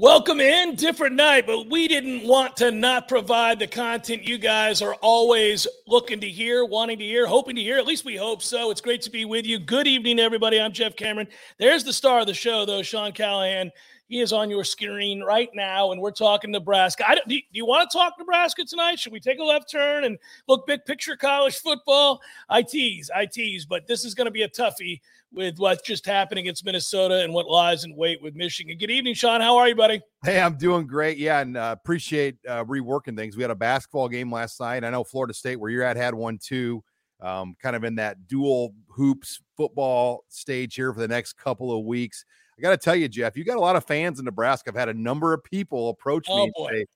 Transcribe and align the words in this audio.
Welcome 0.00 0.40
in, 0.40 0.76
different 0.76 1.14
night, 1.14 1.46
but 1.46 1.68
we 1.68 1.86
didn't 1.86 2.26
want 2.26 2.56
to 2.56 2.70
not 2.70 3.06
provide 3.06 3.58
the 3.58 3.66
content 3.66 4.26
you 4.26 4.38
guys 4.38 4.80
are 4.80 4.94
always 4.94 5.66
looking 5.86 6.20
to 6.20 6.26
hear, 6.26 6.64
wanting 6.64 6.98
to 7.00 7.04
hear, 7.04 7.26
hoping 7.26 7.56
to 7.56 7.60
hear. 7.60 7.76
At 7.76 7.84
least 7.84 8.06
we 8.06 8.16
hope 8.16 8.40
so. 8.40 8.70
It's 8.70 8.80
great 8.80 9.02
to 9.02 9.10
be 9.10 9.26
with 9.26 9.44
you. 9.44 9.58
Good 9.58 9.86
evening, 9.86 10.18
everybody. 10.18 10.58
I'm 10.58 10.72
Jeff 10.72 10.96
Cameron. 10.96 11.28
There's 11.58 11.84
the 11.84 11.92
star 11.92 12.20
of 12.20 12.26
the 12.26 12.32
show, 12.32 12.64
though, 12.64 12.80
Sean 12.80 13.12
Callahan. 13.12 13.72
He 14.10 14.18
is 14.18 14.32
on 14.32 14.50
your 14.50 14.64
screen 14.64 15.22
right 15.22 15.48
now, 15.54 15.92
and 15.92 16.00
we're 16.00 16.10
talking 16.10 16.50
Nebraska. 16.50 17.08
I 17.08 17.14
don't, 17.14 17.28
do, 17.28 17.36
you, 17.36 17.42
do 17.42 17.56
you 17.58 17.64
want 17.64 17.88
to 17.88 17.96
talk 17.96 18.14
Nebraska 18.18 18.64
tonight? 18.64 18.98
Should 18.98 19.12
we 19.12 19.20
take 19.20 19.38
a 19.38 19.44
left 19.44 19.70
turn 19.70 20.02
and 20.02 20.18
look 20.48 20.66
big 20.66 20.84
picture 20.84 21.14
college 21.14 21.60
football? 21.60 22.20
I 22.48 22.62
tease, 22.62 23.08
I 23.14 23.26
tease, 23.26 23.64
but 23.64 23.86
this 23.86 24.04
is 24.04 24.16
going 24.16 24.24
to 24.24 24.32
be 24.32 24.42
a 24.42 24.48
toughie 24.48 25.00
with 25.32 25.60
what's 25.60 25.82
just 25.82 26.04
happened 26.04 26.40
against 26.40 26.64
Minnesota 26.64 27.22
and 27.22 27.32
what 27.32 27.46
lies 27.46 27.84
in 27.84 27.94
wait 27.94 28.20
with 28.20 28.34
Michigan. 28.34 28.76
Good 28.76 28.90
evening, 28.90 29.14
Sean. 29.14 29.40
How 29.40 29.56
are 29.56 29.68
you, 29.68 29.76
buddy? 29.76 30.00
Hey, 30.24 30.40
I'm 30.40 30.56
doing 30.56 30.88
great. 30.88 31.16
Yeah, 31.16 31.38
and 31.38 31.56
uh, 31.56 31.76
appreciate 31.80 32.36
uh, 32.48 32.64
reworking 32.64 33.16
things. 33.16 33.36
We 33.36 33.42
had 33.42 33.52
a 33.52 33.54
basketball 33.54 34.08
game 34.08 34.32
last 34.32 34.58
night. 34.58 34.82
I 34.82 34.90
know 34.90 35.04
Florida 35.04 35.34
State, 35.34 35.60
where 35.60 35.70
you're 35.70 35.84
at, 35.84 35.96
had 35.96 36.14
one 36.14 36.36
too. 36.36 36.82
Um, 37.20 37.54
kind 37.62 37.76
of 37.76 37.84
in 37.84 37.94
that 37.94 38.26
dual 38.26 38.74
hoops 38.88 39.40
football 39.56 40.24
stage 40.30 40.74
here 40.74 40.92
for 40.92 40.98
the 40.98 41.06
next 41.06 41.34
couple 41.34 41.78
of 41.78 41.84
weeks. 41.84 42.24
I 42.60 42.62
got 42.62 42.70
to 42.70 42.76
tell 42.76 42.94
you, 42.94 43.08
Jeff, 43.08 43.36
you 43.38 43.44
got 43.44 43.56
a 43.56 43.60
lot 43.60 43.74
of 43.76 43.86
fans 43.86 44.18
in 44.18 44.26
Nebraska. 44.26 44.70
I've 44.70 44.76
had 44.76 44.90
a 44.90 44.94
number 44.94 45.32
of 45.32 45.42
people 45.42 45.88
approach 45.88 46.26
Oh, 46.28 46.44
me 46.44 46.52
boy. 46.54 46.66
and 46.66 46.76
say, 46.78 46.86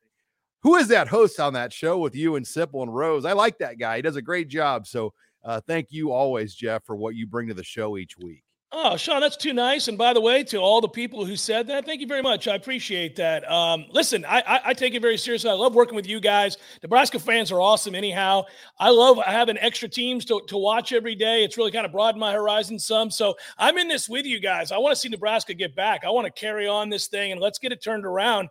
"Who 0.60 0.76
is 0.76 0.88
that 0.88 1.08
host 1.08 1.40
on 1.40 1.54
that 1.54 1.72
show 1.72 1.98
with 1.98 2.14
you 2.14 2.36
and 2.36 2.44
Sipple 2.44 2.82
and 2.82 2.94
Rose? 2.94 3.24
I 3.24 3.32
like 3.32 3.56
that 3.58 3.78
guy. 3.78 3.96
He 3.96 4.02
does 4.02 4.16
a 4.16 4.22
great 4.22 4.48
job." 4.48 4.86
So, 4.86 5.14
uh, 5.42 5.62
thank 5.66 5.90
you 5.90 6.12
always, 6.12 6.54
Jeff, 6.54 6.84
for 6.84 6.96
what 6.96 7.14
you 7.14 7.26
bring 7.26 7.48
to 7.48 7.54
the 7.54 7.64
show 7.64 7.96
each 7.96 8.18
week. 8.18 8.43
Oh, 8.76 8.96
Sean, 8.96 9.20
that's 9.20 9.36
too 9.36 9.52
nice. 9.52 9.86
And 9.86 9.96
by 9.96 10.12
the 10.12 10.20
way, 10.20 10.42
to 10.42 10.56
all 10.56 10.80
the 10.80 10.88
people 10.88 11.24
who 11.24 11.36
said 11.36 11.68
that, 11.68 11.86
thank 11.86 12.00
you 12.00 12.08
very 12.08 12.22
much. 12.22 12.48
I 12.48 12.56
appreciate 12.56 13.14
that. 13.14 13.48
Um, 13.48 13.86
listen, 13.92 14.24
I, 14.24 14.40
I, 14.40 14.60
I 14.64 14.74
take 14.74 14.94
it 14.94 15.00
very 15.00 15.16
seriously. 15.16 15.48
I 15.48 15.52
love 15.52 15.76
working 15.76 15.94
with 15.94 16.08
you 16.08 16.18
guys. 16.18 16.56
Nebraska 16.82 17.20
fans 17.20 17.52
are 17.52 17.60
awesome, 17.60 17.94
anyhow. 17.94 18.42
I 18.80 18.90
love 18.90 19.18
having 19.24 19.58
extra 19.58 19.88
teams 19.88 20.24
to, 20.24 20.40
to 20.48 20.56
watch 20.56 20.92
every 20.92 21.14
day. 21.14 21.44
It's 21.44 21.56
really 21.56 21.70
kind 21.70 21.86
of 21.86 21.92
broadened 21.92 22.18
my 22.18 22.32
horizon 22.32 22.76
some. 22.80 23.12
So 23.12 23.36
I'm 23.58 23.78
in 23.78 23.86
this 23.86 24.08
with 24.08 24.26
you 24.26 24.40
guys. 24.40 24.72
I 24.72 24.78
want 24.78 24.92
to 24.92 25.00
see 25.00 25.08
Nebraska 25.08 25.54
get 25.54 25.76
back. 25.76 26.04
I 26.04 26.10
want 26.10 26.26
to 26.26 26.32
carry 26.32 26.66
on 26.66 26.88
this 26.88 27.06
thing 27.06 27.30
and 27.30 27.40
let's 27.40 27.60
get 27.60 27.70
it 27.70 27.80
turned 27.80 28.04
around. 28.04 28.48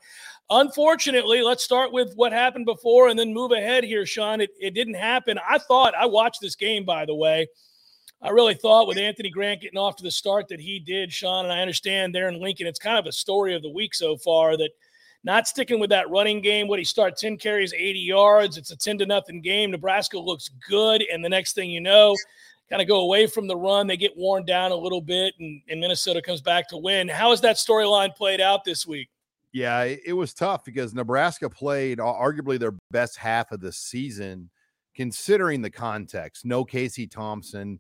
Unfortunately, 0.50 1.42
let's 1.42 1.66
start 1.66 1.92
with 1.92 2.14
what 2.16 2.32
happened 2.32 2.66
before 2.66 3.10
and 3.10 3.20
then 3.20 3.34
move 3.34 3.52
ahead 3.52 3.84
here, 3.84 4.06
Sean. 4.06 4.40
It, 4.40 4.52
it 4.58 4.74
didn't 4.74 4.94
happen. 4.94 5.38
I 5.50 5.58
thought, 5.58 5.94
I 5.96 6.06
watched 6.06 6.40
this 6.40 6.56
game, 6.56 6.86
by 6.86 7.06
the 7.06 7.16
way. 7.16 7.50
I 8.24 8.30
really 8.30 8.54
thought 8.54 8.88
with 8.88 8.98
Anthony 8.98 9.30
Grant 9.30 9.62
getting 9.62 9.78
off 9.78 9.98
to 9.98 10.04
the 10.04 10.10
start 10.10 10.48
that 10.48 10.62
he 10.62 10.80
did, 10.80 11.12
Sean, 11.12 11.44
and 11.44 11.54
I 11.54 11.60
understand 11.60 12.16
there 12.16 12.30
in 12.30 12.42
Lincoln, 12.42 12.68
it's 12.68 12.80
kind 12.80 12.98
of 12.98 13.06
a 13.06 13.12
story 13.12 13.54
of 13.54 13.62
the 13.62 13.70
week 13.70 13.94
so 13.94 14.16
far 14.16 14.56
that 14.56 14.72
not 15.26 15.48
sticking 15.48 15.80
with 15.80 15.90
that 15.90 16.10
running 16.10 16.42
game. 16.42 16.68
What 16.68 16.80
he 16.80 16.86
start 16.86 17.18
10 17.18 17.38
carries, 17.38 17.74
80 17.74 18.00
yards. 18.00 18.58
It's 18.58 18.72
a 18.72 18.78
10 18.78 18.98
to 19.00 19.06
nothing 19.06 19.42
game. 19.42 19.72
Nebraska 19.72 20.18
looks 20.18 20.50
good. 20.70 21.04
And 21.12 21.24
the 21.24 21.30
next 21.30 21.54
thing 21.54 21.70
you 21.70 21.82
know, 21.82 22.16
kind 22.70 22.82
of 22.82 22.88
go 22.88 23.02
away 23.02 23.28
from 23.28 23.48
the 23.48 23.56
run. 23.56 23.88
They 23.88 23.98
get 23.98 24.18
worn 24.18 24.46
down 24.46 24.72
a 24.72 24.76
little 24.76 25.02
bit, 25.02 25.34
and, 25.40 25.62
and 25.70 25.80
Minnesota 25.80 26.22
comes 26.22 26.42
back 26.42 26.68
to 26.70 26.78
win. 26.78 27.08
How 27.08 27.32
has 27.32 27.42
that 27.42 27.58
storyline 27.58 28.16
played 28.16 28.42
out 28.42 28.64
this 28.64 28.88
week? 28.88 29.10
Yeah, 29.52 29.84
it, 29.84 30.00
it 30.08 30.14
was 30.14 30.34
tough 30.34 30.64
because 30.64 30.94
Nebraska 30.94 31.50
played 31.50 32.00
arguably 32.00 32.58
their 32.58 32.76
best 32.90 33.18
half 33.18 33.52
of 33.52 33.60
the 33.60 33.72
season, 33.72 34.50
considering 34.96 35.62
the 35.62 35.70
context. 35.70 36.46
No 36.46 36.66
Casey 36.66 37.06
Thompson, 37.06 37.80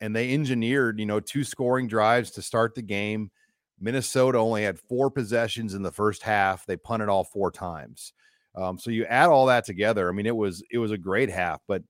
and 0.00 0.14
they 0.14 0.32
engineered, 0.32 0.98
you 0.98 1.06
know, 1.06 1.20
two 1.20 1.44
scoring 1.44 1.86
drives 1.86 2.30
to 2.32 2.42
start 2.42 2.74
the 2.74 2.82
game. 2.82 3.30
Minnesota 3.78 4.38
only 4.38 4.62
had 4.62 4.78
four 4.78 5.10
possessions 5.10 5.74
in 5.74 5.82
the 5.82 5.90
first 5.90 6.22
half. 6.22 6.66
They 6.66 6.76
punted 6.76 7.08
all 7.08 7.24
four 7.24 7.50
times. 7.50 8.12
Um, 8.54 8.78
so 8.78 8.90
you 8.90 9.04
add 9.06 9.30
all 9.30 9.46
that 9.46 9.64
together. 9.64 10.08
I 10.08 10.12
mean, 10.12 10.26
it 10.26 10.36
was 10.36 10.62
it 10.70 10.78
was 10.78 10.90
a 10.90 10.98
great 10.98 11.30
half, 11.30 11.60
but 11.68 11.82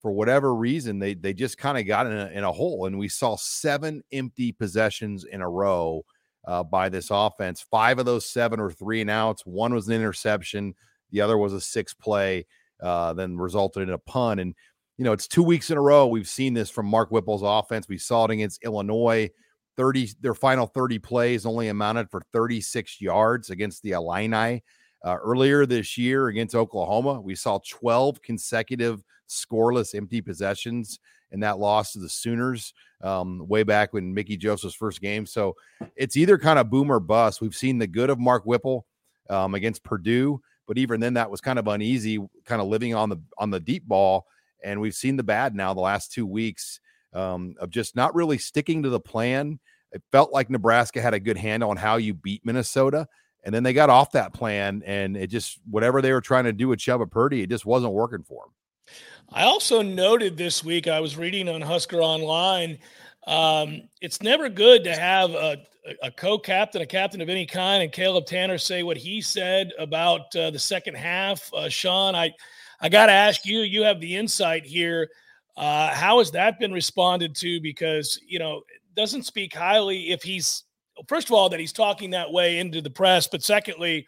for 0.00 0.12
whatever 0.12 0.54
reason, 0.54 0.98
they 0.98 1.14
they 1.14 1.34
just 1.34 1.58
kind 1.58 1.78
of 1.78 1.86
got 1.86 2.06
in 2.06 2.12
a, 2.12 2.26
in 2.28 2.44
a 2.44 2.52
hole, 2.52 2.86
and 2.86 2.98
we 2.98 3.08
saw 3.08 3.36
seven 3.36 4.02
empty 4.12 4.52
possessions 4.52 5.24
in 5.24 5.40
a 5.40 5.48
row 5.48 6.04
uh, 6.46 6.62
by 6.62 6.88
this 6.88 7.08
offense. 7.10 7.66
Five 7.70 7.98
of 7.98 8.06
those 8.06 8.26
seven 8.26 8.60
were 8.60 8.72
three 8.72 9.00
and 9.00 9.10
outs. 9.10 9.44
One 9.44 9.74
was 9.74 9.88
an 9.88 9.94
interception. 9.94 10.74
The 11.10 11.20
other 11.20 11.36
was 11.36 11.52
a 11.52 11.60
six 11.60 11.92
play, 11.94 12.46
uh, 12.82 13.12
then 13.12 13.36
resulted 13.36 13.82
in 13.82 13.90
a 13.90 13.98
punt. 13.98 14.40
And, 14.40 14.54
you 14.98 15.04
know, 15.04 15.12
it's 15.12 15.28
two 15.28 15.42
weeks 15.42 15.70
in 15.70 15.76
a 15.76 15.82
row. 15.82 16.06
We've 16.06 16.28
seen 16.28 16.54
this 16.54 16.70
from 16.70 16.86
Mark 16.86 17.10
Whipple's 17.10 17.42
offense. 17.44 17.88
We 17.88 17.98
saw 17.98 18.24
it 18.24 18.30
against 18.30 18.64
Illinois. 18.64 19.30
30, 19.76 20.10
their 20.20 20.34
final 20.34 20.66
30 20.66 20.98
plays 21.00 21.44
only 21.44 21.68
amounted 21.68 22.10
for 22.10 22.22
36 22.32 23.00
yards 23.00 23.50
against 23.50 23.82
the 23.82 23.92
Illini. 23.92 24.64
Uh, 25.04 25.16
earlier 25.16 25.66
this 25.66 25.98
year 25.98 26.28
against 26.28 26.54
Oklahoma, 26.54 27.20
we 27.20 27.34
saw 27.34 27.60
12 27.68 28.22
consecutive 28.22 29.04
scoreless 29.28 29.94
empty 29.94 30.20
possessions 30.20 30.98
in 31.32 31.40
that 31.40 31.58
loss 31.58 31.92
to 31.92 31.98
the 31.98 32.08
Sooners 32.08 32.72
um, 33.02 33.46
way 33.46 33.62
back 33.62 33.92
when 33.92 34.14
Mickey 34.14 34.36
Joseph's 34.36 34.74
first 34.74 35.00
game. 35.00 35.26
So 35.26 35.54
it's 35.96 36.16
either 36.16 36.38
kind 36.38 36.58
of 36.58 36.70
boom 36.70 36.90
or 36.90 37.00
bust. 37.00 37.40
We've 37.40 37.54
seen 37.54 37.78
the 37.78 37.86
good 37.86 38.10
of 38.10 38.18
Mark 38.18 38.44
Whipple 38.44 38.86
um, 39.28 39.54
against 39.54 39.84
Purdue, 39.84 40.40
but 40.66 40.78
even 40.78 41.00
then 41.00 41.14
that 41.14 41.30
was 41.30 41.40
kind 41.40 41.58
of 41.58 41.68
uneasy, 41.68 42.18
kind 42.44 42.62
of 42.62 42.68
living 42.68 42.94
on 42.94 43.10
the 43.10 43.20
on 43.38 43.50
the 43.50 43.60
deep 43.60 43.86
ball. 43.86 44.26
And 44.66 44.80
we've 44.80 44.94
seen 44.94 45.16
the 45.16 45.22
bad 45.22 45.54
now 45.54 45.72
the 45.74 45.80
last 45.80 46.12
two 46.12 46.26
weeks 46.26 46.80
um, 47.12 47.54
of 47.60 47.70
just 47.70 47.94
not 47.94 48.14
really 48.14 48.36
sticking 48.36 48.82
to 48.82 48.90
the 48.90 49.00
plan. 49.00 49.60
It 49.92 50.02
felt 50.10 50.32
like 50.32 50.50
Nebraska 50.50 51.00
had 51.00 51.14
a 51.14 51.20
good 51.20 51.36
handle 51.36 51.70
on 51.70 51.76
how 51.76 51.96
you 51.96 52.14
beat 52.14 52.44
Minnesota. 52.44 53.06
And 53.44 53.54
then 53.54 53.62
they 53.62 53.72
got 53.72 53.90
off 53.90 54.10
that 54.12 54.32
plan, 54.32 54.82
and 54.84 55.16
it 55.16 55.28
just 55.28 55.60
whatever 55.70 56.02
they 56.02 56.12
were 56.12 56.20
trying 56.20 56.44
to 56.44 56.52
do 56.52 56.66
with 56.66 56.80
Chubba 56.80 57.08
Purdy, 57.08 57.42
it 57.42 57.48
just 57.48 57.64
wasn't 57.64 57.92
working 57.92 58.24
for 58.24 58.44
them. 58.44 58.96
I 59.32 59.44
also 59.44 59.82
noted 59.82 60.36
this 60.36 60.64
week, 60.64 60.88
I 60.88 60.98
was 60.98 61.16
reading 61.16 61.48
on 61.48 61.60
Husker 61.60 62.00
Online. 62.00 62.78
Um, 63.24 63.82
it's 64.00 64.20
never 64.20 64.48
good 64.48 64.82
to 64.82 64.96
have 64.96 65.30
a, 65.30 65.58
a 66.02 66.10
co 66.10 66.38
captain, 66.38 66.82
a 66.82 66.86
captain 66.86 67.20
of 67.20 67.28
any 67.28 67.46
kind, 67.46 67.84
and 67.84 67.92
Caleb 67.92 68.26
Tannor 68.26 68.60
say 68.60 68.82
what 68.82 68.96
he 68.96 69.20
said 69.20 69.72
about 69.78 70.34
uh, 70.34 70.50
the 70.50 70.58
second 70.58 70.96
half. 70.96 71.48
Uh, 71.54 71.68
Sean, 71.68 72.16
I, 72.16 72.32
I 72.80 72.88
got 72.88 73.06
to 73.06 73.12
ask 73.12 73.46
you, 73.46 73.60
you 73.60 73.82
have 73.82 74.00
the 74.00 74.16
insight 74.16 74.64
here. 74.64 75.08
Uh, 75.56 75.88
how 75.94 76.18
has 76.18 76.30
that 76.32 76.58
been 76.58 76.72
responded 76.72 77.34
to? 77.36 77.60
Because, 77.60 78.20
you 78.26 78.38
know, 78.38 78.62
doesn't 78.94 79.24
speak 79.24 79.54
highly 79.54 80.10
if 80.10 80.22
he's, 80.22 80.64
first 81.08 81.28
of 81.28 81.32
all, 81.32 81.48
that 81.50 81.60
he's 81.60 81.72
talking 81.72 82.10
that 82.10 82.32
way 82.32 82.58
into 82.58 82.80
the 82.80 82.90
press, 82.90 83.26
but 83.26 83.42
secondly, 83.42 84.06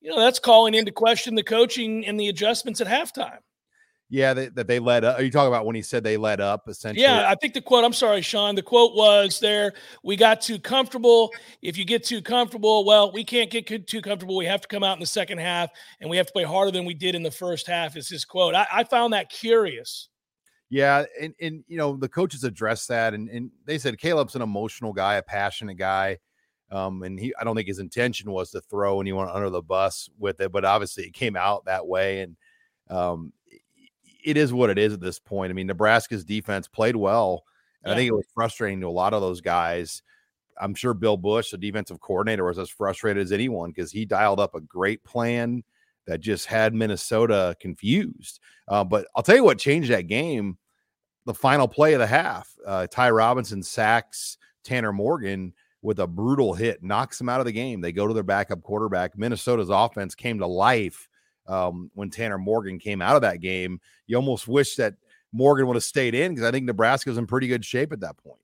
you 0.00 0.10
know, 0.10 0.20
that's 0.20 0.38
calling 0.38 0.74
into 0.74 0.92
question 0.92 1.34
the 1.34 1.42
coaching 1.42 2.06
and 2.06 2.18
the 2.20 2.28
adjustments 2.28 2.80
at 2.80 2.86
halftime. 2.86 3.38
Yeah, 4.10 4.32
that, 4.32 4.54
that 4.54 4.66
they 4.66 4.78
led 4.78 5.04
up. 5.04 5.18
Are 5.18 5.22
you 5.22 5.30
talking 5.30 5.48
about 5.48 5.66
when 5.66 5.76
he 5.76 5.82
said 5.82 6.02
they 6.02 6.16
led 6.16 6.40
up 6.40 6.66
essentially? 6.66 7.02
Yeah, 7.02 7.28
I 7.28 7.34
think 7.34 7.52
the 7.52 7.60
quote, 7.60 7.84
I'm 7.84 7.92
sorry, 7.92 8.22
Sean, 8.22 8.54
the 8.54 8.62
quote 8.62 8.94
was 8.94 9.38
there, 9.38 9.74
we 10.02 10.16
got 10.16 10.40
too 10.40 10.58
comfortable. 10.58 11.30
If 11.60 11.76
you 11.76 11.84
get 11.84 12.04
too 12.04 12.22
comfortable, 12.22 12.86
well, 12.86 13.12
we 13.12 13.22
can't 13.22 13.50
get 13.50 13.86
too 13.86 14.00
comfortable. 14.00 14.36
We 14.36 14.46
have 14.46 14.62
to 14.62 14.68
come 14.68 14.82
out 14.82 14.94
in 14.94 15.00
the 15.00 15.06
second 15.06 15.38
half 15.38 15.70
and 16.00 16.08
we 16.08 16.16
have 16.16 16.26
to 16.26 16.32
play 16.32 16.44
harder 16.44 16.70
than 16.70 16.86
we 16.86 16.94
did 16.94 17.14
in 17.14 17.22
the 17.22 17.30
first 17.30 17.66
half, 17.66 17.96
is 17.96 18.08
his 18.08 18.24
quote. 18.24 18.54
I, 18.54 18.66
I 18.72 18.84
found 18.84 19.12
that 19.12 19.28
curious. 19.28 20.08
Yeah, 20.70 21.04
and 21.20 21.34
and 21.40 21.64
you 21.66 21.78
know 21.78 21.96
the 21.96 22.08
coaches 22.08 22.44
addressed 22.44 22.88
that, 22.88 23.14
and 23.14 23.28
and 23.30 23.50
they 23.64 23.78
said 23.78 23.98
Caleb's 23.98 24.36
an 24.36 24.42
emotional 24.42 24.92
guy, 24.92 25.14
a 25.14 25.22
passionate 25.22 25.78
guy, 25.78 26.18
um, 26.70 27.02
and 27.04 27.18
he 27.18 27.34
I 27.40 27.44
don't 27.44 27.56
think 27.56 27.68
his 27.68 27.78
intention 27.78 28.30
was 28.30 28.50
to 28.50 28.60
throw 28.60 29.00
anyone 29.00 29.30
under 29.30 29.48
the 29.48 29.62
bus 29.62 30.10
with 30.18 30.40
it, 30.40 30.52
but 30.52 30.66
obviously 30.66 31.04
it 31.04 31.14
came 31.14 31.36
out 31.36 31.64
that 31.64 31.86
way, 31.86 32.20
and 32.20 32.36
um, 32.90 33.32
it 34.28 34.36
is 34.36 34.52
what 34.52 34.70
it 34.70 34.78
is 34.78 34.92
at 34.92 35.00
this 35.00 35.18
point. 35.18 35.50
I 35.50 35.54
mean, 35.54 35.66
Nebraska's 35.66 36.24
defense 36.24 36.68
played 36.68 36.96
well, 36.96 37.44
and 37.82 37.92
I 37.92 37.96
think 37.96 38.08
it 38.08 38.14
was 38.14 38.26
frustrating 38.34 38.80
to 38.80 38.88
a 38.88 38.90
lot 38.90 39.14
of 39.14 39.22
those 39.22 39.40
guys. 39.40 40.02
I'm 40.60 40.74
sure 40.74 40.92
Bill 40.92 41.16
Bush, 41.16 41.50
the 41.50 41.58
defensive 41.58 42.00
coordinator, 42.00 42.44
was 42.44 42.58
as 42.58 42.68
frustrated 42.68 43.22
as 43.22 43.32
anyone 43.32 43.70
because 43.70 43.92
he 43.92 44.04
dialed 44.04 44.40
up 44.40 44.54
a 44.54 44.60
great 44.60 45.02
plan 45.04 45.62
that 46.06 46.20
just 46.20 46.46
had 46.46 46.74
Minnesota 46.74 47.56
confused. 47.60 48.40
Uh, 48.66 48.84
but 48.84 49.06
I'll 49.14 49.22
tell 49.22 49.36
you 49.36 49.44
what 49.44 49.58
changed 49.58 49.90
that 49.90 50.08
game 50.08 50.58
the 51.24 51.34
final 51.34 51.68
play 51.68 51.92
of 51.92 52.00
the 52.00 52.06
half. 52.06 52.50
Uh, 52.66 52.86
Ty 52.86 53.10
Robinson 53.10 53.62
sacks 53.62 54.38
Tanner 54.64 54.92
Morgan 54.92 55.52
with 55.82 56.00
a 56.00 56.06
brutal 56.06 56.54
hit, 56.54 56.82
knocks 56.82 57.20
him 57.20 57.28
out 57.28 57.40
of 57.40 57.46
the 57.46 57.52
game. 57.52 57.80
They 57.80 57.92
go 57.92 58.06
to 58.06 58.14
their 58.14 58.22
backup 58.22 58.62
quarterback. 58.62 59.16
Minnesota's 59.16 59.70
offense 59.70 60.14
came 60.14 60.38
to 60.38 60.46
life 60.46 61.07
um, 61.48 61.90
when 61.94 62.10
Tanner 62.10 62.38
Morgan 62.38 62.78
came 62.78 63.02
out 63.02 63.16
of 63.16 63.22
that 63.22 63.40
game. 63.40 63.80
You 64.06 64.16
almost 64.16 64.46
wish 64.46 64.76
that 64.76 64.94
Morgan 65.32 65.66
would 65.66 65.76
have 65.76 65.84
stayed 65.84 66.14
in 66.14 66.34
because 66.34 66.46
I 66.46 66.52
think 66.52 66.66
Nebraska 66.66 67.10
was 67.10 67.18
in 67.18 67.26
pretty 67.26 67.48
good 67.48 67.64
shape 67.64 67.92
at 67.92 68.00
that 68.00 68.16
point. 68.18 68.38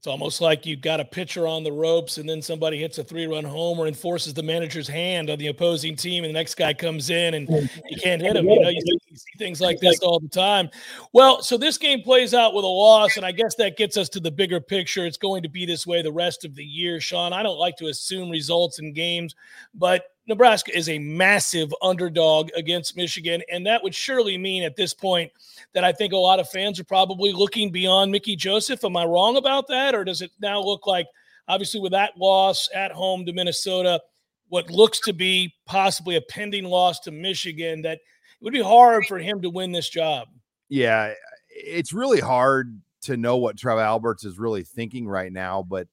It's 0.00 0.06
almost 0.06 0.40
like 0.40 0.64
you've 0.64 0.80
got 0.80 0.98
a 0.98 1.04
pitcher 1.04 1.46
on 1.46 1.62
the 1.62 1.72
ropes 1.72 2.16
and 2.16 2.26
then 2.26 2.40
somebody 2.40 2.78
hits 2.78 2.96
a 2.96 3.04
three 3.04 3.26
run 3.26 3.44
homer 3.44 3.84
and 3.84 3.94
forces 3.94 4.32
the 4.32 4.42
manager's 4.42 4.88
hand 4.88 5.28
on 5.28 5.38
the 5.38 5.48
opposing 5.48 5.94
team, 5.94 6.24
and 6.24 6.30
the 6.30 6.38
next 6.38 6.54
guy 6.54 6.72
comes 6.72 7.10
in 7.10 7.34
and 7.34 7.46
you 7.50 7.98
can't 8.02 8.22
hit 8.22 8.34
him. 8.34 8.48
You 8.48 8.60
know, 8.62 8.70
you 8.70 8.80
see 8.80 9.36
things 9.36 9.60
like 9.60 9.78
this 9.78 9.98
all 9.98 10.18
the 10.18 10.28
time. 10.28 10.70
Well, 11.12 11.42
so 11.42 11.58
this 11.58 11.76
game 11.76 12.00
plays 12.00 12.32
out 12.32 12.54
with 12.54 12.64
a 12.64 12.66
loss, 12.66 13.18
and 13.18 13.26
I 13.26 13.32
guess 13.32 13.56
that 13.56 13.76
gets 13.76 13.98
us 13.98 14.08
to 14.10 14.20
the 14.20 14.30
bigger 14.30 14.58
picture. 14.58 15.04
It's 15.04 15.18
going 15.18 15.42
to 15.42 15.50
be 15.50 15.66
this 15.66 15.86
way 15.86 16.00
the 16.00 16.10
rest 16.10 16.46
of 16.46 16.54
the 16.54 16.64
year, 16.64 16.98
Sean. 16.98 17.34
I 17.34 17.42
don't 17.42 17.58
like 17.58 17.76
to 17.76 17.88
assume 17.88 18.30
results 18.30 18.78
in 18.78 18.94
games, 18.94 19.34
but 19.74 20.09
Nebraska 20.26 20.76
is 20.76 20.88
a 20.88 20.98
massive 20.98 21.74
underdog 21.82 22.50
against 22.56 22.96
Michigan. 22.96 23.42
And 23.50 23.66
that 23.66 23.82
would 23.82 23.94
surely 23.94 24.38
mean 24.38 24.62
at 24.62 24.76
this 24.76 24.94
point 24.94 25.32
that 25.72 25.82
I 25.82 25.92
think 25.92 26.12
a 26.12 26.16
lot 26.16 26.38
of 26.38 26.48
fans 26.48 26.78
are 26.78 26.84
probably 26.84 27.32
looking 27.32 27.70
beyond 27.70 28.12
Mickey 28.12 28.36
Joseph. 28.36 28.84
Am 28.84 28.96
I 28.96 29.04
wrong 29.04 29.36
about 29.36 29.66
that? 29.68 29.94
Or 29.94 30.04
does 30.04 30.22
it 30.22 30.30
now 30.40 30.60
look 30.60 30.86
like, 30.86 31.06
obviously, 31.48 31.80
with 31.80 31.92
that 31.92 32.16
loss 32.16 32.68
at 32.74 32.92
home 32.92 33.26
to 33.26 33.32
Minnesota, 33.32 34.00
what 34.48 34.70
looks 34.70 35.00
to 35.00 35.12
be 35.12 35.52
possibly 35.66 36.16
a 36.16 36.20
pending 36.20 36.64
loss 36.64 37.00
to 37.00 37.10
Michigan, 37.10 37.82
that 37.82 37.94
it 37.94 38.44
would 38.44 38.52
be 38.52 38.62
hard 38.62 39.06
for 39.06 39.18
him 39.18 39.40
to 39.42 39.50
win 39.50 39.72
this 39.72 39.88
job? 39.88 40.28
Yeah, 40.68 41.12
it's 41.48 41.92
really 41.92 42.20
hard 42.20 42.80
to 43.02 43.16
know 43.16 43.36
what 43.36 43.56
Trev 43.56 43.78
Alberts 43.78 44.24
is 44.24 44.38
really 44.38 44.62
thinking 44.62 45.08
right 45.08 45.32
now, 45.32 45.62
but 45.62 45.88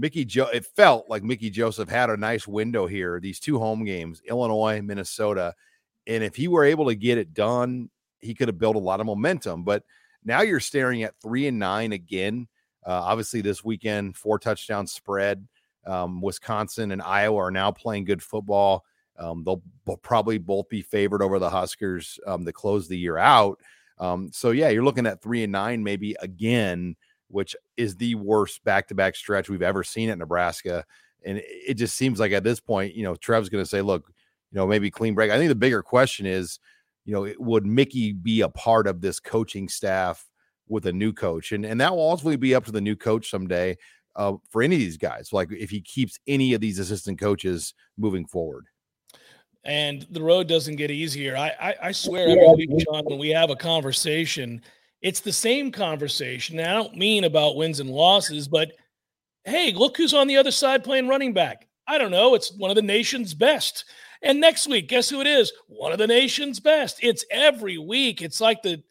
Mickey 0.00 0.24
Joe 0.24 0.48
it 0.52 0.64
felt 0.64 1.10
like 1.10 1.22
Mickey 1.22 1.50
Joseph 1.50 1.88
had 1.88 2.08
a 2.08 2.16
nice 2.16 2.48
window 2.48 2.86
here, 2.86 3.20
these 3.20 3.38
two 3.38 3.58
home 3.58 3.84
games, 3.84 4.22
Illinois, 4.28 4.80
Minnesota. 4.80 5.54
And 6.06 6.24
if 6.24 6.34
he 6.34 6.48
were 6.48 6.64
able 6.64 6.86
to 6.86 6.94
get 6.94 7.18
it 7.18 7.34
done, 7.34 7.90
he 8.20 8.34
could 8.34 8.48
have 8.48 8.58
built 8.58 8.76
a 8.76 8.80
lot 8.80 9.00
of 9.00 9.06
momentum. 9.06 9.62
But 9.62 9.84
now 10.24 10.40
you're 10.40 10.60
staring 10.60 11.02
at 11.02 11.20
three 11.20 11.46
and 11.46 11.58
nine 11.58 11.92
again. 11.92 12.48
Uh, 12.84 12.92
obviously, 12.92 13.42
this 13.42 13.62
weekend, 13.62 14.16
four 14.16 14.38
touchdown 14.38 14.86
spread. 14.86 15.46
Um, 15.86 16.22
Wisconsin 16.22 16.92
and 16.92 17.02
Iowa 17.02 17.36
are 17.36 17.50
now 17.50 17.70
playing 17.70 18.06
good 18.06 18.22
football. 18.22 18.84
Um, 19.18 19.44
they'll 19.44 19.62
probably 19.98 20.38
both 20.38 20.68
be 20.70 20.80
favored 20.80 21.22
over 21.22 21.38
the 21.38 21.50
Huskers 21.50 22.18
um, 22.26 22.46
to 22.46 22.52
close 22.52 22.88
the 22.88 22.98
year 22.98 23.18
out. 23.18 23.60
Um, 23.98 24.30
so 24.32 24.50
yeah, 24.50 24.70
you're 24.70 24.84
looking 24.84 25.06
at 25.06 25.22
three 25.22 25.42
and 25.42 25.52
nine 25.52 25.84
maybe 25.84 26.16
again 26.20 26.96
which 27.30 27.54
is 27.76 27.96
the 27.96 28.14
worst 28.16 28.62
back 28.64 28.88
to 28.88 28.94
back 28.94 29.16
stretch 29.16 29.48
we've 29.48 29.62
ever 29.62 29.82
seen 29.84 30.10
at 30.10 30.18
Nebraska. 30.18 30.84
And 31.24 31.40
it 31.44 31.74
just 31.74 31.96
seems 31.96 32.18
like 32.18 32.32
at 32.32 32.44
this 32.44 32.60
point, 32.60 32.94
you 32.94 33.02
know, 33.02 33.14
Trev's 33.14 33.48
going 33.48 33.62
to 33.62 33.68
say, 33.68 33.82
look, 33.82 34.12
you 34.50 34.56
know, 34.56 34.66
maybe 34.66 34.90
clean 34.90 35.14
break. 35.14 35.30
I 35.30 35.38
think 35.38 35.48
the 35.48 35.54
bigger 35.54 35.82
question 35.82 36.26
is, 36.26 36.58
you 37.04 37.14
know, 37.14 37.32
would 37.38 37.66
Mickey 37.66 38.12
be 38.12 38.40
a 38.40 38.48
part 38.48 38.86
of 38.86 39.00
this 39.00 39.20
coaching 39.20 39.68
staff 39.68 40.26
with 40.68 40.86
a 40.86 40.92
new 40.92 41.12
coach? 41.12 41.52
And, 41.52 41.64
and 41.64 41.80
that 41.80 41.94
will 41.94 42.08
ultimately 42.08 42.36
be 42.36 42.54
up 42.54 42.64
to 42.66 42.72
the 42.72 42.80
new 42.80 42.96
coach 42.96 43.30
someday 43.30 43.76
uh, 44.16 44.34
for 44.50 44.62
any 44.62 44.76
of 44.76 44.80
these 44.80 44.96
guys. 44.96 45.32
Like 45.32 45.52
if 45.52 45.70
he 45.70 45.80
keeps 45.80 46.18
any 46.26 46.54
of 46.54 46.60
these 46.60 46.78
assistant 46.78 47.20
coaches 47.20 47.74
moving 47.96 48.26
forward 48.26 48.66
and 49.64 50.06
the 50.10 50.22
road 50.22 50.48
doesn't 50.48 50.76
get 50.76 50.90
easier. 50.90 51.36
I 51.36 51.52
I, 51.60 51.74
I 51.82 51.92
swear 51.92 52.28
every 52.28 52.66
week, 52.66 52.70
John, 52.78 53.04
when 53.04 53.18
we 53.18 53.30
have 53.30 53.50
a 53.50 53.56
conversation, 53.56 54.62
it's 55.02 55.20
the 55.20 55.32
same 55.32 55.72
conversation. 55.72 56.58
And 56.58 56.68
I 56.68 56.74
don't 56.74 56.96
mean 56.96 57.24
about 57.24 57.56
wins 57.56 57.80
and 57.80 57.90
losses, 57.90 58.48
but 58.48 58.72
hey, 59.44 59.72
look 59.72 59.96
who's 59.96 60.14
on 60.14 60.26
the 60.26 60.36
other 60.36 60.50
side 60.50 60.84
playing 60.84 61.08
running 61.08 61.32
back. 61.32 61.66
I 61.86 61.98
don't 61.98 62.10
know. 62.10 62.34
It's 62.34 62.52
one 62.52 62.70
of 62.70 62.76
the 62.76 62.82
nation's 62.82 63.34
best. 63.34 63.84
And 64.22 64.38
next 64.38 64.68
week, 64.68 64.88
guess 64.88 65.08
who 65.08 65.20
it 65.20 65.26
is? 65.26 65.52
One 65.66 65.92
of 65.92 65.98
the 65.98 66.06
nation's 66.06 66.60
best. 66.60 66.98
It's 67.02 67.24
every 67.30 67.78
week. 67.78 68.20
It's 68.20 68.40
like 68.40 68.62
the 68.62 68.82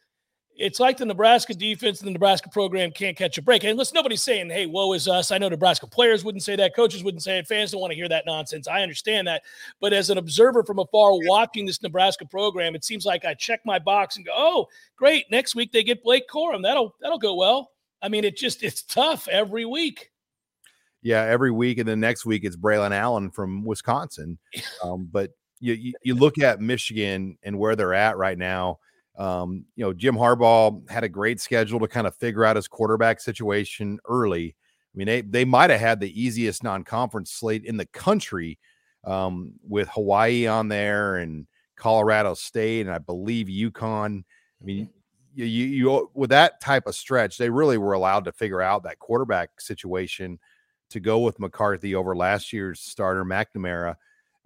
it's 0.60 0.80
like 0.80 0.98
the 0.98 1.06
Nebraska 1.06 1.54
defense 1.54 2.02
and 2.02 2.08
the 2.08 2.12
Nebraska 2.12 2.50
program 2.50 2.92
can't 2.92 3.16
catch 3.16 3.38
a 3.38 3.42
break. 3.42 3.64
And 3.64 3.78
listen, 3.78 3.96
nobody's 3.96 4.22
saying, 4.22 4.50
hey, 4.50 4.66
woe 4.66 4.92
is 4.92 5.08
us. 5.08 5.32
I 5.32 5.38
know 5.38 5.48
Nebraska 5.48 5.88
players 5.88 6.26
wouldn't 6.26 6.44
say 6.44 6.58
that, 6.58 6.76
coaches 6.76 7.02
wouldn't 7.02 7.24
say 7.24 7.40
it, 7.40 7.48
fans 7.48 7.72
don't 7.72 7.80
want 7.80 7.92
to 7.92 7.96
hear 7.96 8.10
that 8.10 8.26
nonsense. 8.26 8.68
I 8.68 8.82
understand 8.82 9.28
that. 9.28 9.44
But 9.80 9.94
as 9.94 10.10
an 10.10 10.18
observer 10.18 10.64
from 10.64 10.80
afar 10.80 11.12
watching 11.14 11.66
this 11.66 11.82
Nebraska 11.82 12.26
program, 12.26 12.76
it 12.76 12.84
seems 12.84 13.06
like 13.06 13.24
I 13.24 13.36
check 13.36 13.62
my 13.66 13.80
box 13.80 14.18
and 14.18 14.26
go, 14.26 14.34
oh, 14.36 14.68
great. 14.98 15.32
Next 15.32 15.56
week 15.56 15.72
they 15.72 15.82
get 15.82 16.04
Blake 16.04 16.28
Corum. 16.30 16.62
That'll 16.62 16.94
that'll 17.02 17.20
go 17.20 17.36
well. 17.36 17.72
I 18.02 18.10
mean, 18.10 18.26
it 18.26 18.36
just 18.36 18.62
it's 18.62 18.84
tough 18.84 19.30
every 19.30 19.64
week. 19.64 20.12
Yeah, 21.02 21.24
every 21.24 21.52
week, 21.52 21.78
and 21.78 21.88
then 21.88 22.02
next 22.02 22.26
week 22.26 22.44
it's 22.44 22.58
Braylon 22.58 22.92
Allen 22.92 23.32
from 23.32 23.64
Wisconsin. 23.64 24.38
Um, 24.84 25.10
but 25.12 25.32
you, 25.60 25.74
you 25.74 25.94
you 26.04 26.16
look 26.16 26.38
at 26.40 26.62
Michigan 26.62 27.38
and 27.44 27.58
where 27.58 27.76
they're 27.76 27.94
at 27.94 28.18
right 28.18 28.38
now 28.38 28.80
um, 29.20 29.66
you 29.76 29.84
know, 29.84 29.94
Jim 29.94 30.16
Harbaugh 30.16 30.90
had 30.90 31.04
a 31.04 31.10
great 31.10 31.42
schedule 31.42 31.80
to 31.82 31.88
kind 31.88 32.08
of 32.08 32.16
figure 32.16 32.46
out 32.46 32.56
his 32.56 32.70
quarterback 32.70 33.20
situation 33.20 34.00
early. 34.08 34.56
I 34.56 34.98
mean, 34.98 35.08
they, 35.08 35.22
they 35.22 35.46
might 35.46 35.70
have 35.70 35.82
had 35.82 36.00
the 36.00 36.20
easiest 36.20 36.64
non 36.64 36.84
conference 36.84 37.32
slate 37.32 37.66
in 37.66 37.76
the 37.76 37.86
country 37.88 38.58
um, 39.04 39.54
with 39.68 39.90
Hawaii 39.90 40.48
on 40.48 40.70
there 40.70 41.18
and 41.18 41.48
Colorado 41.76 42.34
State 42.34 42.88
and 42.88 42.96
I 42.96 43.00
believe 43.00 43.48
UConn. 43.48 44.24
I 44.62 44.66
mean, 44.66 44.90
you, 45.36 45.46
you, 45.46 45.66
you 45.66 46.12
with 46.14 46.30
that 46.30 46.62
type 46.62 46.88
of 46.88 46.96
stretch, 46.96 47.38
they 47.38 47.50
really 47.50 47.78
were 47.78 47.94
allowed 47.94 48.24
to 48.26 48.32
figure 48.32 48.62
out 48.62 48.84
that 48.84 49.00
quarterback 49.00 49.60
situation 49.60 50.40
to 50.92 51.00
go 51.02 51.20
with 51.20 51.40
McCarthy 51.40 51.94
over 51.94 52.16
last 52.16 52.54
year's 52.54 52.80
starter 52.80 53.26
McNamara. 53.26 53.96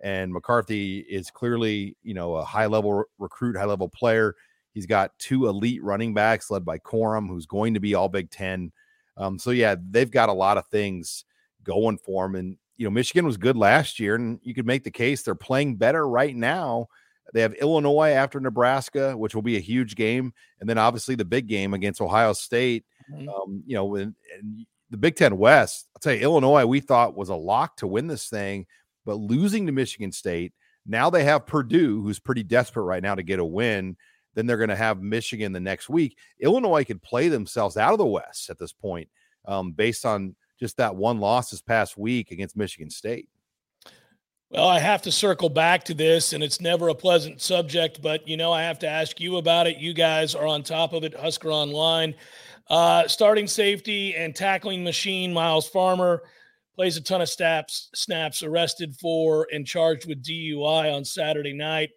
And 0.02 0.34
McCarthy 0.34 1.00
is 1.00 1.30
clearly, 1.30 1.96
you 2.02 2.16
know, 2.16 2.36
a 2.36 2.44
high 2.44 2.66
level 2.66 3.04
recruit, 3.20 3.56
high 3.56 3.66
level 3.66 3.88
player. 3.88 4.36
He's 4.74 4.86
got 4.86 5.18
two 5.20 5.48
elite 5.48 5.84
running 5.84 6.14
backs 6.14 6.50
led 6.50 6.66
by 6.66 6.80
Corum, 6.80 7.28
who's 7.28 7.46
going 7.46 7.76
to 7.76 7.80
be 7.80 7.94
all 7.94 8.10
Big 8.10 8.30
Ten. 8.30 8.72
Um, 9.18 9.38
so 9.38 9.52
yeah, 9.52 9.76
they've 9.92 10.10
got 10.10 10.30
a 10.30 10.34
lot 10.34 10.58
of 10.58 10.68
things 10.68 11.26
going 11.64 11.98
for 11.98 12.26
them. 12.26 12.36
And 12.36 12.58
you 12.78 12.86
know, 12.86 12.92
Michigan 12.92 13.26
was 13.26 13.38
good 13.38 13.56
last 13.56 14.00
year, 14.00 14.16
and 14.16 14.40
you 14.42 14.54
could 14.54 14.66
make 14.66 14.84
the 14.84 14.92
case 14.92 15.22
they're 15.22 15.36
playing 15.36 15.76
better 15.76 16.08
right 16.08 16.36
now. 16.36 16.88
They 17.34 17.42
have 17.42 17.54
Illinois 17.54 18.12
after 18.12 18.40
Nebraska, 18.40 19.16
which 19.16 19.34
will 19.34 19.42
be 19.42 19.58
a 19.58 19.62
huge 19.62 19.96
game, 19.96 20.34
and 20.60 20.70
then 20.70 20.78
obviously 20.78 21.16
the 21.16 21.26
big 21.26 21.48
game 21.48 21.74
against 21.74 22.02
Ohio 22.02 22.34
State. 22.34 22.86
Mm-hmm. 23.12 23.30
Um, 23.30 23.64
you 23.66 23.76
know, 23.76 23.96
and, 23.96 24.16
and 24.38 24.66
the 24.90 24.98
Big 24.98 25.16
Ten 25.16 25.38
West. 25.38 25.88
I'll 25.96 26.00
tell 26.00 26.14
you, 26.14 26.22
Illinois 26.22 26.66
we 26.66 26.80
thought 26.80 27.16
was 27.16 27.30
a 27.30 27.36
lock 27.36 27.78
to 27.78 27.88
win 27.88 28.08
this 28.08 28.30
thing, 28.30 28.66
but 29.06 29.16
losing 29.16 29.66
to 29.66 29.72
Michigan 29.72 30.12
State. 30.12 30.54
Now 30.86 31.10
they 31.10 31.24
have 31.24 31.46
Purdue, 31.46 32.02
who's 32.02 32.20
pretty 32.20 32.44
desperate 32.44 32.84
right 32.84 33.02
now 33.02 33.16
to 33.16 33.24
get 33.24 33.40
a 33.40 33.46
win. 33.46 33.96
Then 34.36 34.46
they're 34.46 34.58
going 34.58 34.70
to 34.70 34.76
have 34.76 35.02
Michigan 35.02 35.52
the 35.52 35.60
next 35.60 35.90
week. 35.90 36.18
Illinois 36.40 36.84
could 36.84 37.02
play 37.02 37.30
themselves 37.30 37.78
out 37.78 37.94
of 37.94 38.00
the 38.00 38.06
West 38.06 38.50
at 38.50 38.58
this 38.58 38.74
point, 38.74 39.10
um, 39.46 39.72
based 39.72 40.06
on 40.06 40.36
just 40.60 40.78
that 40.78 40.96
one 40.96 41.20
loss 41.20 41.52
this 41.52 41.62
past 41.62 41.98
week 41.98 42.32
against 42.32 42.58
Michigan 42.58 42.90
State. 42.90 43.28
Well, 44.50 44.68
I 44.68 44.78
have 44.78 45.02
to 45.04 45.12
circle 45.12 45.50
back 45.50 45.84
to 45.86 45.96
this, 45.96 46.34
and 46.34 46.44
it's 46.44 46.62
never 46.62 46.90
a 46.90 46.96
pleasant 46.96 47.42
subject, 47.42 48.04
but 48.04 48.28
you 48.28 48.38
know, 48.38 48.52
I 48.52 48.62
have 48.62 48.78
to 48.80 48.88
ask 48.88 49.20
you 49.20 49.38
about 49.38 49.66
it. 49.66 49.78
You 49.78 49.94
guys 49.94 50.36
are 50.36 50.46
on 50.46 50.62
top 50.62 50.94
of 50.94 51.04
it, 51.04 51.16
Husker 51.16 51.50
Online. 51.50 52.14
Uh, 52.70 53.08
starting 53.08 53.48
safety 53.48 54.16
and 54.16 54.36
tackling 54.36 54.84
machine, 54.84 55.34
Myles 55.34 55.68
Farmer 55.68 56.22
plays 56.76 56.98
a 56.98 57.02
ton 57.02 57.22
of 57.22 57.30
snaps, 57.30 57.90
snaps, 57.96 58.44
arrested 58.44 58.96
for 59.02 59.48
and 59.52 59.66
charged 59.66 60.08
with 60.08 60.24
DUI 60.24 60.96
on 60.96 61.04
Saturday 61.04 61.54
night. 61.54 61.90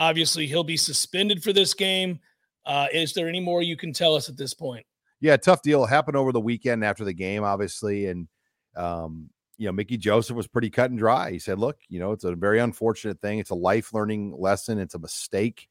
Obviously, 0.00 0.46
he'll 0.46 0.64
be 0.64 0.78
suspended 0.78 1.42
for 1.42 1.52
this 1.52 1.74
game. 1.74 2.18
Uh, 2.64 2.86
is 2.92 3.12
there 3.12 3.28
any 3.28 3.38
more 3.38 3.62
you 3.62 3.76
can 3.76 3.92
tell 3.92 4.14
us 4.14 4.30
at 4.30 4.36
this 4.36 4.54
point? 4.54 4.84
Yeah, 5.20 5.36
tough 5.36 5.60
deal. 5.60 5.84
Happened 5.84 6.16
over 6.16 6.32
the 6.32 6.40
weekend 6.40 6.82
after 6.82 7.04
the 7.04 7.12
game, 7.12 7.44
obviously. 7.44 8.06
And, 8.06 8.26
um, 8.74 9.28
you 9.58 9.66
know, 9.66 9.72
Mickey 9.72 9.98
Joseph 9.98 10.36
was 10.36 10.46
pretty 10.46 10.70
cut 10.70 10.90
and 10.90 10.98
dry. 10.98 11.30
He 11.30 11.38
said, 11.38 11.58
look, 11.58 11.76
you 11.90 12.00
know, 12.00 12.12
it's 12.12 12.24
a 12.24 12.34
very 12.34 12.60
unfortunate 12.60 13.20
thing. 13.20 13.38
It's 13.38 13.50
a 13.50 13.54
life 13.54 13.92
learning 13.92 14.34
lesson. 14.38 14.78
It's 14.78 14.94
a 14.94 14.98
mistake. 14.98 15.68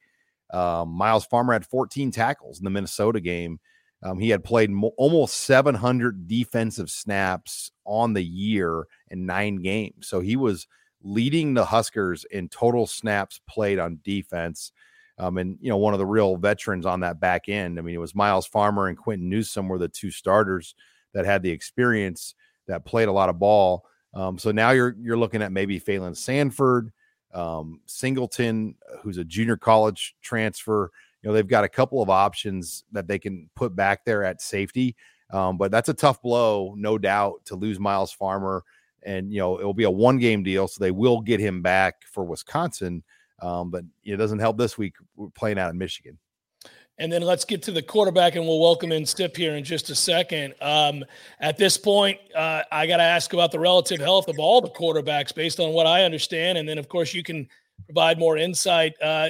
Um, 0.51 0.89
Myles 0.89 1.25
Farmer 1.25 1.53
had 1.53 1.65
14 1.65 2.12
tackles 2.12 2.59
in 2.59 2.65
the 2.65 2.69
Minnesota 2.69 3.19
game. 3.19 3.59
Um, 4.03 4.19
he 4.19 4.29
had 4.29 4.43
played 4.43 4.69
mo- 4.69 4.93
almost 4.98 5.41
700 5.41 6.27
defensive 6.27 6.91
snaps 6.91 7.71
on 7.86 8.13
the 8.13 8.24
year 8.24 8.86
in 9.09 9.25
nine 9.25 9.57
games. 9.57 10.07
So 10.07 10.19
he 10.19 10.36
was 10.36 10.67
leading 11.03 11.53
the 11.53 11.65
Huskers 11.65 12.25
in 12.32 12.50
total 12.50 12.88
snaps 12.88 13.39
played 13.48 13.79
on 13.79 14.00
defense. 14.03 14.72
Um, 15.18 15.38
and 15.38 15.58
you 15.62 15.70
know, 15.70 15.77
one 15.77 15.94
of 15.94 16.00
the 16.00 16.06
real 16.06 16.38
veterans 16.38 16.86
on 16.86 17.01
that 17.01 17.20
back 17.20 17.50
end. 17.50 17.77
I 17.77 17.82
mean, 17.82 17.96
it 17.96 18.00
was 18.00 18.15
Myles 18.15 18.46
Farmer 18.46 18.88
and 18.88 18.98
Quinton 18.98 19.29
Newsome 19.29 19.68
were 19.68 19.77
the 19.77 19.89
two 19.89 20.12
starters 20.12 20.75
that 21.13 21.25
had 21.25 21.44
the 21.44 21.51
experience. 21.51 22.36
that 22.68 22.86
played 22.86 23.08
a 23.08 23.12
lot 23.12 23.29
of 23.29 23.39
ball. 23.39 23.84
Um, 24.13 24.38
so 24.38 24.51
now 24.51 24.72
you're 24.72 24.96
you're 25.01 25.18
looking 25.18 25.41
at 25.41 25.51
maybe 25.51 25.79
Phalen 25.79 26.15
Sanford, 26.15 26.91
um, 27.34 27.82
Singleton, 27.86 28.75
who's 29.01 29.18
a 29.18 29.24
junior 29.24 29.58
college 29.58 30.15
transfer. 30.22 30.91
You 31.22 31.29
know, 31.29 31.34
they've 31.34 31.48
got 31.48 31.63
a 31.63 31.70
couple 31.70 32.01
of 32.01 32.10
options 32.10 32.86
that 32.91 33.08
they 33.08 33.20
can 33.20 33.50
put 33.56 33.75
back 33.75 34.06
there 34.06 34.24
at 34.24 34.41
safety. 34.41 34.96
Um, 35.32 35.58
but 35.58 35.70
that's 35.70 35.89
a 35.89 35.94
tough 35.94 36.22
blow, 36.22 36.74
no 36.77 36.98
doubt, 36.98 37.46
to 37.46 37.56
lose 37.56 37.79
Myles 37.79 38.12
Farmer. 38.12 38.63
And 39.03 39.32
you 39.32 39.39
know, 39.39 39.60
it'll 39.60 39.74
be 39.74 39.84
a 39.84 39.91
one 39.91 40.18
game 40.18 40.44
deal, 40.44 40.68
so 40.68 40.84
they 40.84 40.91
will 40.91 41.22
get 41.22 41.39
him 41.39 41.62
back 41.62 42.03
for 42.12 42.24
Wisconsin. 42.24 43.03
Um, 43.41 43.72
but 43.72 43.84
it 44.03 44.18
doesn't 44.18 44.39
help 44.39 44.58
this 44.58 44.77
week. 44.77 44.96
We're 45.15 45.29
playing 45.29 45.60
out 45.60 45.72
in 45.72 45.77
Michigan. 45.77 46.18
And 46.98 47.10
then 47.10 47.22
let's 47.22 47.46
get 47.46 47.63
to 47.63 47.72
the 47.72 47.82
quarterback, 47.82 48.36
and 48.36 48.46
we'll 48.46 48.60
welcome 48.60 48.91
in 48.91 49.06
Sip 49.06 49.38
here 49.38 49.56
in 49.56 49.63
just 49.63 49.89
a 49.89 49.96
second. 49.96 50.53
Um, 50.62 51.06
at 51.39 51.58
this 51.58 51.77
point, 51.77 52.20
uh, 52.36 52.63
I 52.74 52.88
got 52.88 52.98
to 52.98 53.03
ask 53.03 53.32
about 53.32 53.53
the 53.53 53.60
relative 53.60 54.01
health 54.01 54.27
of 54.27 54.38
all 54.38 54.60
the 54.60 54.70
quarterbacks 54.70 55.34
based 55.34 55.62
on 55.62 55.72
what 55.72 55.88
I 55.88 56.03
understand. 56.03 56.58
And 56.58 56.68
then, 56.68 56.77
of 56.77 56.89
course, 56.89 57.13
you 57.13 57.24
can 57.24 57.48
provide 57.86 58.20
more 58.20 58.36
insight. 58.36 58.96
Uh, 59.01 59.29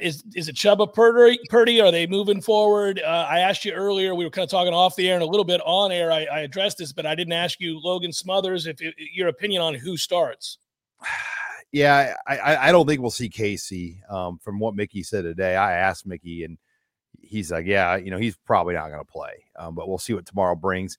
is 0.00 0.24
is 0.34 0.48
it 0.48 0.56
Chubba 0.56 0.92
Purdy? 0.92 1.38
Purdy? 1.48 1.80
Are 1.80 1.90
they 1.90 2.06
moving 2.06 2.40
forward? 2.40 3.00
Uh, 3.04 3.26
I 3.28 3.40
asked 3.40 3.64
you 3.64 3.72
earlier. 3.72 4.14
We 4.14 4.24
were 4.24 4.30
kind 4.30 4.44
of 4.44 4.50
talking 4.50 4.74
off 4.74 4.96
the 4.96 5.08
air 5.08 5.14
and 5.14 5.22
a 5.22 5.26
little 5.26 5.44
bit 5.44 5.60
on 5.64 5.92
air. 5.92 6.12
I, 6.12 6.24
I 6.24 6.40
addressed 6.40 6.78
this, 6.78 6.92
but 6.92 7.06
I 7.06 7.14
didn't 7.14 7.32
ask 7.32 7.60
you, 7.60 7.80
Logan 7.80 8.12
Smothers, 8.12 8.66
if, 8.66 8.80
if 8.80 8.94
your 9.14 9.28
opinion 9.28 9.62
on 9.62 9.74
who 9.74 9.96
starts. 9.96 10.58
Yeah, 11.72 12.14
I, 12.28 12.68
I 12.68 12.70
don't 12.70 12.86
think 12.86 13.00
we'll 13.00 13.10
see 13.10 13.28
Casey. 13.28 14.00
Um, 14.08 14.38
from 14.38 14.60
what 14.60 14.76
Mickey 14.76 15.02
said 15.02 15.22
today, 15.22 15.56
I 15.56 15.72
asked 15.72 16.06
Mickey, 16.06 16.44
and 16.44 16.56
he's 17.20 17.50
like, 17.50 17.66
yeah, 17.66 17.96
you 17.96 18.12
know, 18.12 18.16
he's 18.16 18.36
probably 18.36 18.74
not 18.74 18.90
going 18.90 19.00
to 19.00 19.04
play, 19.04 19.44
um, 19.58 19.74
but 19.74 19.88
we'll 19.88 19.98
see 19.98 20.14
what 20.14 20.24
tomorrow 20.24 20.54
brings. 20.54 20.98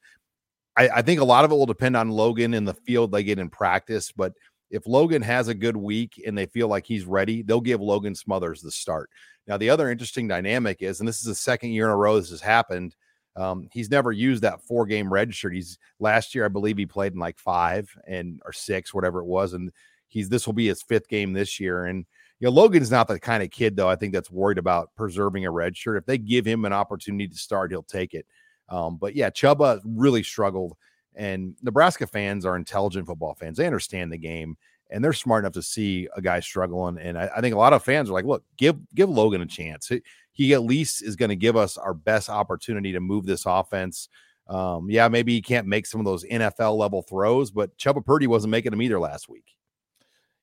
I, 0.76 0.90
I 0.90 1.02
think 1.02 1.22
a 1.22 1.24
lot 1.24 1.46
of 1.46 1.52
it 1.54 1.56
will 1.56 1.66
depend 1.66 1.96
on 1.96 2.10
Logan 2.10 2.54
in 2.54 2.66
the 2.66 2.74
field 2.74 3.14
they 3.14 3.24
get 3.24 3.40
in 3.40 3.50
practice, 3.50 4.12
but 4.12 4.34
if 4.70 4.88
Logan 4.88 5.22
has 5.22 5.48
a 5.48 5.54
good 5.54 5.78
week 5.78 6.22
and 6.26 6.38
they 6.38 6.46
feel 6.48 6.68
like 6.68 6.86
he's 6.86 7.06
ready, 7.06 7.42
they'll 7.42 7.62
give 7.62 7.82
Logan 7.82 8.16
Smothers 8.16 8.62
the 8.62 8.72
start. 8.72 9.10
Now, 9.48 9.58
the 9.58 9.70
other 9.70 9.92
interesting 9.92 10.28
dynamic 10.28 10.82
is, 10.82 11.00
and 11.00 11.08
this 11.08 11.20
is 11.20 11.26
the 11.26 11.36
second 11.36 11.70
year 11.72 11.86
in 11.86 11.92
a 11.92 11.96
row 11.96 12.20
this 12.20 12.32
has 12.32 12.42
happened. 12.42 12.96
Um, 13.36 13.68
he's 13.72 13.92
never 13.92 14.12
used 14.12 14.44
that 14.44 14.62
four 14.64 14.86
game 14.86 15.12
red 15.12 15.36
shirt. 15.36 15.54
He's 15.54 15.78
last 16.00 16.34
year, 16.34 16.46
I 16.46 16.50
believe 16.50 16.78
he 16.78 16.86
played 16.86 17.14
in 17.14 17.20
like 17.20 17.38
five 17.38 17.90
and 18.08 18.40
or 18.46 18.54
six, 18.54 18.94
whatever 18.94 19.20
it 19.20 19.26
was. 19.26 19.54
And 19.54 19.72
he's 20.08 20.30
this 20.30 20.46
will 20.46 20.54
be 20.54 20.68
his 20.68 20.82
fifth 20.82 21.08
game 21.10 21.34
this 21.34 21.60
year. 21.60 21.86
And 21.86 22.06
you 22.40 22.46
know, 22.46 22.52
Logan's 22.52 22.92
not 22.92 23.08
the 23.08 23.20
kind 23.20 23.44
of 23.44 23.52
kid 23.52 23.76
though. 23.76 23.90
I 23.90 23.96
think 23.98 24.14
that's 24.14 24.32
worried 24.32 24.58
about 24.58 24.90
preserving 24.96 25.46
a 25.46 25.52
red 25.52 25.76
shirt. 25.76 25.98
If 25.98 26.06
they 26.06 26.18
give 26.18 26.46
him 26.46 26.66
an 26.66 26.74
opportunity 26.74 27.28
to 27.28 27.36
start, 27.36 27.72
he'll 27.72 27.84
take 27.84 28.14
it. 28.14 28.26
Um, 28.70 28.98
but 28.98 29.16
yeah, 29.16 29.30
Chubba 29.30 29.82
really 29.86 30.24
struggled. 30.24 30.76
And 31.16 31.56
Nebraska 31.62 32.08
fans 32.08 32.46
are 32.46 32.56
intelligent 32.56 33.08
football 33.08 33.36
fans. 33.36 33.58
They 33.58 33.66
understand 33.66 34.12
the 34.12 34.18
game 34.18 34.58
and 34.90 35.04
they're 35.04 35.14
smart 35.14 35.44
enough 35.44 35.54
to 35.54 35.62
see 35.62 36.08
a 36.16 36.22
guy 36.22 36.40
struggling. 36.40 36.98
And 37.00 37.18
I, 37.18 37.30
I 37.36 37.42
think 37.42 37.56
a 37.56 37.58
lot 37.58 37.74
of 37.74 37.84
fans 37.84 38.10
are 38.10 38.14
like, 38.14 38.26
look, 38.26 38.44
give 38.58 38.78
give 38.94 39.10
Logan 39.10 39.42
a 39.42 39.46
chance. 39.46 39.88
He, 39.88 40.02
he 40.32 40.54
at 40.54 40.64
least 40.64 41.02
is 41.02 41.16
going 41.16 41.30
to 41.30 41.36
give 41.36 41.56
us 41.56 41.78
our 41.78 41.94
best 41.94 42.30
opportunity 42.30 42.92
to 42.92 43.00
move 43.00 43.26
this 43.26 43.46
offense. 43.46 44.10
Um, 44.48 44.90
yeah, 44.90 45.08
maybe 45.08 45.34
he 45.34 45.42
can't 45.42 45.68
make 45.68 45.86
some 45.86 46.00
of 46.00 46.06
those 46.06 46.24
NFL 46.26 46.78
level 46.78 47.02
throws, 47.02 47.50
but 47.50 47.76
Chubba 47.78 48.06
Purdy 48.06 48.28
wasn't 48.28 48.52
making 48.52 48.72
them 48.72 48.82
either 48.82 49.00
last 49.00 49.28
week. 49.28 49.56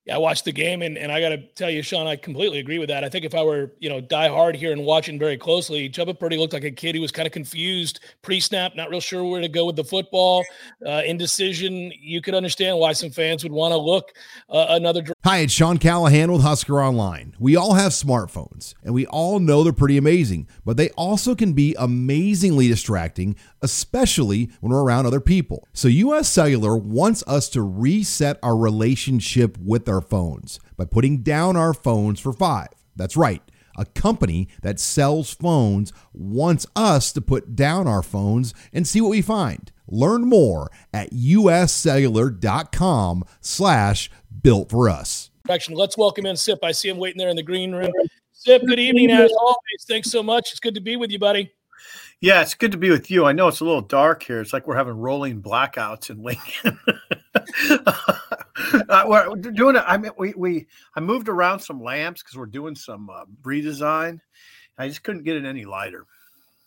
Yeah, 0.04 0.16
I 0.16 0.18
watched 0.18 0.44
the 0.44 0.52
game, 0.52 0.82
and, 0.82 0.98
and 0.98 1.12
I 1.12 1.20
got 1.20 1.28
to 1.28 1.38
tell 1.54 1.70
you, 1.70 1.80
Sean, 1.80 2.08
I 2.08 2.16
completely 2.16 2.58
agree 2.58 2.80
with 2.80 2.88
that. 2.88 3.04
I 3.04 3.08
think 3.08 3.24
if 3.24 3.36
I 3.36 3.44
were, 3.44 3.70
you 3.78 3.88
know, 3.88 4.00
die 4.00 4.28
hard 4.28 4.56
here 4.56 4.72
and 4.72 4.84
watching 4.84 5.16
very 5.16 5.38
closely, 5.38 5.88
Chubba 5.88 6.18
Purdy 6.18 6.36
looked 6.36 6.52
like 6.52 6.64
a 6.64 6.72
kid 6.72 6.96
who 6.96 7.00
was 7.00 7.12
kind 7.12 7.24
of 7.24 7.32
confused 7.32 8.00
pre-snap, 8.20 8.74
not 8.74 8.90
real 8.90 8.98
sure 8.98 9.22
where 9.22 9.40
to 9.40 9.48
go 9.48 9.64
with 9.64 9.76
the 9.76 9.84
football, 9.84 10.44
uh, 10.84 11.02
indecision. 11.06 11.92
You 12.00 12.20
could 12.20 12.34
understand 12.34 12.78
why 12.78 12.94
some 12.94 13.10
fans 13.10 13.44
would 13.44 13.52
want 13.52 13.70
to 13.70 13.76
look 13.76 14.10
uh, 14.48 14.66
another. 14.70 15.04
Hi, 15.22 15.38
it's 15.38 15.52
Sean 15.52 15.78
Callahan 15.78 16.32
with 16.32 16.42
Husker 16.42 16.82
Online. 16.82 17.36
We 17.38 17.54
all 17.54 17.74
have 17.74 17.92
smartphones, 17.92 18.74
and 18.82 18.94
we 18.94 19.06
all 19.06 19.38
know 19.38 19.62
they're 19.62 19.72
pretty 19.72 19.98
amazing, 19.98 20.48
but 20.64 20.76
they 20.76 20.90
also 20.90 21.36
can 21.36 21.52
be 21.52 21.76
amazingly 21.78 22.66
distracting, 22.66 23.36
especially 23.60 24.50
when 24.60 24.72
we're 24.72 24.82
around 24.82 25.06
other 25.06 25.20
people. 25.20 25.68
So, 25.72 25.86
US 25.86 26.28
Cellular 26.28 26.76
wants 26.76 27.22
us 27.28 27.48
to 27.50 27.62
reset 27.62 28.40
our 28.42 28.56
relationship 28.56 29.56
with 29.58 29.84
our 29.92 30.00
phones 30.00 30.58
by 30.76 30.86
putting 30.86 31.18
down 31.18 31.56
our 31.56 31.74
phones 31.74 32.18
for 32.18 32.32
five. 32.32 32.68
That's 32.96 33.16
right. 33.16 33.42
A 33.76 33.84
company 33.84 34.48
that 34.62 34.80
sells 34.80 35.32
phones 35.32 35.92
wants 36.12 36.66
us 36.76 37.12
to 37.12 37.20
put 37.20 37.56
down 37.56 37.86
our 37.86 38.02
phones 38.02 38.52
and 38.72 38.86
see 38.86 39.00
what 39.00 39.10
we 39.10 39.22
find. 39.22 39.72
Learn 39.88 40.28
more 40.28 40.70
at 40.92 41.12
uscellular.com 41.12 43.24
slash 43.40 44.10
built 44.42 44.70
for 44.70 44.88
us. 44.88 45.30
Let's 45.70 45.98
welcome 45.98 46.26
in 46.26 46.36
Sip. 46.36 46.58
I 46.62 46.72
see 46.72 46.88
him 46.88 46.98
waiting 46.98 47.18
there 47.18 47.28
in 47.28 47.36
the 47.36 47.42
green 47.42 47.72
room. 47.72 47.90
Sip, 48.32 48.62
good 48.66 48.78
evening 48.78 49.10
as 49.10 49.32
always. 49.40 49.84
Thanks 49.88 50.10
so 50.10 50.22
much. 50.22 50.50
It's 50.50 50.60
good 50.60 50.74
to 50.74 50.80
be 50.80 50.96
with 50.96 51.10
you, 51.10 51.18
buddy. 51.18 51.52
Yeah, 52.22 52.40
it's 52.40 52.54
good 52.54 52.70
to 52.70 52.78
be 52.78 52.88
with 52.88 53.10
you. 53.10 53.26
I 53.26 53.32
know 53.32 53.48
it's 53.48 53.58
a 53.58 53.64
little 53.64 53.80
dark 53.80 54.22
here. 54.22 54.40
It's 54.40 54.52
like 54.52 54.68
we're 54.68 54.76
having 54.76 54.96
rolling 54.96 55.42
blackouts 55.42 56.08
in 56.08 56.22
Lincoln. 56.22 56.78
uh, 58.88 59.04
we're 59.08 59.34
doing 59.34 59.74
it. 59.74 59.82
I 59.84 59.98
mean, 59.98 60.12
we 60.16 60.32
we 60.36 60.68
I 60.94 61.00
moved 61.00 61.28
around 61.28 61.58
some 61.58 61.82
lamps 61.82 62.22
because 62.22 62.38
we're 62.38 62.46
doing 62.46 62.76
some 62.76 63.10
uh, 63.10 63.24
redesign. 63.42 64.20
I 64.78 64.86
just 64.86 65.02
couldn't 65.02 65.24
get 65.24 65.36
it 65.36 65.44
any 65.44 65.64
lighter. 65.64 66.06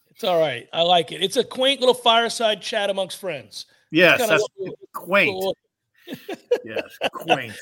It's 0.09 0.25
all 0.25 0.41
right. 0.41 0.67
I 0.73 0.81
like 0.81 1.13
it. 1.13 1.23
It's 1.23 1.37
a 1.37 1.43
quaint 1.43 1.79
little 1.79 1.95
fireside 1.95 2.61
chat 2.61 2.89
amongst 2.89 3.17
friends. 3.17 3.65
Yes, 3.91 4.27
that's 4.27 4.45
little, 4.59 4.77
quaint. 4.91 5.55
Yes, 6.65 6.97
quaint. 7.13 7.55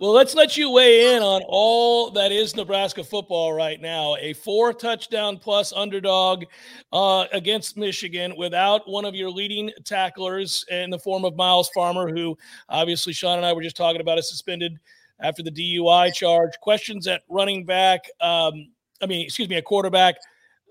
Well, 0.00 0.12
let's 0.12 0.34
let 0.34 0.56
you 0.56 0.70
weigh 0.70 1.14
in 1.14 1.22
on 1.22 1.42
all 1.46 2.10
that 2.12 2.32
is 2.32 2.56
Nebraska 2.56 3.04
football 3.04 3.52
right 3.52 3.78
now. 3.78 4.16
A 4.18 4.32
four 4.32 4.72
touchdown 4.72 5.36
plus 5.36 5.74
underdog 5.74 6.44
uh, 6.90 7.26
against 7.34 7.76
Michigan 7.76 8.32
without 8.38 8.88
one 8.88 9.04
of 9.04 9.14
your 9.14 9.28
leading 9.28 9.70
tacklers 9.84 10.64
in 10.70 10.88
the 10.88 10.98
form 10.98 11.26
of 11.26 11.36
Myles 11.36 11.68
Farmer, 11.74 12.08
who 12.08 12.34
obviously 12.70 13.12
Sean 13.12 13.36
and 13.36 13.44
I 13.44 13.52
were 13.52 13.62
just 13.62 13.76
talking 13.76 14.00
about 14.00 14.18
is 14.18 14.30
suspended 14.30 14.80
after 15.20 15.42
the 15.42 15.50
DUI 15.50 16.14
charge. 16.14 16.52
Questions 16.62 17.06
at 17.06 17.20
running 17.28 17.66
back. 17.66 18.00
Um, 18.22 18.70
I 19.02 19.06
mean, 19.06 19.22
excuse 19.22 19.50
me, 19.50 19.56
a 19.56 19.62
quarterback. 19.62 20.14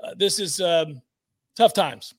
Uh, 0.03 0.15
this 0.17 0.39
is 0.39 0.59
um, 0.59 1.03
tough 1.55 1.75
times. 1.75 2.15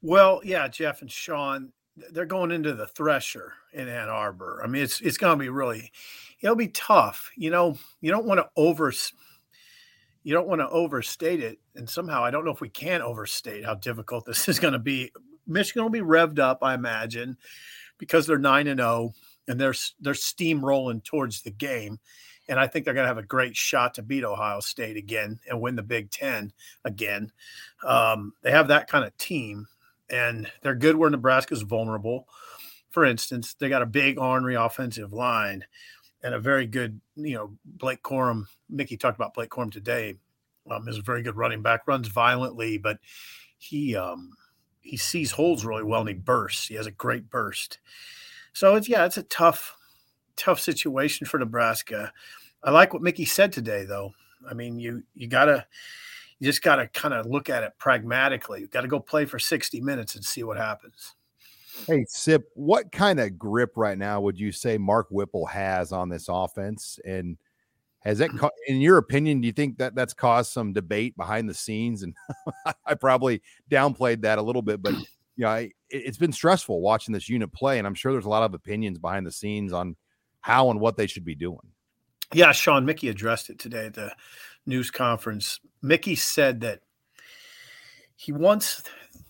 Well, 0.00 0.40
yeah, 0.44 0.66
Jeff 0.66 1.02
and 1.02 1.12
Sean, 1.12 1.74
they're 2.12 2.26
going 2.26 2.50
into 2.50 2.74
the 2.74 2.86
thresher 2.86 3.54
in 3.72 3.88
Ann 3.88 4.08
Arbor. 4.08 4.60
I 4.62 4.66
mean, 4.66 4.82
it's 4.82 5.00
it's 5.00 5.16
going 5.16 5.38
to 5.38 5.42
be 5.42 5.48
really, 5.48 5.92
it'll 6.40 6.56
be 6.56 6.68
tough. 6.68 7.30
You 7.36 7.50
know, 7.50 7.78
you 8.00 8.10
don't 8.10 8.26
want 8.26 8.38
to 8.38 8.48
over, 8.56 8.92
you 10.22 10.34
don't 10.34 10.48
want 10.48 10.60
to 10.60 10.68
overstate 10.68 11.40
it. 11.40 11.58
And 11.74 11.88
somehow, 11.88 12.24
I 12.24 12.30
don't 12.30 12.44
know 12.44 12.50
if 12.50 12.60
we 12.60 12.68
can 12.68 13.02
overstate 13.02 13.64
how 13.64 13.74
difficult 13.74 14.24
this 14.26 14.48
is 14.48 14.58
going 14.58 14.72
to 14.72 14.78
be. 14.78 15.12
Michigan 15.46 15.82
will 15.82 15.90
be 15.90 16.00
revved 16.00 16.38
up, 16.38 16.58
I 16.62 16.74
imagine, 16.74 17.36
because 17.98 18.26
they're 18.26 18.38
nine 18.38 18.66
and 18.66 18.80
zero 18.80 18.90
oh, 18.90 19.14
and 19.48 19.60
they're 19.60 19.74
they're 20.00 20.14
steamrolling 20.14 21.04
towards 21.04 21.42
the 21.42 21.50
game. 21.50 21.98
And 22.48 22.60
I 22.60 22.68
think 22.68 22.84
they're 22.84 22.94
going 22.94 23.04
to 23.04 23.08
have 23.08 23.18
a 23.18 23.24
great 23.24 23.56
shot 23.56 23.94
to 23.94 24.02
beat 24.02 24.22
Ohio 24.22 24.60
State 24.60 24.96
again 24.96 25.40
and 25.48 25.60
win 25.60 25.74
the 25.74 25.82
Big 25.82 26.12
Ten 26.12 26.52
again. 26.84 27.32
Um, 27.82 28.34
they 28.42 28.52
have 28.52 28.68
that 28.68 28.86
kind 28.86 29.04
of 29.04 29.16
team 29.18 29.66
and 30.10 30.50
they're 30.62 30.74
good 30.74 30.96
where 30.96 31.10
Nebraska's 31.10 31.62
vulnerable. 31.62 32.28
For 32.90 33.04
instance, 33.04 33.54
they 33.54 33.68
got 33.68 33.82
a 33.82 33.86
big 33.86 34.18
ornery 34.18 34.54
offensive 34.54 35.12
line 35.12 35.64
and 36.22 36.34
a 36.34 36.40
very 36.40 36.66
good, 36.66 37.00
you 37.14 37.34
know, 37.34 37.56
Blake 37.64 38.02
Corum. 38.02 38.46
Mickey 38.70 38.96
talked 38.96 39.18
about 39.18 39.34
Blake 39.34 39.50
Corum 39.50 39.70
today. 39.70 40.14
Um, 40.68 40.88
is 40.88 40.98
a 40.98 41.02
very 41.02 41.22
good 41.22 41.36
running 41.36 41.62
back, 41.62 41.86
runs 41.86 42.08
violently, 42.08 42.76
but 42.76 42.98
he 43.58 43.94
um, 43.94 44.32
he 44.80 44.96
sees 44.96 45.30
holes 45.30 45.64
really 45.64 45.84
well 45.84 46.00
and 46.00 46.08
he 46.08 46.14
bursts. 46.14 46.66
He 46.66 46.74
has 46.74 46.86
a 46.86 46.92
great 46.92 47.30
burst. 47.30 47.78
So 48.52 48.74
it's 48.74 48.88
yeah, 48.88 49.04
it's 49.04 49.16
a 49.16 49.22
tough, 49.24 49.76
tough 50.36 50.58
situation 50.58 51.26
for 51.26 51.38
Nebraska. 51.38 52.12
I 52.64 52.70
like 52.70 52.92
what 52.92 53.02
Mickey 53.02 53.24
said 53.24 53.52
today, 53.52 53.84
though. 53.84 54.12
I 54.48 54.54
mean, 54.54 54.80
you 54.80 55.04
you 55.14 55.28
gotta 55.28 55.66
you 56.38 56.46
just 56.46 56.62
got 56.62 56.76
to 56.76 56.88
kind 56.88 57.14
of 57.14 57.26
look 57.26 57.48
at 57.48 57.62
it 57.62 57.72
pragmatically. 57.78 58.60
You 58.60 58.66
got 58.66 58.82
to 58.82 58.88
go 58.88 59.00
play 59.00 59.24
for 59.24 59.38
60 59.38 59.80
minutes 59.80 60.14
and 60.14 60.24
see 60.24 60.42
what 60.42 60.56
happens. 60.56 61.14
Hey, 61.86 62.04
Sip, 62.08 62.48
what 62.54 62.90
kind 62.92 63.20
of 63.20 63.38
grip 63.38 63.72
right 63.76 63.98
now 63.98 64.20
would 64.20 64.38
you 64.38 64.52
say 64.52 64.78
Mark 64.78 65.08
Whipple 65.10 65.46
has 65.46 65.92
on 65.92 66.08
this 66.08 66.26
offense? 66.28 66.98
And 67.04 67.36
has 68.00 68.18
that, 68.18 68.30
in 68.66 68.80
your 68.80 68.98
opinion, 68.98 69.40
do 69.40 69.46
you 69.46 69.52
think 69.52 69.78
that 69.78 69.94
that's 69.94 70.14
caused 70.14 70.52
some 70.52 70.72
debate 70.72 71.16
behind 71.16 71.48
the 71.48 71.54
scenes? 71.54 72.02
And 72.02 72.14
I 72.86 72.94
probably 72.94 73.42
downplayed 73.70 74.22
that 74.22 74.38
a 74.38 74.42
little 74.42 74.62
bit, 74.62 74.82
but 74.82 74.94
you 74.94 75.44
know, 75.44 75.48
I, 75.48 75.70
it's 75.90 76.16
been 76.16 76.32
stressful 76.32 76.80
watching 76.80 77.12
this 77.12 77.28
unit 77.28 77.52
play, 77.52 77.78
and 77.78 77.86
I'm 77.86 77.94
sure 77.94 78.12
there's 78.12 78.24
a 78.24 78.30
lot 78.30 78.42
of 78.42 78.54
opinions 78.54 78.98
behind 78.98 79.26
the 79.26 79.32
scenes 79.32 79.72
on 79.72 79.96
how 80.40 80.70
and 80.70 80.80
what 80.80 80.96
they 80.96 81.06
should 81.06 81.24
be 81.24 81.34
doing. 81.34 81.58
Yeah, 82.32 82.52
Sean 82.52 82.84
Mickey 82.84 83.08
addressed 83.08 83.50
it 83.50 83.58
today 83.58 83.86
at 83.86 83.94
the 83.94 84.14
news 84.66 84.90
conference. 84.90 85.60
Mickey 85.82 86.16
said 86.16 86.60
that 86.60 86.80
he 88.16 88.32
wants 88.32 88.82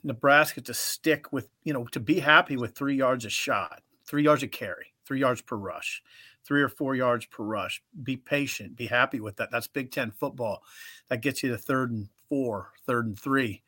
Nebraska 0.03 0.61
to 0.63 0.75
stick 0.75 1.33
with, 1.33 1.49
you 1.65 1.73
know, 1.73 1.85
to 1.93 2.01
be 2.01 2.21
happy 2.21 2.57
with 2.57 2.75
three 2.75 2.97
yards 2.97 3.25
a 3.25 3.31
shot, 3.31 3.83
three 4.07 4.23
yards 4.23 4.43
a 4.43 4.49
carry, 4.49 4.93
three 5.05 5.21
yards 5.21 5.43
per 5.43 5.57
rush, 5.57 6.03
three 6.45 6.63
or 6.63 6.69
four 6.69 6.95
yards 6.95 7.27
per 7.27 7.43
rush. 7.43 7.83
Be 8.03 8.17
patient, 8.17 8.77
be 8.77 8.87
happy 8.87 9.21
with 9.21 9.37
that. 9.37 9.51
That's 9.51 9.67
Big 9.67 9.91
Ten 9.91 10.11
football. 10.11 10.63
That 11.09 11.23
gets 11.23 11.43
you 11.43 11.51
to 11.51 11.59
third 11.59 11.91
and 11.91 12.09
four, 12.29 12.71
third 12.87 13.07
and 13.07 13.19
three. 13.19 13.63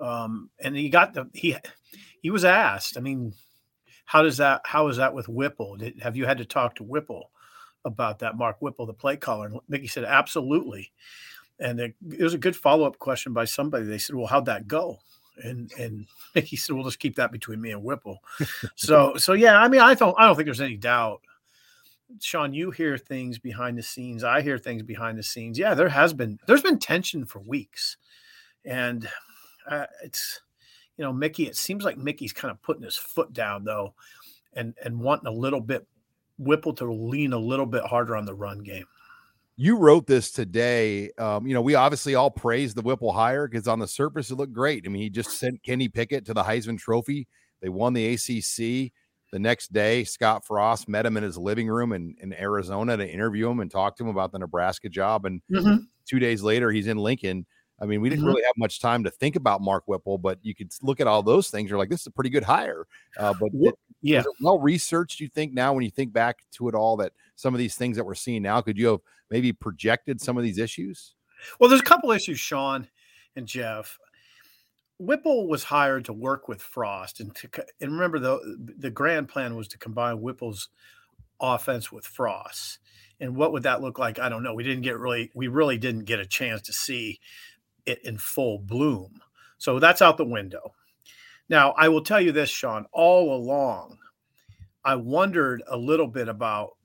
Um, 0.00 0.50
and 0.58 0.76
he 0.76 0.88
got 0.88 1.14
the 1.14 1.28
he 1.32 1.56
he 2.20 2.30
was 2.30 2.44
asked. 2.44 2.96
I 2.96 3.00
mean, 3.00 3.32
how 4.04 4.22
does 4.22 4.36
that 4.38 4.62
how 4.64 4.88
is 4.88 4.98
that 4.98 5.14
with 5.14 5.28
Whipple? 5.28 5.76
Did, 5.76 6.00
have 6.02 6.16
you 6.16 6.26
had 6.26 6.38
to 6.38 6.44
talk 6.44 6.74
to 6.76 6.82
Whipple 6.84 7.30
about 7.84 8.18
that? 8.20 8.36
Mark 8.36 8.60
Whipple, 8.60 8.86
the 8.86 8.94
play 8.94 9.16
caller, 9.16 9.46
and 9.46 9.60
Mickey 9.68 9.86
said 9.86 10.04
absolutely. 10.04 10.92
And 11.58 11.78
it, 11.78 11.94
it 12.10 12.22
was 12.22 12.34
a 12.34 12.38
good 12.38 12.56
follow 12.56 12.86
up 12.86 12.98
question 12.98 13.32
by 13.32 13.44
somebody. 13.44 13.84
They 13.84 13.98
said, 13.98 14.16
"Well, 14.16 14.26
how'd 14.26 14.46
that 14.46 14.66
go?" 14.66 14.98
And 15.42 15.72
and 15.78 16.06
Mickey 16.34 16.56
said, 16.56 16.74
"We'll 16.74 16.84
just 16.84 16.98
keep 16.98 17.16
that 17.16 17.32
between 17.32 17.60
me 17.60 17.70
and 17.70 17.82
Whipple." 17.82 18.18
so 18.74 19.16
so 19.16 19.32
yeah, 19.32 19.58
I 19.58 19.68
mean, 19.68 19.80
I 19.80 19.94
don't 19.94 20.16
I 20.18 20.26
don't 20.26 20.34
think 20.36 20.46
there's 20.46 20.60
any 20.60 20.76
doubt. 20.76 21.20
Sean, 22.20 22.52
you 22.52 22.70
hear 22.70 22.98
things 22.98 23.38
behind 23.38 23.78
the 23.78 23.82
scenes. 23.82 24.24
I 24.24 24.42
hear 24.42 24.58
things 24.58 24.82
behind 24.82 25.18
the 25.18 25.22
scenes. 25.22 25.58
Yeah, 25.58 25.74
there 25.74 25.88
has 25.88 26.12
been 26.12 26.38
there's 26.46 26.62
been 26.62 26.78
tension 26.78 27.24
for 27.24 27.40
weeks, 27.40 27.96
and 28.64 29.08
uh, 29.68 29.86
it's 30.02 30.40
you 30.96 31.04
know 31.04 31.12
Mickey. 31.12 31.46
It 31.46 31.56
seems 31.56 31.84
like 31.84 31.98
Mickey's 31.98 32.32
kind 32.32 32.50
of 32.50 32.62
putting 32.62 32.82
his 32.82 32.96
foot 32.96 33.32
down 33.32 33.64
though, 33.64 33.94
and 34.52 34.74
and 34.84 35.00
wanting 35.00 35.28
a 35.28 35.32
little 35.32 35.60
bit 35.60 35.86
Whipple 36.38 36.74
to 36.74 36.92
lean 36.92 37.32
a 37.32 37.38
little 37.38 37.66
bit 37.66 37.84
harder 37.84 38.16
on 38.16 38.24
the 38.24 38.34
run 38.34 38.62
game. 38.62 38.84
You 39.56 39.76
wrote 39.76 40.06
this 40.06 40.32
today. 40.32 41.10
Um, 41.16 41.46
you 41.46 41.54
know, 41.54 41.62
we 41.62 41.76
obviously 41.76 42.16
all 42.16 42.30
praise 42.30 42.74
the 42.74 42.82
Whipple 42.82 43.12
hire 43.12 43.46
because 43.46 43.68
on 43.68 43.78
the 43.78 43.86
surface 43.86 44.30
it 44.30 44.34
looked 44.34 44.52
great. 44.52 44.84
I 44.84 44.88
mean, 44.88 45.02
he 45.02 45.10
just 45.10 45.30
sent 45.30 45.62
Kenny 45.62 45.88
Pickett 45.88 46.26
to 46.26 46.34
the 46.34 46.42
Heisman 46.42 46.78
Trophy. 46.78 47.28
They 47.60 47.68
won 47.68 47.92
the 47.92 48.14
ACC. 48.14 48.92
The 49.32 49.38
next 49.38 49.72
day, 49.72 50.04
Scott 50.04 50.44
Frost 50.44 50.88
met 50.88 51.06
him 51.06 51.16
in 51.16 51.22
his 51.22 51.38
living 51.38 51.68
room 51.68 51.92
in, 51.92 52.14
in 52.20 52.32
Arizona 52.34 52.96
to 52.96 53.08
interview 53.08 53.50
him 53.50 53.60
and 53.60 53.70
talk 53.70 53.96
to 53.96 54.04
him 54.04 54.10
about 54.10 54.32
the 54.32 54.38
Nebraska 54.38 54.88
job. 54.88 55.24
And 55.24 55.40
mm-hmm. 55.50 55.84
two 56.06 56.18
days 56.18 56.42
later, 56.42 56.70
he's 56.70 56.86
in 56.86 56.98
Lincoln. 56.98 57.46
I 57.80 57.86
mean, 57.86 58.00
we 58.00 58.08
didn't 58.08 58.20
mm-hmm. 58.24 58.28
really 58.28 58.44
have 58.44 58.56
much 58.56 58.80
time 58.80 59.04
to 59.04 59.10
think 59.10 59.36
about 59.36 59.60
Mark 59.60 59.84
Whipple, 59.86 60.16
but 60.16 60.38
you 60.42 60.54
could 60.54 60.72
look 60.82 61.00
at 61.00 61.06
all 61.06 61.22
those 61.22 61.50
things. 61.50 61.68
You're 61.68 61.78
like, 61.78 61.88
this 61.88 62.02
is 62.02 62.06
a 62.06 62.12
pretty 62.12 62.30
good 62.30 62.44
hire. 62.44 62.86
Uh, 63.18 63.34
but 63.38 63.50
it, 63.52 63.74
yeah, 64.00 64.22
well 64.40 64.58
researched. 64.58 65.20
You 65.20 65.28
think 65.28 65.52
now, 65.52 65.72
when 65.72 65.84
you 65.84 65.90
think 65.90 66.12
back 66.12 66.44
to 66.52 66.68
it 66.68 66.74
all, 66.74 66.96
that 66.98 67.12
some 67.34 67.52
of 67.52 67.58
these 67.58 67.74
things 67.74 67.96
that 67.96 68.04
we're 68.04 68.14
seeing 68.14 68.42
now, 68.42 68.60
could 68.60 68.78
you 68.78 68.86
have 68.86 69.00
maybe 69.30 69.52
projected 69.52 70.20
some 70.20 70.36
of 70.36 70.44
these 70.44 70.58
issues? 70.58 71.14
Well, 71.58 71.68
there's 71.68 71.80
a 71.80 71.84
couple 71.84 72.12
issues, 72.12 72.38
Sean 72.38 72.88
and 73.34 73.46
Jeff. 73.46 73.98
Whipple 74.98 75.48
was 75.48 75.64
hired 75.64 76.04
to 76.04 76.12
work 76.12 76.46
with 76.46 76.62
Frost, 76.62 77.18
and 77.18 77.34
to 77.34 77.48
and 77.80 77.92
remember 77.92 78.20
the 78.20 78.74
the 78.78 78.90
grand 78.90 79.28
plan 79.28 79.56
was 79.56 79.66
to 79.68 79.78
combine 79.78 80.18
Whipple's 80.18 80.68
offense 81.40 81.90
with 81.90 82.06
Frost. 82.06 82.78
And 83.20 83.36
what 83.36 83.52
would 83.52 83.62
that 83.62 83.80
look 83.80 83.98
like? 83.98 84.18
I 84.18 84.28
don't 84.28 84.42
know. 84.42 84.54
We 84.54 84.64
didn't 84.64 84.82
get 84.82 84.98
really, 84.98 85.30
we 85.34 85.48
really 85.48 85.78
didn't 85.78 86.04
get 86.04 86.18
a 86.18 86.26
chance 86.26 86.62
to 86.62 86.72
see 86.72 87.20
it 87.86 88.04
in 88.04 88.18
full 88.18 88.58
bloom. 88.58 89.20
So 89.58 89.78
that's 89.78 90.02
out 90.02 90.16
the 90.16 90.24
window. 90.24 90.74
Now, 91.48 91.72
I 91.72 91.88
will 91.88 92.02
tell 92.02 92.20
you 92.20 92.32
this, 92.32 92.50
Sean, 92.50 92.86
all 92.92 93.34
along, 93.34 93.98
I 94.84 94.96
wondered 94.96 95.62
a 95.68 95.76
little 95.76 96.06
bit 96.08 96.28
about 96.28 96.76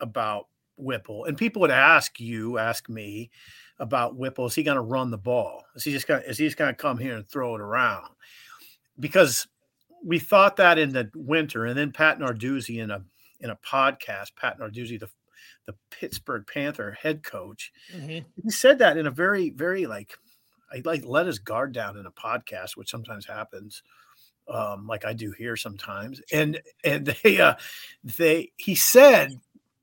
about 0.00 0.48
Whipple. 0.76 1.24
And 1.24 1.38
people 1.38 1.60
would 1.62 1.70
ask 1.70 2.20
you, 2.20 2.58
ask 2.58 2.88
me 2.88 3.30
about 3.78 4.16
Whipple. 4.16 4.46
Is 4.46 4.54
he 4.54 4.62
going 4.62 4.76
to 4.76 4.82
run 4.82 5.10
the 5.10 5.18
ball? 5.18 5.64
Is 5.74 5.84
he 5.84 5.92
just 5.92 6.06
going 6.06 6.22
to, 6.22 6.28
is 6.28 6.38
he 6.38 6.46
just 6.46 6.58
going 6.58 6.72
to 6.72 6.76
come 6.76 6.98
here 6.98 7.16
and 7.16 7.26
throw 7.26 7.54
it 7.54 7.60
around? 7.60 8.08
Because 9.00 9.46
we 10.04 10.18
thought 10.18 10.56
that 10.56 10.78
in 10.78 10.92
the 10.92 11.10
winter, 11.14 11.64
and 11.64 11.78
then 11.78 11.92
Pat 11.92 12.18
Narduzzi 12.18 12.82
in 12.82 12.90
a 12.90 13.02
in 13.40 13.50
a 13.50 13.56
podcast, 13.56 14.36
Pat 14.36 14.58
Narduzzi, 14.58 14.98
the 14.98 15.08
the 15.66 15.74
Pittsburgh 15.90 16.46
Panther 16.46 16.96
head 17.00 17.22
coach, 17.22 17.72
mm-hmm. 17.94 18.26
he 18.42 18.50
said 18.50 18.78
that 18.78 18.96
in 18.96 19.06
a 19.06 19.10
very, 19.10 19.50
very 19.50 19.86
like 19.86 20.16
I 20.72 20.82
like 20.84 21.04
let 21.04 21.26
his 21.26 21.38
guard 21.38 21.72
down 21.72 21.96
in 21.96 22.06
a 22.06 22.10
podcast, 22.10 22.76
which 22.76 22.90
sometimes 22.90 23.26
happens, 23.26 23.82
um, 24.48 24.86
like 24.86 25.04
I 25.04 25.12
do 25.12 25.32
here 25.32 25.56
sometimes. 25.56 26.20
And 26.32 26.60
and 26.84 27.06
they 27.06 27.40
uh, 27.40 27.54
they 28.04 28.52
he 28.56 28.74
said 28.74 29.40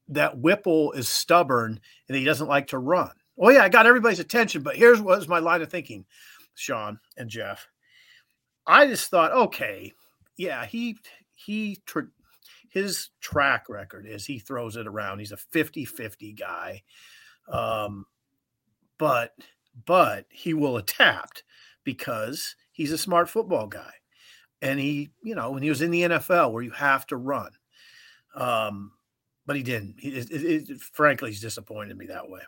that 0.09 0.37
Whipple 0.37 0.91
is 0.93 1.09
stubborn 1.09 1.79
and 2.07 2.17
he 2.17 2.23
doesn't 2.23 2.47
like 2.49 2.67
to 2.67 2.77
run. 2.77 3.11
Oh 3.37 3.49
yeah, 3.49 3.63
I 3.63 3.69
got 3.69 3.87
everybody's 3.87 4.19
attention, 4.19 4.61
but 4.61 4.75
here's 4.75 5.01
was 5.01 5.27
my 5.27 5.39
line 5.39 5.61
of 5.61 5.69
thinking, 5.69 6.05
Sean 6.55 6.99
and 7.17 7.29
Jeff. 7.29 7.67
I 8.65 8.87
just 8.87 9.09
thought, 9.09 9.31
okay, 9.31 9.93
yeah, 10.37 10.65
he 10.65 10.97
he 11.35 11.79
his 12.73 13.09
track 13.21 13.69
record 13.69 14.07
is 14.07 14.25
he 14.25 14.39
throws 14.39 14.77
it 14.77 14.87
around. 14.87 15.19
He's 15.19 15.31
a 15.31 15.37
50-50 15.37 16.39
guy. 16.39 16.81
Um, 17.47 18.07
but 18.97 19.35
but 19.85 20.25
he 20.31 20.55
will 20.55 20.77
adapt 20.77 21.43
because 21.83 22.55
he's 22.71 22.91
a 22.91 22.97
smart 22.97 23.29
football 23.29 23.67
guy. 23.67 23.91
And 24.61 24.79
he, 24.79 25.11
you 25.21 25.35
know, 25.35 25.51
when 25.51 25.61
he 25.61 25.69
was 25.69 25.83
in 25.83 25.91
the 25.91 26.01
NFL 26.01 26.51
where 26.51 26.63
you 26.63 26.71
have 26.71 27.05
to 27.07 27.17
run, 27.17 27.51
um, 28.33 28.91
but 29.45 29.55
he 29.55 29.61
didn't. 29.61 29.95
He, 29.99 30.09
it, 30.09 30.31
it, 30.31 30.69
it, 30.69 30.81
frankly, 30.81 31.29
he's 31.29 31.41
disappointed 31.41 31.95
me 31.95 32.07
that 32.07 32.27
way. 32.27 32.41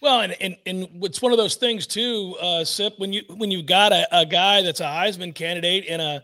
Well, 0.00 0.20
and, 0.20 0.36
and 0.40 0.56
and 0.66 0.88
it's 1.02 1.20
one 1.20 1.32
of 1.32 1.38
those 1.38 1.56
things 1.56 1.86
too, 1.86 2.36
uh, 2.40 2.64
Sip. 2.64 2.94
When 2.98 3.12
you 3.12 3.22
when 3.28 3.50
you've 3.50 3.66
got 3.66 3.92
a, 3.92 4.06
a 4.16 4.24
guy 4.24 4.62
that's 4.62 4.80
a 4.80 4.84
Heisman 4.84 5.34
candidate 5.34 5.86
and 5.88 6.00
a 6.00 6.22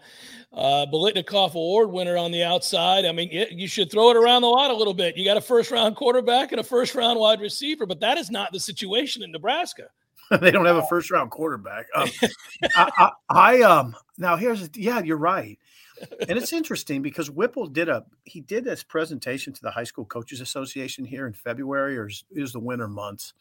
uh, 0.53 0.87
Biletnikoff 0.93 1.55
Award 1.55 1.91
winner 1.91 2.17
on 2.17 2.33
the 2.33 2.43
outside. 2.43 3.05
I 3.05 3.13
mean, 3.13 3.29
it, 3.31 3.53
you 3.53 3.69
should 3.69 3.91
throw 3.91 4.11
it 4.11 4.17
around 4.17 4.43
the 4.43 4.49
lot 4.49 4.71
a 4.71 4.75
little 4.75 4.95
bit. 4.95 5.17
You 5.17 5.25
got 5.25 5.37
a 5.37 5.43
first 5.43 5.71
round 5.71 5.97
quarterback 5.97 6.53
and 6.53 6.61
a 6.61 6.65
first 6.65 6.95
round 6.95 7.19
wide 7.19 7.41
receiver, 7.41 7.87
but 7.87 8.01
that 8.01 8.19
is 8.19 8.31
not 8.31 8.53
the 8.53 8.61
situation 8.61 9.23
in 9.23 9.33
Nebraska. 9.33 9.89
they 10.41 10.51
don't 10.51 10.67
have 10.67 10.77
a 10.77 10.87
first 10.87 11.11
round 11.11 11.31
quarterback. 11.31 11.87
Um, 11.95 12.09
I, 12.75 12.91
I, 12.97 13.11
I, 13.29 13.61
um 13.63 13.95
now 14.19 14.37
here's 14.37 14.69
yeah, 14.75 15.01
you're 15.01 15.17
right, 15.19 15.59
and 16.29 16.39
it's 16.39 16.53
interesting 16.53 17.03
because 17.03 17.31
Whipple 17.31 17.67
did 17.67 17.89
a 17.89 18.05
he 18.25 18.41
did 18.41 18.65
this 18.65 18.83
presentation 18.83 19.53
to 19.53 19.63
the 19.63 19.71
High 19.71 19.85
School 19.85 20.05
Coaches 20.05 20.41
Association 20.41 21.05
here 21.05 21.27
in 21.27 21.33
February 21.33 21.97
or 21.97 22.09
was 22.35 22.53
the 22.53 22.59
winter 22.59 22.89
months, 22.89 23.35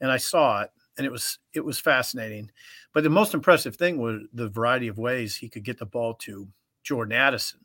and 0.00 0.10
I 0.10 0.18
saw 0.18 0.62
it 0.62 0.70
and 1.00 1.06
it 1.06 1.10
was 1.10 1.38
it 1.54 1.64
was 1.64 1.80
fascinating. 1.80 2.50
But 2.92 3.04
the 3.04 3.10
most 3.10 3.32
impressive 3.32 3.74
thing 3.74 3.96
was 3.96 4.20
the 4.34 4.50
variety 4.50 4.86
of 4.86 4.98
ways 4.98 5.34
he 5.34 5.48
could 5.48 5.64
get 5.64 5.78
the 5.78 5.86
ball 5.86 6.12
to 6.26 6.46
Jordan 6.82 7.14
Addison. 7.14 7.60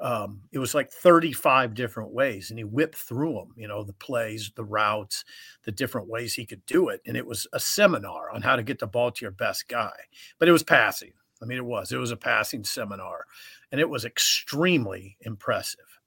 Um, 0.00 0.40
it 0.50 0.58
was 0.58 0.74
like 0.74 0.90
35 0.90 1.74
different 1.74 2.12
ways, 2.12 2.48
and 2.48 2.58
he 2.58 2.64
whipped 2.64 2.96
through 2.96 3.34
them. 3.34 3.52
You 3.58 3.68
know, 3.68 3.84
the 3.84 3.92
plays, 3.92 4.50
the 4.56 4.64
routes, 4.64 5.26
the 5.64 5.72
different 5.72 6.08
ways 6.08 6.32
he 6.32 6.46
could 6.46 6.64
do 6.64 6.88
it, 6.88 7.02
and 7.06 7.18
it 7.18 7.26
was 7.26 7.46
a 7.52 7.60
seminar 7.60 8.30
on 8.30 8.40
how 8.40 8.56
to 8.56 8.62
get 8.62 8.78
the 8.78 8.86
ball 8.86 9.10
to 9.10 9.22
your 9.22 9.30
best 9.30 9.68
guy. 9.68 9.92
But 10.38 10.48
it 10.48 10.52
was 10.52 10.62
passing. 10.62 11.12
I 11.42 11.44
mean, 11.44 11.58
it 11.58 11.66
was 11.66 11.92
it 11.92 11.98
was 11.98 12.12
a 12.12 12.16
passing 12.16 12.64
seminar, 12.64 13.26
and 13.72 13.78
it 13.78 13.90
was 13.90 14.06
extremely 14.06 15.18
impressive. 15.20 16.00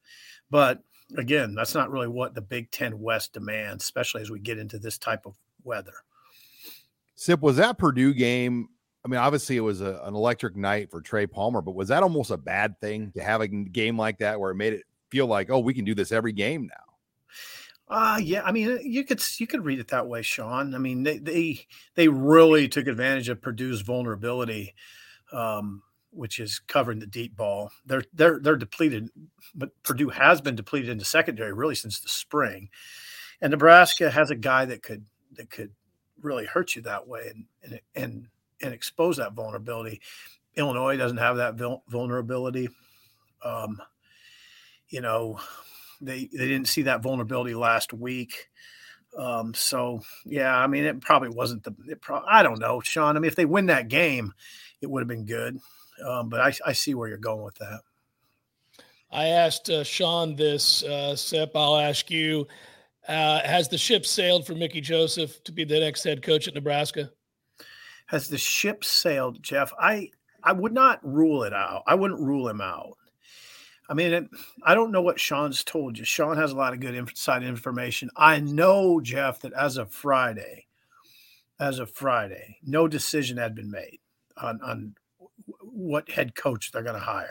But 0.50 0.82
again, 1.16 1.54
that's 1.54 1.76
not 1.76 1.92
really 1.92 2.08
what 2.08 2.34
the 2.34 2.42
Big 2.42 2.72
Ten 2.72 3.00
West 3.00 3.34
demands, 3.34 3.84
especially 3.84 4.24
as 4.24 4.32
we 4.32 4.40
get 4.40 4.58
into 4.58 4.80
this 4.80 4.98
type 4.98 5.28
of 5.28 5.36
weather. 5.64 5.94
Sip, 7.18 7.42
was 7.42 7.58
that 7.58 7.80
Purdue 7.80 8.14
game? 8.14 8.70
I 9.04 9.08
mean, 9.08 9.20
obviously 9.20 9.58
it 9.58 9.62
was 9.62 9.82
a, 9.82 10.00
an 10.04 10.14
electric 10.14 10.56
night 10.56 10.92
for 10.92 11.02
Trey 11.02 11.26
Palmer, 11.26 11.62
but 11.62 11.74
was 11.74 11.88
that 11.88 12.04
almost 12.04 12.30
a 12.30 12.38
bad 12.38 12.80
thing 12.80 13.12
to 13.16 13.24
have 13.24 13.42
a 13.42 13.48
game 13.48 13.98
like 13.98 14.20
that 14.20 14.40
where 14.40 14.52
it 14.52 14.56
made 14.56 14.74
it 14.74 14.84
feel 15.10 15.26
like, 15.26 15.50
oh, 15.50 15.60
we 15.60 15.74
can 15.74 15.84
do 15.84 15.96
this 15.96 16.12
every 16.12 16.32
game 16.32 16.68
now? 16.68 16.84
Uh 17.90 18.20
yeah, 18.22 18.44
I 18.44 18.52
mean, 18.52 18.80
you 18.84 19.06
could 19.06 19.22
you 19.40 19.48
could 19.48 19.64
read 19.64 19.80
it 19.80 19.88
that 19.88 20.08
way, 20.08 20.22
Sean. 20.22 20.76
I 20.76 20.78
mean, 20.78 21.04
they 21.04 21.20
they 21.20 21.66
they 21.96 22.10
really 22.10 22.68
took 22.68 22.86
advantage 22.86 23.30
of 23.30 23.42
Purdue's 23.42 23.82
vulnerability, 23.82 24.76
um, 25.32 25.82
which 26.12 26.40
is 26.40 26.60
covering 26.60 27.00
the 27.00 27.08
deep 27.08 27.38
ball. 27.38 27.72
They're 27.86 28.04
they're 28.14 28.40
they're 28.40 28.58
depleted, 28.58 29.10
but 29.56 29.72
Purdue 29.84 30.10
has 30.10 30.42
been 30.42 30.56
depleted 30.56 30.90
in 30.90 30.98
the 30.98 31.06
secondary 31.06 31.54
really 31.54 31.76
since 31.76 32.02
the 32.02 32.10
spring, 32.10 32.70
and 33.40 33.52
Nebraska 33.52 34.12
has 34.12 34.32
a 34.32 34.36
guy 34.36 34.66
that 34.66 34.84
could 34.84 35.06
that 35.38 35.50
could 35.50 35.72
really 36.22 36.46
hurt 36.46 36.76
you 36.76 36.82
that 36.84 37.08
way 37.08 37.32
and 37.34 37.46
and 37.64 37.80
and, 37.96 38.28
and 38.62 38.74
expose 38.74 39.18
that 39.18 39.34
vulnerability. 39.34 40.02
Illinois 40.56 40.98
doesn't 40.98 41.18
have 41.18 41.38
that 41.38 41.56
vulnerability. 41.88 42.70
Um, 43.44 43.82
you 44.90 45.02
know, 45.02 45.40
they 46.02 46.30
they 46.32 46.48
didn't 46.48 46.68
see 46.68 46.84
that 46.84 47.04
vulnerability 47.04 47.56
last 47.56 47.94
week. 47.94 48.50
Um, 49.18 49.54
so 49.54 50.02
yeah, 50.26 50.56
I 50.56 50.68
mean, 50.68 50.86
it 50.86 51.02
probably 51.02 51.30
wasn't 51.30 51.64
the. 51.64 51.76
It 51.88 52.02
pro- 52.02 52.26
I 52.26 52.44
don't 52.44 52.60
know, 52.60 52.82
Sean. 52.82 53.18
I 53.18 53.20
mean, 53.20 53.30
if 53.30 53.36
they 53.36 53.46
win 53.46 53.68
that 53.68 53.88
game, 53.88 54.34
it 54.82 54.90
would 54.90 55.02
have 55.02 55.08
been 55.08 55.26
good. 55.26 55.60
Um, 56.06 56.30
but 56.30 56.40
I, 56.40 56.54
I 56.66 56.74
see 56.74 56.94
where 56.94 57.08
you're 57.08 57.18
going 57.18 57.44
with 57.44 57.56
that. 57.56 57.82
I 59.12 59.28
asked 59.28 59.70
uh, 59.70 59.84
Sean 59.84 60.36
this, 60.36 60.84
uh, 60.84 61.16
Sip. 61.16 61.52
I'll 61.56 61.78
ask 61.78 62.12
you. 62.12 62.48
Uh, 63.08 63.42
has 63.48 63.70
the 63.70 63.78
ship 63.78 64.06
sailed 64.06 64.46
for 64.46 64.54
Mickey 64.54 64.82
Joseph 64.82 65.44
to 65.46 65.52
be 65.52 65.64
the 65.64 65.80
next 65.80 66.04
head 66.04 66.22
coach 66.22 66.48
at 66.48 66.54
Nebraska? 66.56 67.10
has 68.08 68.30
the 68.30 68.38
ship 68.38 68.84
sailed, 68.84 69.44
Jeff? 69.44 69.72
I 69.80 70.10
I 70.44 70.54
would 70.54 70.74
not 70.74 71.00
rule 71.04 71.44
it 71.44 71.54
out. 71.54 71.84
I 71.86 71.96
wouldn't 71.96 72.22
rule 72.22 72.48
him 72.48 72.62
out. 72.62 72.98
I 73.90 73.94
mean, 73.94 74.14
it, 74.14 74.28
I 74.64 74.74
don't 74.74 74.92
know 74.92 75.02
what 75.02 75.20
Sean's 75.20 75.64
told 75.64 75.98
you. 75.98 76.06
Sean 76.06 76.38
has 76.38 76.52
a 76.52 76.56
lot 76.56 76.74
of 76.74 76.80
good 76.80 76.96
inside 76.96 77.44
information. 77.44 78.10
I 78.16 78.40
know, 78.40 79.00
Jeff, 79.00 79.42
that 79.42 79.54
as 79.54 79.78
of 79.78 79.92
Friday, 79.92 80.68
as 81.60 81.80
of 81.80 81.92
Friday, 81.92 82.58
no 82.64 82.88
decision 82.88 83.38
had 83.38 83.56
been 83.56 83.72
made 83.72 84.00
on, 84.36 84.60
on 84.62 84.96
what 85.62 86.12
head 86.12 86.36
coach 86.36 86.72
they're 86.72 86.84
going 86.84 86.96
to 86.96 87.02
hire, 87.02 87.30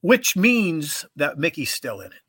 which 0.00 0.36
means 0.36 1.04
that 1.16 1.38
Mickey's 1.38 1.74
still 1.74 2.00
in 2.00 2.12
it. 2.12 2.22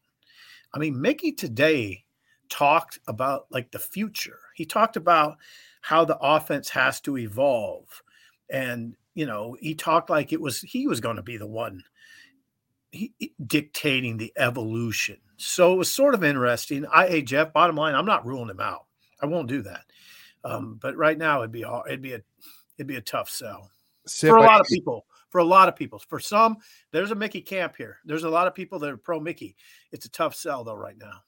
I 0.74 0.80
mean, 0.80 1.00
Mickey 1.00 1.32
today 1.32 2.04
talked 2.52 3.00
about 3.08 3.48
like 3.50 3.72
the 3.72 3.80
future. 3.80 4.40
He 4.54 4.66
talked 4.66 4.98
about 4.98 5.38
how 5.82 6.06
the 6.06 6.18
offense 6.18 6.70
has 6.70 7.02
to 7.02 7.18
evolve. 7.18 8.04
And, 8.52 8.96
you 9.16 9.26
know, 9.26 9.58
he 9.60 9.74
talked 9.74 10.12
like 10.12 10.32
it 10.32 10.42
was 10.42 10.62
he 10.62 10.86
was 10.86 11.00
going 11.00 11.16
to 11.16 11.24
be 11.24 11.38
the 11.38 11.48
one 11.48 11.84
he, 12.92 13.14
dictating 13.48 14.18
the 14.18 14.34
evolution. 14.38 15.18
So 15.38 15.74
it 15.74 15.78
was 15.78 15.90
sort 15.90 16.14
of 16.14 16.24
interesting. 16.24 16.86
I, 16.94 17.08
hey 17.08 17.22
Jeff, 17.24 17.54
bottom 17.54 17.76
line, 17.76 17.96
I'm 17.96 18.06
not 18.06 18.26
ruling 18.28 18.50
him 18.50 18.60
out. 18.60 18.86
I 19.22 19.26
won't 19.26 19.48
do 19.48 19.62
that. 19.64 19.86
Um, 20.44 20.78
but 20.82 20.98
right 20.98 21.18
now, 21.18 21.40
it'd 21.40 21.52
be. 21.52 21.64
It'd 21.88 22.02
be 22.02 22.14
a 22.14 22.22
it'd 22.78 22.88
be 22.88 22.96
a 22.96 23.02
tough 23.02 23.30
sell 23.30 23.70
for 24.08 24.38
a 24.38 24.42
lot 24.42 24.62
of 24.62 24.68
people. 24.68 25.06
For 25.30 25.38
a 25.38 25.46
lot 25.46 25.70
of 25.70 25.78
people, 25.78 25.98
for 26.10 26.20
some, 26.20 26.58
there's 26.92 27.12
a 27.12 27.16
Mickey 27.16 27.40
camp 27.40 27.78
here. 27.78 28.00
There's 28.04 28.26
a 28.26 28.30
lot 28.30 28.48
of 28.48 28.56
people 28.56 28.80
that 28.80 28.90
are 28.90 28.98
pro 28.98 29.18
Mickey. 29.18 29.56
It's 29.94 30.06
a 30.06 30.10
tough 30.10 30.36
sell 30.36 30.66
though 30.66 30.76
right 30.76 30.98
now. 30.98 31.22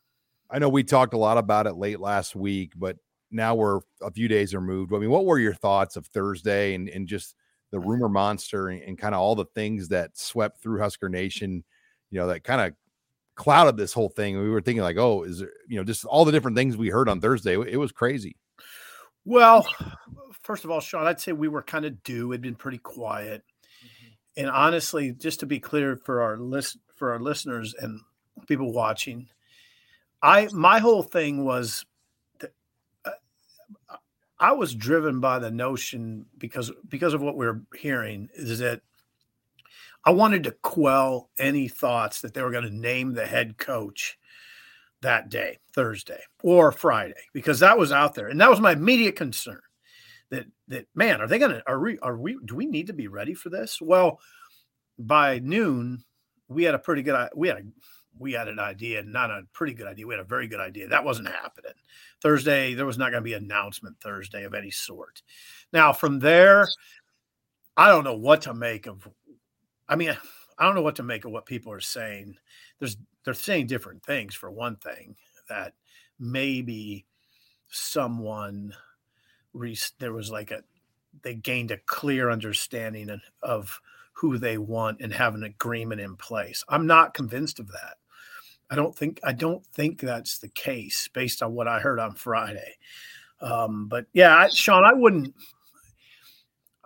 I 0.53 0.59
know 0.59 0.69
we 0.69 0.83
talked 0.83 1.15
a 1.15 1.17
lot 1.17 1.39
about 1.39 1.65
it 1.65 1.77
late 1.77 1.99
last 1.99 2.35
week, 2.35 2.73
but 2.75 2.97
now 3.31 3.55
we're 3.55 3.79
a 4.03 4.11
few 4.11 4.27
days 4.27 4.53
removed. 4.53 4.93
I 4.93 4.99
mean, 4.99 5.09
what 5.09 5.25
were 5.25 5.39
your 5.39 5.55
thoughts 5.55 5.95
of 5.95 6.05
Thursday 6.05 6.75
and, 6.75 6.87
and 6.87 7.07
just 7.07 7.35
the 7.71 7.79
rumor 7.79 8.07
monster 8.07 8.67
and, 8.67 8.83
and 8.83 8.97
kind 8.97 9.15
of 9.15 9.21
all 9.21 9.33
the 9.33 9.45
things 9.55 9.87
that 9.87 10.15
swept 10.15 10.61
through 10.61 10.79
Husker 10.79 11.09
Nation, 11.09 11.63
you 12.11 12.19
know, 12.19 12.27
that 12.27 12.43
kind 12.43 12.61
of 12.61 12.73
clouded 13.33 13.77
this 13.77 13.93
whole 13.93 14.09
thing. 14.09 14.39
We 14.39 14.51
were 14.51 14.61
thinking 14.61 14.83
like, 14.83 14.97
oh, 14.97 15.23
is 15.23 15.39
there, 15.39 15.49
you 15.67 15.77
know, 15.77 15.83
just 15.83 16.05
all 16.05 16.23
the 16.23 16.31
different 16.31 16.55
things 16.55 16.77
we 16.77 16.89
heard 16.89 17.09
on 17.09 17.19
Thursday. 17.19 17.53
It 17.53 17.79
was 17.79 17.91
crazy. 17.91 18.35
Well, 19.25 19.67
first 20.43 20.65
of 20.65 20.69
all, 20.69 20.81
Sean, 20.81 21.07
I'd 21.07 21.19
say 21.19 21.31
we 21.31 21.47
were 21.47 21.63
kind 21.63 21.85
of 21.85 22.03
due. 22.03 22.31
It'd 22.31 22.41
been 22.41 22.53
pretty 22.53 22.77
quiet. 22.77 23.41
Mm-hmm. 23.83 24.41
And 24.41 24.49
honestly, 24.51 25.11
just 25.11 25.39
to 25.39 25.47
be 25.47 25.59
clear 25.59 25.95
for 25.95 26.21
our 26.21 26.37
list 26.37 26.77
for 26.95 27.11
our 27.11 27.19
listeners 27.19 27.73
and 27.73 28.01
people 28.47 28.71
watching, 28.71 29.27
I 30.23 30.47
my 30.53 30.79
whole 30.79 31.03
thing 31.03 31.43
was 31.43 31.85
uh, 32.41 33.11
I 34.39 34.53
was 34.53 34.73
driven 34.73 35.19
by 35.19 35.37
the 35.39 35.51
notion 35.51 36.25
because 36.37 36.71
because 36.87 37.13
of 37.13 37.21
what 37.21 37.35
we 37.35 37.45
are 37.45 37.61
hearing 37.75 38.29
is 38.33 38.59
that 38.59 38.81
I 40.05 40.11
wanted 40.11 40.45
to 40.45 40.55
quell 40.63 41.29
any 41.37 41.67
thoughts 41.67 42.21
that 42.21 42.33
they 42.33 42.41
were 42.41 42.51
going 42.51 42.63
to 42.63 42.75
name 42.75 43.13
the 43.13 43.25
head 43.25 43.57
coach 43.57 44.17
that 45.01 45.29
day, 45.29 45.59
Thursday 45.73 46.21
or 46.41 46.71
Friday, 46.71 47.21
because 47.33 47.59
that 47.59 47.77
was 47.77 47.91
out 47.91 48.15
there, 48.15 48.29
and 48.29 48.39
that 48.39 48.49
was 48.49 48.61
my 48.61 48.71
immediate 48.71 49.17
concern. 49.17 49.59
That 50.29 50.45
that 50.69 50.87
man, 50.95 51.19
are 51.19 51.27
they 51.27 51.37
going 51.37 51.51
to 51.51 51.63
are 51.67 51.79
we 51.79 51.99
are 51.99 52.17
we 52.17 52.37
do 52.45 52.55
we 52.55 52.65
need 52.65 52.87
to 52.87 52.93
be 52.93 53.09
ready 53.09 53.33
for 53.33 53.49
this? 53.49 53.81
Well, 53.81 54.21
by 54.97 55.39
noon, 55.39 56.05
we 56.47 56.63
had 56.63 56.75
a 56.75 56.79
pretty 56.79 57.01
good 57.01 57.15
uh, 57.15 57.29
we 57.35 57.49
had 57.49 57.57
a 57.57 57.63
we 58.17 58.33
had 58.33 58.47
an 58.47 58.59
idea, 58.59 59.03
not 59.03 59.31
a 59.31 59.43
pretty 59.53 59.73
good 59.73 59.87
idea. 59.87 60.07
We 60.07 60.13
had 60.13 60.21
a 60.21 60.27
very 60.27 60.47
good 60.47 60.59
idea. 60.59 60.87
That 60.87 61.03
wasn't 61.03 61.29
happening. 61.29 61.73
Thursday, 62.21 62.73
there 62.73 62.85
was 62.85 62.97
not 62.97 63.11
going 63.11 63.21
to 63.21 63.29
be 63.29 63.33
an 63.33 63.43
announcement 63.43 63.99
Thursday 63.99 64.43
of 64.43 64.53
any 64.53 64.71
sort. 64.71 65.21
Now, 65.71 65.93
from 65.93 66.19
there, 66.19 66.67
I 67.75 67.87
don't 67.89 68.03
know 68.03 68.15
what 68.17 68.41
to 68.43 68.53
make 68.53 68.87
of. 68.87 69.07
I 69.87 69.95
mean, 69.95 70.15
I 70.57 70.65
don't 70.65 70.75
know 70.75 70.83
what 70.83 70.97
to 70.97 71.03
make 71.03 71.25
of 71.25 71.31
what 71.31 71.47
people 71.47 71.71
are 71.71 71.81
saying. 71.81 72.35
There's 72.79 72.97
they're 73.25 73.33
saying 73.33 73.67
different 73.67 74.03
things. 74.03 74.35
For 74.35 74.51
one 74.51 74.75
thing, 74.75 75.15
that 75.49 75.73
maybe 76.19 77.05
someone 77.69 78.73
there 79.99 80.13
was 80.13 80.29
like 80.29 80.51
a 80.51 80.63
they 81.23 81.35
gained 81.35 81.71
a 81.71 81.77
clear 81.77 82.29
understanding 82.29 83.19
of 83.41 83.79
who 84.13 84.37
they 84.37 84.57
want 84.57 85.01
and 85.01 85.13
have 85.13 85.35
an 85.35 85.43
agreement 85.43 86.01
in 86.01 86.15
place. 86.15 86.63
I'm 86.69 86.87
not 86.87 87.13
convinced 87.13 87.59
of 87.59 87.67
that. 87.71 87.97
I 88.73 88.75
don't 88.75 88.95
think 88.95 89.19
I 89.23 89.33
don't 89.33 89.63
think 89.67 90.01
that's 90.01 90.39
the 90.39 90.47
case 90.47 91.07
based 91.13 91.43
on 91.43 91.53
what 91.53 91.67
I 91.67 91.79
heard 91.79 91.99
on 91.99 92.15
Friday. 92.15 92.73
Um, 93.39 93.87
but 93.87 94.07
yeah, 94.13 94.35
I, 94.35 94.49
Sean, 94.49 94.83
I 94.83 94.93
wouldn't. 94.93 95.35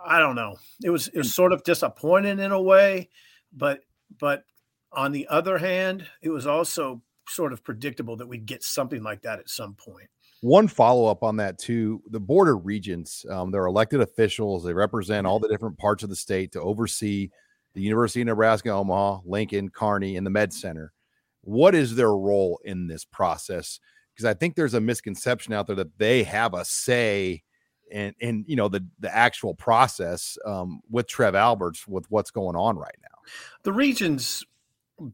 I 0.06 0.20
don't 0.20 0.36
know. 0.36 0.58
It 0.84 0.90
was 0.90 1.08
it 1.08 1.18
was 1.18 1.34
sort 1.34 1.54
of 1.54 1.64
disappointing 1.64 2.40
in 2.40 2.52
a 2.52 2.62
way, 2.62 3.08
but 3.54 3.80
but 4.20 4.44
on 4.92 5.14
the 5.14 5.30
other 5.30 5.58
hand, 5.58 6.06
it 6.22 6.30
was 6.30 6.46
also 6.46 7.02
sort 7.30 7.54
of 7.54 7.64
predictable 7.64 8.18
that 8.18 8.28
we'd 8.28 8.46
get 8.46 8.64
something 8.64 9.02
like 9.02 9.22
that 9.22 9.40
at 9.40 9.48
some 9.48 9.74
point. 9.74 10.10
One 10.42 10.68
follow 10.68 11.06
up 11.06 11.24
on 11.24 11.38
that 11.38 11.58
too: 11.58 12.02
the 12.10 12.20
border 12.20 12.58
regents, 12.58 13.26
um, 13.30 13.50
they're 13.50 13.66
elected 13.66 14.02
officials. 14.02 14.66
They 14.66 14.74
represent 14.74 15.26
all 15.26 15.40
the 15.40 15.48
different 15.48 15.78
parts 15.78 16.04
of 16.04 16.10
the 16.10 16.18
state 16.18 16.52
to 16.52 16.62
oversee 16.62 17.30
the 17.76 17.82
University 17.82 18.20
of 18.20 18.28
Nebraska, 18.28 18.72
Omaha, 18.72 19.22
Lincoln, 19.24 19.70
Kearney, 19.70 20.18
and 20.18 20.26
the 20.26 20.32
Med 20.32 20.52
Center 20.52 20.92
what 21.48 21.74
is 21.74 21.96
their 21.96 22.12
role 22.12 22.60
in 22.66 22.88
this 22.88 23.06
process? 23.06 23.80
Because 24.14 24.26
I 24.26 24.34
think 24.34 24.56
there's 24.56 24.74
a 24.74 24.82
misconception 24.82 25.54
out 25.54 25.68
there 25.68 25.78
that 25.78 25.98
they 25.98 26.24
have 26.24 26.54
a 26.54 26.66
say 26.66 27.44
in, 27.90 28.14
in 28.20 28.44
you 28.48 28.58
know 28.58 28.68
the 28.68 28.86
the 29.00 29.16
actual 29.16 29.56
process 29.56 30.38
um, 30.46 30.82
with 30.90 31.08
Trev 31.08 31.36
Alberts 31.36 31.88
with 31.88 32.06
what's 32.10 32.32
going 32.32 32.58
on 32.58 32.78
right 32.78 32.98
now. 33.02 33.32
The 33.64 33.72
regions 33.72 34.44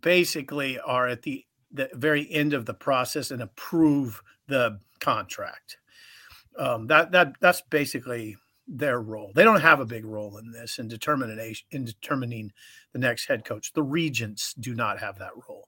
basically 0.02 0.80
are 0.80 1.08
at 1.08 1.22
the 1.22 1.46
the 1.72 1.89
very 1.93 2.32
end 2.32 2.54
of 2.54 2.65
the 2.65 2.74
process 2.74 3.30
and 3.30 3.41
approve 3.41 4.24
the 4.48 4.80
contract. 5.00 5.78
Um, 6.58 6.88
that 6.88 7.12
that 7.12 7.34
that's 7.39 7.62
basically 7.62 8.38
their 8.67 9.00
role. 9.00 9.32
They 9.36 9.43
don't 9.43 9.62
have 9.62 9.82
a 9.82 9.86
big 9.86 10.06
role 10.06 10.38
in 10.38 10.52
this 10.52 10.80
in 10.80 10.88
determining 10.88 11.56
in 11.69 11.86
determining 11.86 12.54
the 12.91 13.00
next 13.00 13.28
head 13.28 13.46
coach. 13.46 13.74
The 13.74 13.84
regents 13.84 14.56
do 14.56 14.74
not 14.74 15.00
have 15.00 15.19
that 15.19 15.34
role. 15.48 15.67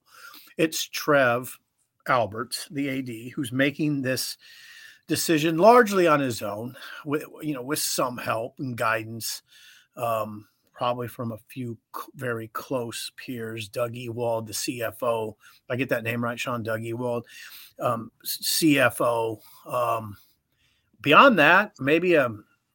It's 0.58 0.84
Trev 0.84 1.58
Alberts, 2.08 2.68
the 2.72 3.00
AD, 3.00 3.34
who's 3.34 3.52
making 3.52 4.02
this 4.02 4.38
decision 5.08 5.58
largely 5.58 6.08
on 6.08 6.20
his 6.20 6.42
own, 6.42 6.76
with 7.06 7.26
you 7.42 7.54
know, 7.54 7.62
with 7.62 7.80
some 7.80 8.18
help 8.18 8.56
and 8.60 8.78
guidance, 8.78 9.42
um, 9.98 10.48
probably 10.72 11.08
from 11.08 11.32
a 11.32 11.38
few 11.48 11.78
very 12.16 12.48
close 12.50 13.12
peers. 13.16 13.68
Doug 13.70 13.96
Ewald, 13.96 14.48
the 14.48 14.54
CFO, 14.54 15.36
I 15.70 15.76
get 15.76 15.90
that 15.90 16.04
name 16.04 16.24
right, 16.24 16.40
Sean. 16.40 16.64
Doug 16.64 16.84
Ewald, 16.84 17.26
um, 17.80 18.12
CFO. 18.26 19.40
Um, 19.66 20.18
beyond 21.02 21.40
that, 21.40 21.74
maybe 21.80 22.16
a, 22.16 22.30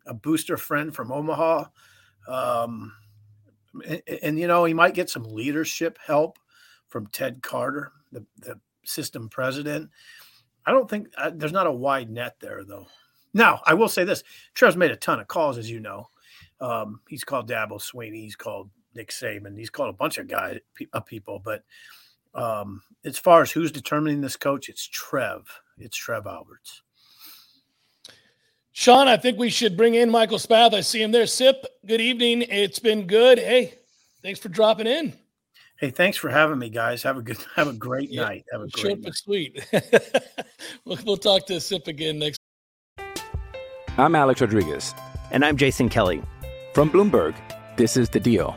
a 0.06 0.14
booster 0.14 0.56
friend 0.56 0.94
from 0.94 1.12
Omaha. 1.12 1.64
Um, 2.28 2.92
and, 3.86 4.02
and, 4.22 4.38
you 4.38 4.46
know, 4.46 4.64
he 4.64 4.74
might 4.74 4.94
get 4.94 5.10
some 5.10 5.24
leadership 5.24 5.98
help 6.04 6.38
from 6.90 7.06
Ted 7.06 7.42
Carter, 7.42 7.92
the, 8.12 8.24
the 8.38 8.60
system 8.84 9.28
president. 9.28 9.88
I 10.66 10.72
don't 10.72 10.90
think 10.90 11.08
uh, 11.16 11.30
there's 11.34 11.52
not 11.52 11.66
a 11.66 11.72
wide 11.72 12.10
net 12.10 12.36
there, 12.40 12.62
though. 12.64 12.86
Now, 13.32 13.62
I 13.64 13.74
will 13.74 13.88
say 13.88 14.04
this 14.04 14.22
Trev's 14.54 14.76
made 14.76 14.90
a 14.90 14.96
ton 14.96 15.20
of 15.20 15.28
calls, 15.28 15.56
as 15.56 15.70
you 15.70 15.80
know. 15.80 16.08
Um, 16.60 17.00
he's 17.08 17.24
called 17.24 17.48
Dabo 17.48 17.80
Swinney, 17.80 18.22
he's 18.22 18.36
called 18.36 18.68
Nick 18.94 19.10
Saban, 19.10 19.56
he's 19.56 19.70
called 19.70 19.88
a 19.88 19.96
bunch 19.96 20.18
of 20.18 20.28
guys, 20.28 20.58
of 20.92 21.06
people. 21.06 21.40
But 21.42 21.64
um, 22.34 22.82
as 23.04 23.16
far 23.16 23.42
as 23.42 23.50
who's 23.50 23.72
determining 23.72 24.20
this 24.20 24.36
coach, 24.36 24.68
it's 24.68 24.86
Trev. 24.86 25.48
It's 25.78 25.96
Trev 25.96 26.26
Alberts. 26.26 26.82
Sean, 28.72 29.08
I 29.08 29.16
think 29.16 29.38
we 29.38 29.50
should 29.50 29.76
bring 29.76 29.94
in 29.94 30.10
Michael 30.10 30.38
Spath. 30.38 30.74
I 30.74 30.80
see 30.80 31.02
him 31.02 31.10
there. 31.10 31.26
Sip, 31.26 31.66
good 31.86 32.00
evening. 32.00 32.42
It's 32.42 32.78
been 32.78 33.06
good. 33.06 33.38
Hey, 33.38 33.74
thanks 34.22 34.38
for 34.38 34.48
dropping 34.48 34.86
in. 34.86 35.14
Hey, 35.80 35.88
thanks 35.88 36.18
for 36.18 36.28
having 36.28 36.58
me, 36.58 36.68
guys. 36.68 37.02
Have 37.04 37.16
a 37.16 37.22
good, 37.22 37.38
have 37.56 37.66
a 37.66 37.72
great 37.72 38.10
yeah, 38.10 38.22
night. 38.22 38.44
Have 38.52 38.60
a 38.60 38.68
great 38.68 38.82
short 38.82 39.02
but 39.02 39.14
sweet. 39.14 39.66
we'll, 40.84 40.98
we'll 41.06 41.16
talk 41.16 41.46
to 41.46 41.58
Sip 41.58 41.86
again 41.86 42.18
next. 42.18 42.38
I'm 43.96 44.14
Alex 44.14 44.42
Rodriguez, 44.42 44.94
and 45.30 45.42
I'm 45.42 45.56
Jason 45.56 45.88
Kelly 45.88 46.22
from 46.74 46.90
Bloomberg. 46.90 47.34
This 47.76 47.96
is 47.96 48.10
the 48.10 48.20
Deal. 48.20 48.54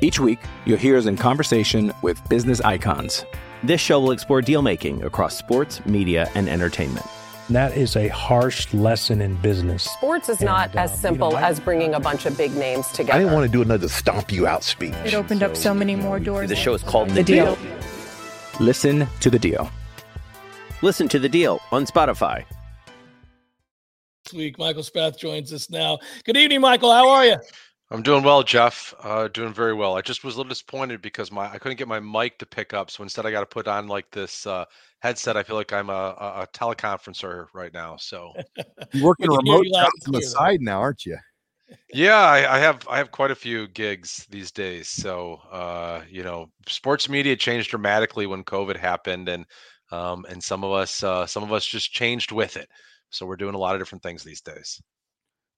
Each 0.00 0.18
week, 0.18 0.40
you'll 0.66 0.78
hear 0.78 0.96
us 0.98 1.06
in 1.06 1.16
conversation 1.16 1.92
with 2.02 2.20
business 2.28 2.60
icons. 2.60 3.24
This 3.62 3.80
show 3.80 4.00
will 4.00 4.10
explore 4.10 4.42
deal 4.42 4.62
making 4.62 5.04
across 5.04 5.36
sports, 5.36 5.84
media, 5.86 6.28
and 6.34 6.48
entertainment 6.48 7.06
that 7.50 7.76
is 7.76 7.96
a 7.96 8.08
harsh 8.08 8.72
lesson 8.74 9.20
in 9.20 9.36
business. 9.36 9.84
Sports 9.84 10.28
is 10.28 10.38
and, 10.38 10.46
not 10.46 10.74
uh, 10.76 10.80
as 10.80 11.00
simple 11.00 11.28
you 11.28 11.34
know, 11.34 11.40
as 11.40 11.60
bringing 11.60 11.94
a 11.94 12.00
bunch 12.00 12.26
of 12.26 12.36
big 12.36 12.54
names 12.54 12.86
together. 12.88 13.14
I 13.14 13.18
didn't 13.18 13.32
want 13.32 13.46
to 13.46 13.52
do 13.52 13.62
another 13.62 13.88
stomp 13.88 14.30
you 14.32 14.46
out 14.46 14.62
speech. 14.62 14.94
It 15.04 15.14
opened 15.14 15.40
so, 15.40 15.46
up 15.46 15.56
so 15.56 15.74
many 15.74 15.96
more 15.96 16.20
doors. 16.20 16.48
The 16.48 16.56
show 16.56 16.74
is 16.74 16.82
called 16.82 17.10
The, 17.10 17.14
the 17.14 17.24
deal. 17.24 17.56
deal. 17.56 17.72
Listen 18.60 19.06
to 19.20 19.30
the 19.30 19.38
deal. 19.38 19.70
Listen 20.82 21.08
to 21.08 21.18
the 21.18 21.28
deal 21.28 21.60
on 21.72 21.86
Spotify. 21.86 22.44
This 24.24 24.34
week. 24.34 24.58
Michael 24.58 24.82
Spath 24.82 25.18
joins 25.18 25.52
us 25.52 25.70
now. 25.70 25.98
Good 26.24 26.36
evening, 26.36 26.60
Michael. 26.60 26.92
How 26.92 27.08
are 27.08 27.24
you? 27.24 27.36
I'm 27.90 28.02
doing 28.02 28.22
well, 28.22 28.42
Jeff. 28.42 28.92
Uh, 29.02 29.28
doing 29.28 29.54
very 29.54 29.72
well. 29.72 29.96
I 29.96 30.02
just 30.02 30.22
was 30.22 30.34
a 30.34 30.38
little 30.38 30.50
disappointed 30.50 31.00
because 31.00 31.32
my 31.32 31.50
I 31.50 31.58
couldn't 31.58 31.78
get 31.78 31.88
my 31.88 32.00
mic 32.00 32.38
to 32.38 32.46
pick 32.46 32.74
up, 32.74 32.90
so 32.90 33.02
instead 33.02 33.24
I 33.24 33.30
got 33.30 33.40
to 33.40 33.46
put 33.46 33.66
on 33.66 33.88
like 33.88 34.10
this 34.10 34.46
uh, 34.46 34.66
headset. 34.98 35.38
I 35.38 35.42
feel 35.42 35.56
like 35.56 35.72
I'm 35.72 35.88
a, 35.88 35.92
a, 35.92 36.42
a 36.42 36.46
teleconferencer 36.52 37.46
right 37.54 37.72
now. 37.72 37.96
So 37.96 38.34
you're 38.92 39.04
working 39.04 39.30
remote 39.30 39.66
on 39.74 40.12
the 40.12 40.20
side 40.20 40.60
now, 40.60 40.80
aren't 40.80 41.06
you? 41.06 41.16
Yeah, 41.92 42.18
I, 42.18 42.56
I, 42.56 42.58
have 42.58 42.86
I 42.88 42.98
have 42.98 43.10
quite 43.10 43.30
a 43.30 43.34
few 43.34 43.68
gigs 43.68 44.26
these 44.30 44.50
days. 44.50 44.88
So 44.88 45.40
uh, 45.50 46.02
you 46.10 46.22
know, 46.22 46.50
sports 46.66 47.08
media 47.08 47.36
changed 47.36 47.70
dramatically 47.70 48.26
when 48.26 48.44
COVID 48.44 48.76
happened, 48.76 49.30
and 49.30 49.46
um, 49.90 50.26
and 50.28 50.42
some 50.42 50.62
of 50.62 50.72
us 50.72 51.02
uh, 51.02 51.26
some 51.26 51.42
of 51.42 51.52
us 51.52 51.64
just 51.64 51.90
changed 51.92 52.32
with 52.32 52.58
it. 52.58 52.68
So 53.10 53.24
we're 53.24 53.36
doing 53.36 53.54
a 53.54 53.58
lot 53.58 53.74
of 53.74 53.80
different 53.80 54.02
things 54.02 54.22
these 54.22 54.42
days. 54.42 54.78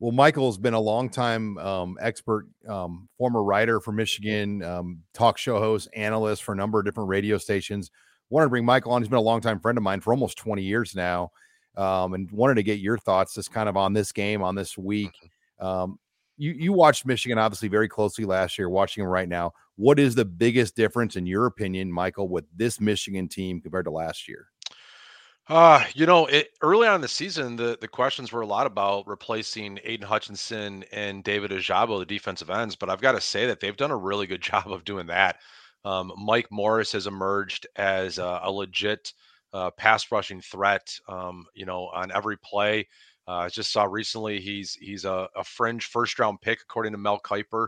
Well, 0.01 0.13
Michael's 0.13 0.57
been 0.57 0.73
a 0.73 0.81
longtime 0.81 1.59
um, 1.59 1.99
expert, 2.01 2.47
um, 2.67 3.07
former 3.19 3.43
writer 3.43 3.81
for 3.81 3.93
Michigan, 3.93 4.63
um, 4.63 5.03
talk 5.13 5.37
show 5.37 5.59
host, 5.59 5.89
analyst 5.95 6.43
for 6.43 6.53
a 6.53 6.57
number 6.57 6.79
of 6.79 6.87
different 6.87 7.11
radio 7.11 7.37
stations. 7.37 7.91
Wanted 8.31 8.47
to 8.47 8.51
bring 8.51 8.65
Michael 8.65 8.93
on. 8.93 9.03
He's 9.03 9.11
been 9.11 9.19
a 9.19 9.23
longtime 9.23 9.61
friend 9.61 9.77
of 9.77 9.85
mine 9.85 10.01
for 10.01 10.15
almost 10.15 10.39
20 10.39 10.63
years 10.63 10.95
now, 10.97 11.33
um, 11.77 12.15
and 12.15 12.31
wanted 12.31 12.55
to 12.55 12.63
get 12.63 12.79
your 12.79 12.97
thoughts 12.97 13.35
just 13.35 13.53
kind 13.53 13.69
of 13.69 13.77
on 13.77 13.93
this 13.93 14.11
game, 14.11 14.43
on 14.43 14.55
this 14.55 14.79
week. 14.79 15.13
Mm-hmm. 15.61 15.67
Um, 15.67 15.99
you 16.39 16.53
you 16.53 16.73
watched 16.73 17.05
Michigan 17.05 17.37
obviously 17.37 17.69
very 17.69 17.89
closely 17.89 18.25
last 18.25 18.57
year. 18.57 18.71
Watching 18.71 19.05
them 19.05 19.13
right 19.13 19.29
now, 19.29 19.53
what 19.77 19.99
is 19.99 20.15
the 20.15 20.25
biggest 20.25 20.77
difference 20.77 21.17
in 21.17 21.27
your 21.27 21.45
opinion, 21.45 21.93
Michael, 21.93 22.29
with 22.29 22.47
this 22.57 22.81
Michigan 22.81 23.29
team 23.29 23.61
compared 23.61 23.85
to 23.85 23.91
last 23.91 24.27
year? 24.27 24.47
Uh, 25.51 25.83
you 25.95 26.07
know, 26.07 26.27
it, 26.27 26.51
early 26.63 26.87
on 26.87 26.95
in 26.95 27.01
the 27.01 27.09
season, 27.09 27.57
the, 27.57 27.77
the 27.81 27.89
questions 27.89 28.31
were 28.31 28.43
a 28.43 28.47
lot 28.47 28.69
about 28.69 29.09
replacing 29.09 29.81
Aidan 29.83 30.07
Hutchinson 30.07 30.85
and 30.93 31.25
David 31.25 31.51
Ojabo, 31.51 31.99
the 31.99 32.07
defensive 32.07 32.51
ends. 32.51 32.77
But 32.77 32.89
I've 32.89 33.01
got 33.01 33.13
to 33.13 33.21
say 33.21 33.47
that 33.47 33.59
they've 33.59 33.77
done 33.77 33.91
a 33.91 33.97
really 33.97 34.29
good 34.29 34.41
job 34.43 34.71
of 34.71 34.85
doing 34.85 35.09
that. 35.09 35.39
Um, 35.85 36.13
Mike 36.17 36.47
Morris 36.53 36.93
has 36.93 37.09
emerged 37.09 37.67
as 37.75 38.19
a, 38.19 38.43
a 38.45 38.51
legit 38.53 39.13
uh, 39.53 39.73
pass 39.73 40.13
rushing 40.13 40.41
threat. 40.41 40.97
Um, 41.09 41.47
you 41.53 41.67
know, 41.67 41.91
on 41.93 42.13
every 42.13 42.39
play. 42.39 42.87
Uh, 43.27 43.39
I 43.39 43.49
just 43.49 43.73
saw 43.73 43.85
recently 43.85 44.41
he's 44.41 44.75
he's 44.75 45.05
a, 45.05 45.29
a, 45.35 45.43
fringe 45.43 45.87
first 45.87 46.17
round 46.21 46.41
pick 46.41 46.61
according 46.63 46.93
to 46.93 46.99
Mel 46.99 47.21
Kiper. 47.25 47.67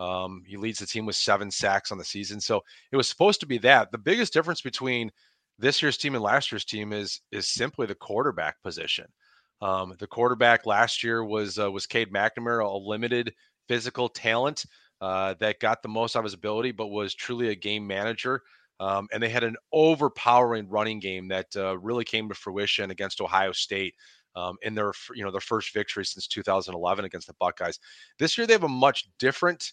Um, 0.00 0.42
he 0.46 0.56
leads 0.56 0.80
the 0.80 0.86
team 0.86 1.06
with 1.06 1.14
seven 1.14 1.50
sacks 1.50 1.92
on 1.92 1.98
the 1.98 2.04
season, 2.04 2.40
so 2.40 2.62
it 2.90 2.96
was 2.96 3.08
supposed 3.08 3.38
to 3.40 3.46
be 3.46 3.58
that. 3.58 3.92
The 3.92 3.98
biggest 3.98 4.32
difference 4.32 4.62
between 4.62 5.12
this 5.60 5.82
year's 5.82 5.96
team 5.96 6.14
and 6.14 6.22
last 6.24 6.50
year's 6.50 6.64
team 6.64 6.92
is 6.92 7.20
is 7.32 7.48
simply 7.48 7.86
the 7.86 7.94
quarterback 7.94 8.62
position. 8.62 9.06
Um, 9.62 9.94
the 9.98 10.06
quarterback 10.06 10.66
last 10.66 11.04
year 11.04 11.24
was 11.24 11.58
uh, 11.58 11.70
was 11.70 11.86
Cade 11.86 12.12
McNamara, 12.12 12.64
a 12.64 12.76
limited 12.76 13.32
physical 13.68 14.08
talent 14.08 14.64
uh, 15.00 15.34
that 15.40 15.60
got 15.60 15.82
the 15.82 15.88
most 15.88 16.16
out 16.16 16.20
of 16.20 16.24
his 16.24 16.34
ability, 16.34 16.72
but 16.72 16.88
was 16.88 17.14
truly 17.14 17.50
a 17.50 17.54
game 17.54 17.86
manager. 17.86 18.42
Um, 18.80 19.08
and 19.12 19.22
they 19.22 19.28
had 19.28 19.44
an 19.44 19.56
overpowering 19.72 20.68
running 20.68 21.00
game 21.00 21.28
that 21.28 21.54
uh, 21.54 21.78
really 21.78 22.04
came 22.04 22.28
to 22.30 22.34
fruition 22.34 22.90
against 22.90 23.20
Ohio 23.20 23.52
State 23.52 23.94
um, 24.36 24.56
in 24.62 24.74
their 24.74 24.92
you 25.14 25.24
know 25.24 25.30
their 25.30 25.40
first 25.40 25.74
victory 25.74 26.04
since 26.04 26.26
2011 26.26 27.04
against 27.04 27.26
the 27.26 27.34
Buckeyes. 27.38 27.78
This 28.18 28.38
year 28.38 28.46
they 28.46 28.54
have 28.54 28.64
a 28.64 28.68
much 28.68 29.04
different 29.18 29.72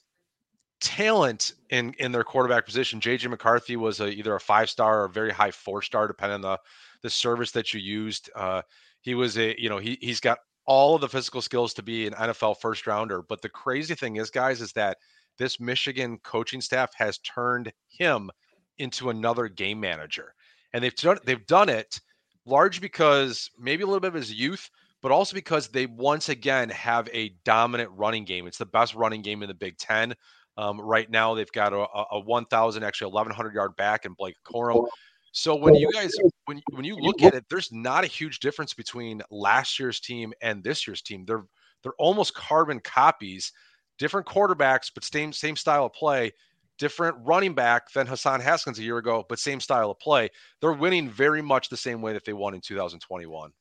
talent 0.80 1.54
in 1.70 1.94
in 2.00 2.12
their 2.12 2.24
quarterback 2.24 2.66
position. 2.66 3.00
JJ 3.00 3.30
McCarthy 3.30 3.76
was 3.76 4.00
a, 4.00 4.10
either 4.10 4.36
a 4.36 4.40
five 4.40 4.70
star 4.70 5.02
or 5.02 5.06
a 5.06 5.10
very 5.10 5.32
high 5.32 5.52
four 5.52 5.82
star, 5.82 6.08
depending 6.08 6.36
on 6.36 6.42
the 6.42 6.60
the 7.02 7.10
service 7.10 7.52
that 7.52 7.74
you 7.74 7.80
used. 7.80 8.30
Uh, 8.36 8.62
he 9.02 9.16
was 9.16 9.38
a 9.38 9.60
you 9.62 9.70
know 9.70 9.78
he 9.78 9.98
he's 10.02 10.20
got 10.20 10.40
all 10.66 10.96
of 10.96 11.02
the 11.02 11.10
physical 11.10 11.42
skills 11.42 11.74
to 11.74 11.84
be 11.84 12.08
an 12.08 12.14
NFL 12.14 12.60
first 12.60 12.86
rounder. 12.88 13.22
But 13.22 13.42
the 13.42 13.50
crazy 13.50 13.96
thing 13.96 14.18
is, 14.18 14.30
guys, 14.30 14.62
is 14.62 14.74
that 14.74 14.98
this 15.38 15.60
Michigan 15.60 16.20
coaching 16.24 16.62
staff 16.62 16.92
has 16.96 17.20
turned 17.20 17.72
him 17.88 18.30
into 18.78 19.10
another 19.10 19.48
game 19.48 19.80
manager, 19.80 20.34
and 20.74 20.84
they've 20.84 20.96
done 20.96 21.20
they've 21.26 21.48
done 21.48 21.70
it 21.70 22.00
large 22.46 22.82
because 22.82 23.50
maybe 23.60 23.84
a 23.84 23.86
little 23.86 24.00
bit 24.00 24.10
of 24.10 24.14
his 24.14 24.34
youth, 24.34 24.70
but 25.02 25.12
also 25.12 25.34
because 25.34 25.68
they 25.68 25.86
once 25.86 26.30
again 26.30 26.70
have 26.70 27.10
a 27.14 27.30
dominant 27.44 27.92
running 27.94 28.26
game. 28.26 28.48
It's 28.48 28.58
the 28.58 28.66
best 28.66 28.96
running 28.96 29.22
game 29.22 29.44
in 29.44 29.48
the 29.48 29.54
Big 29.54 29.78
Ten. 29.78 30.14
Um, 30.58 30.82
right 30.82 31.10
now, 31.10 31.36
they've 31.36 31.52
got 31.52 31.72
a, 31.72 31.86
a 32.12 32.20
1,000, 32.20 32.84
actually 32.84 33.12
1,100 33.12 33.54
yard 33.54 33.76
back 33.76 34.06
in 34.06 34.14
Blake 34.14 34.36
Corum. 34.44 34.88
So 35.32 35.56
when 35.56 35.76
you 35.76 35.92
guys 35.92 36.16
when 36.46 36.60
when 36.72 36.84
you 36.84 36.96
look 36.96 37.22
at 37.22 37.36
it, 37.36 37.46
there's 37.48 37.72
not 37.72 38.04
a 38.04 38.08
huge 38.08 38.40
difference 38.40 38.74
between 38.74 39.22
last 39.30 39.78
year's 39.78 40.00
team 40.00 40.34
and 40.42 40.64
this 40.64 40.88
year's 40.88 41.04
team. 41.04 41.26
They're 41.28 41.46
they're 41.84 41.94
almost 42.00 42.34
carbon 42.34 42.80
copies, 42.80 43.52
different 44.00 44.26
quarterbacks, 44.26 44.90
but 44.92 45.04
same 45.04 45.32
same 45.32 45.56
style 45.56 45.86
of 45.86 45.94
play. 45.94 46.32
Different 46.80 47.18
running 47.24 47.54
back 47.54 47.92
than 47.92 48.08
Hassan 48.08 48.40
Haskins 48.40 48.80
a 48.80 48.84
year 48.84 48.98
ago, 48.98 49.26
but 49.30 49.38
same 49.38 49.60
style 49.60 49.92
of 49.92 50.00
play. 50.00 50.30
They're 50.60 50.74
winning 50.74 51.10
very 51.10 51.42
much 51.42 51.70
the 51.70 51.78
same 51.78 52.02
way 52.02 52.14
that 52.14 52.26
they 52.26 52.34
won 52.34 52.56
in 52.56 52.62
2021. 52.62 53.52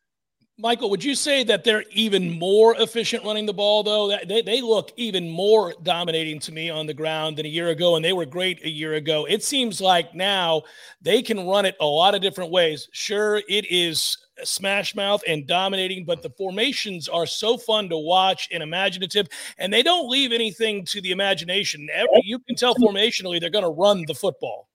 Michael, 0.58 0.88
would 0.88 1.04
you 1.04 1.14
say 1.14 1.44
that 1.44 1.64
they're 1.64 1.84
even 1.90 2.38
more 2.38 2.74
efficient 2.76 3.22
running 3.24 3.44
the 3.44 3.52
ball, 3.52 3.82
though? 3.82 4.16
They, 4.26 4.40
they 4.40 4.62
look 4.62 4.90
even 4.96 5.28
more 5.28 5.74
dominating 5.82 6.40
to 6.40 6.52
me 6.52 6.70
on 6.70 6.86
the 6.86 6.94
ground 6.94 7.36
than 7.36 7.44
a 7.44 7.50
year 7.50 7.68
ago, 7.68 7.96
and 7.96 8.02
they 8.04 8.14
were 8.14 8.24
great 8.24 8.64
a 8.64 8.70
year 8.70 8.94
ago. 8.94 9.26
It 9.26 9.44
seems 9.44 9.82
like 9.82 10.14
now 10.14 10.62
they 11.02 11.20
can 11.20 11.46
run 11.46 11.66
it 11.66 11.76
a 11.78 11.84
lot 11.84 12.14
of 12.14 12.22
different 12.22 12.50
ways. 12.52 12.88
Sure, 12.92 13.42
it 13.50 13.70
is 13.70 14.16
smash 14.44 14.94
mouth 14.94 15.22
and 15.28 15.46
dominating, 15.46 16.06
but 16.06 16.22
the 16.22 16.30
formations 16.30 17.06
are 17.06 17.26
so 17.26 17.58
fun 17.58 17.90
to 17.90 17.98
watch 17.98 18.48
and 18.50 18.62
imaginative, 18.62 19.28
and 19.58 19.70
they 19.70 19.82
don't 19.82 20.08
leave 20.08 20.32
anything 20.32 20.86
to 20.86 21.02
the 21.02 21.10
imagination. 21.10 21.86
Every, 21.92 22.22
you 22.24 22.38
can 22.38 22.56
tell 22.56 22.74
formationally 22.76 23.38
they're 23.40 23.50
going 23.50 23.62
to 23.62 23.70
run 23.70 24.04
the 24.06 24.14
football. 24.14 24.68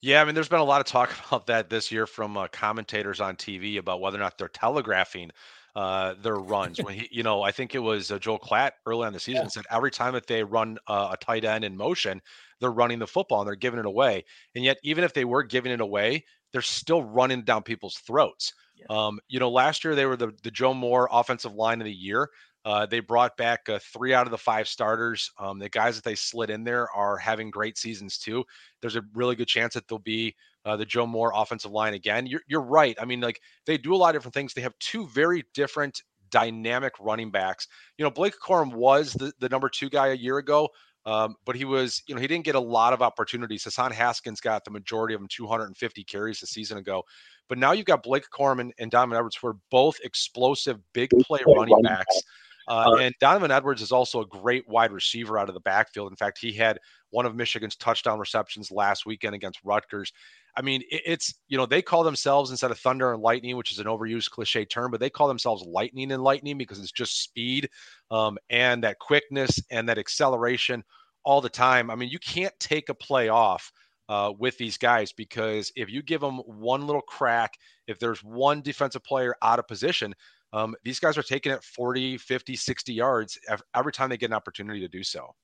Yeah, 0.00 0.22
I 0.22 0.24
mean, 0.24 0.34
there's 0.34 0.48
been 0.48 0.60
a 0.60 0.64
lot 0.64 0.80
of 0.80 0.86
talk 0.86 1.10
about 1.28 1.46
that 1.46 1.70
this 1.70 1.90
year 1.90 2.06
from 2.06 2.36
uh, 2.36 2.48
commentators 2.48 3.20
on 3.20 3.36
TV 3.36 3.78
about 3.78 4.00
whether 4.00 4.18
or 4.18 4.20
not 4.20 4.38
they're 4.38 4.48
telegraphing 4.48 5.30
uh, 5.74 6.14
their 6.22 6.36
runs. 6.36 6.78
When 6.82 6.94
he, 6.94 7.08
you 7.10 7.22
know, 7.22 7.42
I 7.42 7.52
think 7.52 7.74
it 7.74 7.78
was 7.78 8.10
uh, 8.10 8.18
Joel 8.18 8.38
Klatt 8.38 8.72
early 8.86 9.06
on 9.06 9.12
the 9.12 9.20
season 9.20 9.42
yeah. 9.44 9.48
said 9.48 9.64
every 9.70 9.90
time 9.90 10.14
that 10.14 10.26
they 10.26 10.42
run 10.42 10.78
uh, 10.86 11.10
a 11.12 11.16
tight 11.24 11.44
end 11.44 11.64
in 11.64 11.76
motion, 11.76 12.20
they're 12.60 12.70
running 12.70 12.98
the 12.98 13.06
football 13.06 13.40
and 13.40 13.48
they're 13.48 13.56
giving 13.56 13.78
it 13.78 13.86
away. 13.86 14.24
And 14.54 14.64
yet, 14.64 14.78
even 14.82 15.04
if 15.04 15.14
they 15.14 15.24
were 15.24 15.42
giving 15.42 15.72
it 15.72 15.80
away, 15.80 16.24
they're 16.52 16.62
still 16.62 17.02
running 17.02 17.42
down 17.42 17.62
people's 17.62 17.96
throats. 17.98 18.52
Yeah. 18.76 18.86
Um, 18.90 19.20
you 19.28 19.38
know, 19.38 19.50
last 19.50 19.84
year 19.84 19.94
they 19.94 20.06
were 20.06 20.16
the 20.16 20.32
the 20.42 20.50
Joe 20.50 20.74
Moore 20.74 21.08
offensive 21.12 21.54
line 21.54 21.80
of 21.80 21.84
the 21.84 21.92
year. 21.92 22.28
Uh, 22.64 22.86
they 22.86 23.00
brought 23.00 23.36
back 23.36 23.68
uh, 23.68 23.78
three 23.92 24.12
out 24.12 24.26
of 24.26 24.30
the 24.30 24.38
five 24.38 24.68
starters. 24.68 25.30
Um, 25.38 25.58
the 25.58 25.68
guys 25.68 25.96
that 25.96 26.04
they 26.04 26.14
slid 26.14 26.50
in 26.50 26.64
there 26.64 26.90
are 26.90 27.16
having 27.16 27.50
great 27.50 27.78
seasons 27.78 28.18
too. 28.18 28.44
There's 28.80 28.96
a 28.96 29.02
really 29.14 29.36
good 29.36 29.48
chance 29.48 29.74
that 29.74 29.88
they'll 29.88 29.98
be 29.98 30.34
uh, 30.64 30.76
the 30.76 30.84
Joe 30.84 31.06
Moore 31.06 31.32
offensive 31.34 31.70
line 31.70 31.94
again. 31.94 32.26
You're, 32.26 32.42
you're 32.48 32.62
right. 32.62 32.96
I 33.00 33.04
mean, 33.04 33.20
like 33.20 33.40
they 33.64 33.78
do 33.78 33.94
a 33.94 33.96
lot 33.96 34.14
of 34.14 34.20
different 34.20 34.34
things. 34.34 34.52
They 34.52 34.60
have 34.60 34.78
two 34.80 35.06
very 35.06 35.44
different 35.54 36.02
dynamic 36.30 36.92
running 37.00 37.30
backs. 37.30 37.68
You 37.96 38.04
know, 38.04 38.10
Blake 38.10 38.34
Corum 38.44 38.74
was 38.74 39.12
the, 39.14 39.32
the 39.38 39.48
number 39.48 39.68
two 39.68 39.88
guy 39.88 40.08
a 40.08 40.14
year 40.14 40.38
ago, 40.38 40.68
um, 41.06 41.36
but 41.46 41.56
he 41.56 41.64
was, 41.64 42.02
you 42.06 42.14
know, 42.14 42.20
he 42.20 42.26
didn't 42.26 42.44
get 42.44 42.54
a 42.54 42.60
lot 42.60 42.92
of 42.92 43.00
opportunities. 43.00 43.64
Hassan 43.64 43.92
Haskins 43.92 44.40
got 44.40 44.64
the 44.64 44.70
majority 44.70 45.14
of 45.14 45.20
them, 45.20 45.28
250 45.30 46.04
carries 46.04 46.42
a 46.42 46.46
season 46.46 46.76
ago. 46.76 47.02
But 47.48 47.56
now 47.56 47.72
you've 47.72 47.86
got 47.86 48.02
Blake 48.02 48.26
Corum 48.30 48.70
and, 48.78 48.90
Donovan 48.90 49.16
Edwards, 49.16 49.38
who 49.40 49.48
are 49.48 49.56
both 49.70 49.96
explosive, 50.04 50.78
big 50.92 51.08
play 51.22 51.40
running 51.46 51.80
backs. 51.82 52.20
Uh, 52.68 52.96
and 53.00 53.14
Donovan 53.18 53.50
Edwards 53.50 53.80
is 53.80 53.92
also 53.92 54.20
a 54.20 54.26
great 54.26 54.68
wide 54.68 54.92
receiver 54.92 55.38
out 55.38 55.48
of 55.48 55.54
the 55.54 55.60
backfield. 55.60 56.10
In 56.12 56.16
fact, 56.16 56.38
he 56.38 56.52
had 56.52 56.78
one 57.10 57.24
of 57.24 57.34
Michigan's 57.34 57.76
touchdown 57.76 58.18
receptions 58.18 58.70
last 58.70 59.06
weekend 59.06 59.34
against 59.34 59.60
Rutgers. 59.64 60.12
I 60.54 60.60
mean, 60.60 60.82
it's, 60.90 61.34
you 61.48 61.56
know, 61.56 61.64
they 61.64 61.80
call 61.80 62.04
themselves 62.04 62.50
instead 62.50 62.70
of 62.70 62.78
thunder 62.78 63.12
and 63.14 63.22
lightning, 63.22 63.56
which 63.56 63.72
is 63.72 63.78
an 63.78 63.86
overused 63.86 64.30
cliche 64.30 64.66
term, 64.66 64.90
but 64.90 65.00
they 65.00 65.08
call 65.08 65.28
themselves 65.28 65.64
lightning 65.64 66.12
and 66.12 66.22
lightning 66.22 66.58
because 66.58 66.78
it's 66.78 66.92
just 66.92 67.22
speed 67.22 67.70
um, 68.10 68.36
and 68.50 68.84
that 68.84 68.98
quickness 68.98 69.60
and 69.70 69.88
that 69.88 69.98
acceleration 69.98 70.84
all 71.24 71.40
the 71.40 71.48
time. 71.48 71.90
I 71.90 71.94
mean, 71.94 72.10
you 72.10 72.18
can't 72.18 72.54
take 72.60 72.90
a 72.90 72.94
play 72.94 73.28
off. 73.28 73.72
Uh, 74.10 74.32
with 74.38 74.56
these 74.56 74.78
guys 74.78 75.12
because 75.12 75.70
if 75.76 75.90
you 75.90 76.02
give 76.02 76.22
them 76.22 76.38
one 76.46 76.86
little 76.86 77.02
crack, 77.02 77.58
if 77.88 77.98
there's 77.98 78.24
one 78.24 78.62
defensive 78.62 79.04
player 79.04 79.34
out 79.42 79.58
of 79.58 79.68
position, 79.68 80.14
um, 80.52 80.74
these 80.84 80.98
guys 80.98 81.18
are 81.18 81.22
taking 81.22 81.52
it 81.52 81.62
40, 81.62 82.18
50, 82.18 82.56
60 82.56 82.92
yards 82.92 83.38
every 83.74 83.92
time 83.92 84.08
they 84.08 84.16
get 84.16 84.30
an 84.30 84.34
opportunity 84.34 84.80
to 84.80 84.88
do 84.88 85.02
so. 85.02 85.34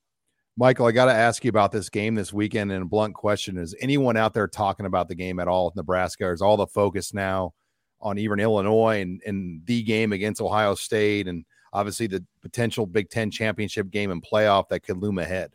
Michael, 0.56 0.86
I 0.86 0.92
got 0.92 1.06
to 1.06 1.12
ask 1.12 1.44
you 1.44 1.48
about 1.48 1.72
this 1.72 1.90
game 1.90 2.14
this 2.14 2.32
weekend. 2.32 2.70
And 2.70 2.82
a 2.82 2.86
blunt 2.86 3.14
question 3.14 3.58
is 3.58 3.74
anyone 3.80 4.16
out 4.16 4.34
there 4.34 4.46
talking 4.46 4.86
about 4.86 5.08
the 5.08 5.14
game 5.14 5.40
at 5.40 5.48
all 5.48 5.66
with 5.66 5.76
Nebraska? 5.76 6.30
Is 6.30 6.40
all 6.40 6.56
the 6.56 6.66
focus 6.66 7.12
now 7.12 7.54
on 8.00 8.18
even 8.18 8.38
Illinois 8.38 9.00
and, 9.00 9.20
and 9.26 9.66
the 9.66 9.82
game 9.82 10.12
against 10.12 10.40
Ohio 10.40 10.74
State 10.74 11.26
and 11.26 11.44
obviously 11.72 12.06
the 12.06 12.24
potential 12.40 12.86
Big 12.86 13.10
Ten 13.10 13.30
championship 13.30 13.90
game 13.90 14.12
and 14.12 14.22
playoff 14.22 14.68
that 14.68 14.84
could 14.84 14.98
loom 14.98 15.18
ahead? 15.18 15.50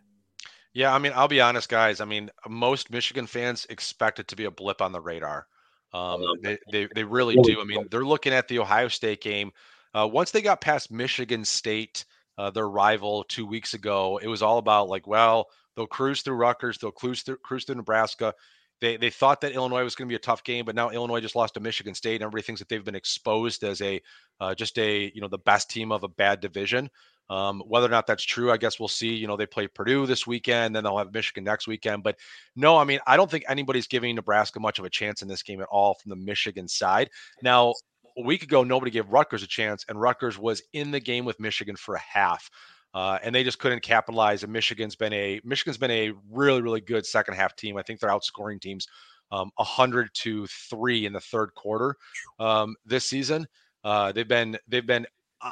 Yeah, 0.74 0.94
I 0.94 1.00
mean, 1.00 1.14
I'll 1.16 1.28
be 1.28 1.42
honest, 1.42 1.70
guys. 1.70 2.02
I 2.02 2.06
mean, 2.06 2.30
most 2.48 2.92
Michigan 2.92 3.26
fans 3.26 3.66
expect 3.70 4.20
it 4.20 4.28
to 4.28 4.36
be 4.36 4.46
a 4.46 4.52
blip 4.52 4.82
on 4.82 4.92
the 4.92 5.02
radar. 5.02 5.48
Um, 5.94 6.24
they, 6.44 6.58
they, 6.72 6.88
they 6.94 7.04
really 7.04 7.36
do. 7.44 7.62
I 7.62 7.64
mean, 7.64 7.88
they're 7.90 8.06
looking 8.06 8.34
at 8.34 8.48
the 8.48 8.60
Ohio 8.60 8.88
State 8.88 9.22
game. 9.22 9.52
Uh, 9.94 10.08
once 10.12 10.32
they 10.32 10.42
got 10.42 10.62
past 10.62 10.92
Michigan 10.92 11.44
State, 11.44 12.06
uh, 12.38 12.50
their 12.52 12.70
rival 12.70 13.24
two 13.24 13.46
weeks 13.46 13.74
ago, 13.74 14.20
it 14.22 14.28
was 14.28 14.42
all 14.42 14.60
about 14.60 14.88
like, 14.88 15.08
well, 15.08 15.48
they'll 15.76 15.88
cruise 15.88 16.22
through 16.22 16.36
Rutgers, 16.36 16.78
they'll 16.78 16.92
cruise 16.92 17.22
through, 17.22 17.38
cruise 17.38 17.66
through 17.66 17.76
Nebraska. 17.76 18.34
They, 18.82 18.96
they 18.96 19.10
thought 19.10 19.42
that 19.42 19.52
Illinois 19.52 19.84
was 19.84 19.96
going 19.96 20.08
to 20.08 20.12
be 20.12 20.16
a 20.16 20.20
tough 20.20 20.44
game, 20.44 20.64
but 20.64 20.76
now 20.76 20.90
Illinois 20.90 21.20
just 21.20 21.36
lost 21.36 21.56
to 21.56 21.60
Michigan 21.60 21.94
State, 21.94 22.16
and 22.16 22.24
everybody 22.24 22.44
thinks 22.44 22.60
that 22.60 22.70
they've 22.70 22.84
been 22.84 22.96
exposed 22.96 23.64
as 23.64 23.82
a 23.82 24.02
uh, 24.40 24.56
just 24.56 24.78
a 24.80 25.12
you 25.14 25.20
know 25.20 25.28
the 25.28 25.38
best 25.40 25.70
team 25.70 25.92
of 25.92 26.04
a 26.04 26.08
bad 26.08 26.40
division. 26.40 26.90
Um, 27.30 27.62
whether 27.68 27.86
or 27.86 27.92
not 27.92 28.08
that's 28.08 28.24
true, 28.24 28.52
I 28.52 28.58
guess 28.58 28.80
we'll 28.80 28.88
see. 28.88 29.14
You 29.14 29.28
know, 29.28 29.38
they 29.38 29.46
play 29.46 29.68
Purdue 29.68 30.06
this 30.06 30.26
weekend, 30.26 30.76
then 30.76 30.84
they'll 30.84 30.98
have 30.98 31.14
Michigan 31.14 31.44
next 31.44 31.68
weekend. 31.68 32.04
But 32.04 32.18
no, 32.56 32.78
I 32.78 32.84
mean, 32.84 33.00
I 33.06 33.18
don't 33.18 33.30
think 33.30 33.46
anybody's 33.48 33.88
giving 33.88 34.16
Nebraska 34.16 34.60
much 34.60 34.80
of 34.80 34.86
a 34.86 34.90
chance 34.90 35.22
in 35.22 35.28
this 35.28 35.44
game 35.44 35.62
at 35.62 35.68
all 35.68 35.94
from 35.96 36.10
the 36.10 36.16
Michigan 36.16 36.68
side. 36.68 37.10
Now, 37.44 37.74
a 38.18 38.24
week 38.24 38.44
ago, 38.44 38.64
nobody 38.64 38.92
gave 38.92 39.08
Rutgers 39.10 39.44
a 39.44 39.48
chance, 39.48 39.86
and 39.88 40.00
Rutgers 40.00 40.40
was 40.40 40.62
in 40.74 40.92
the 40.92 41.00
game 41.00 41.26
with 41.26 41.40
Michigan 41.40 41.76
for 41.76 41.96
a 41.96 42.00
half. 42.00 42.50
Uh, 42.94 43.20
and 43.24 43.36
they 43.36 43.44
just 43.44 43.60
couldn't 43.60 43.84
capitalize. 43.84 44.44
And 44.44 44.52
Michigan's 44.52 44.96
been 44.96 45.14
a 45.14 45.40
Michigan's 45.44 45.78
been 45.78 45.92
a 45.92 46.12
really 46.32 46.64
really 46.64 46.82
good 46.82 47.06
second 47.06 47.36
half 47.36 47.56
team. 47.56 47.78
I 47.78 47.84
think 47.84 48.00
they're 48.00 48.10
outscoring 48.10 48.60
teams 48.60 48.88
um, 49.32 49.52
100 49.56 50.10
to 50.14 50.48
three 50.48 51.06
in 51.06 51.14
the 51.14 51.20
third 51.20 51.54
quarter 51.56 51.96
um, 52.40 52.76
this 52.86 53.06
season. 53.06 53.48
Uh, 53.84 54.12
they've 54.12 54.28
been 54.28 54.58
they've 54.68 54.88
been 54.88 55.06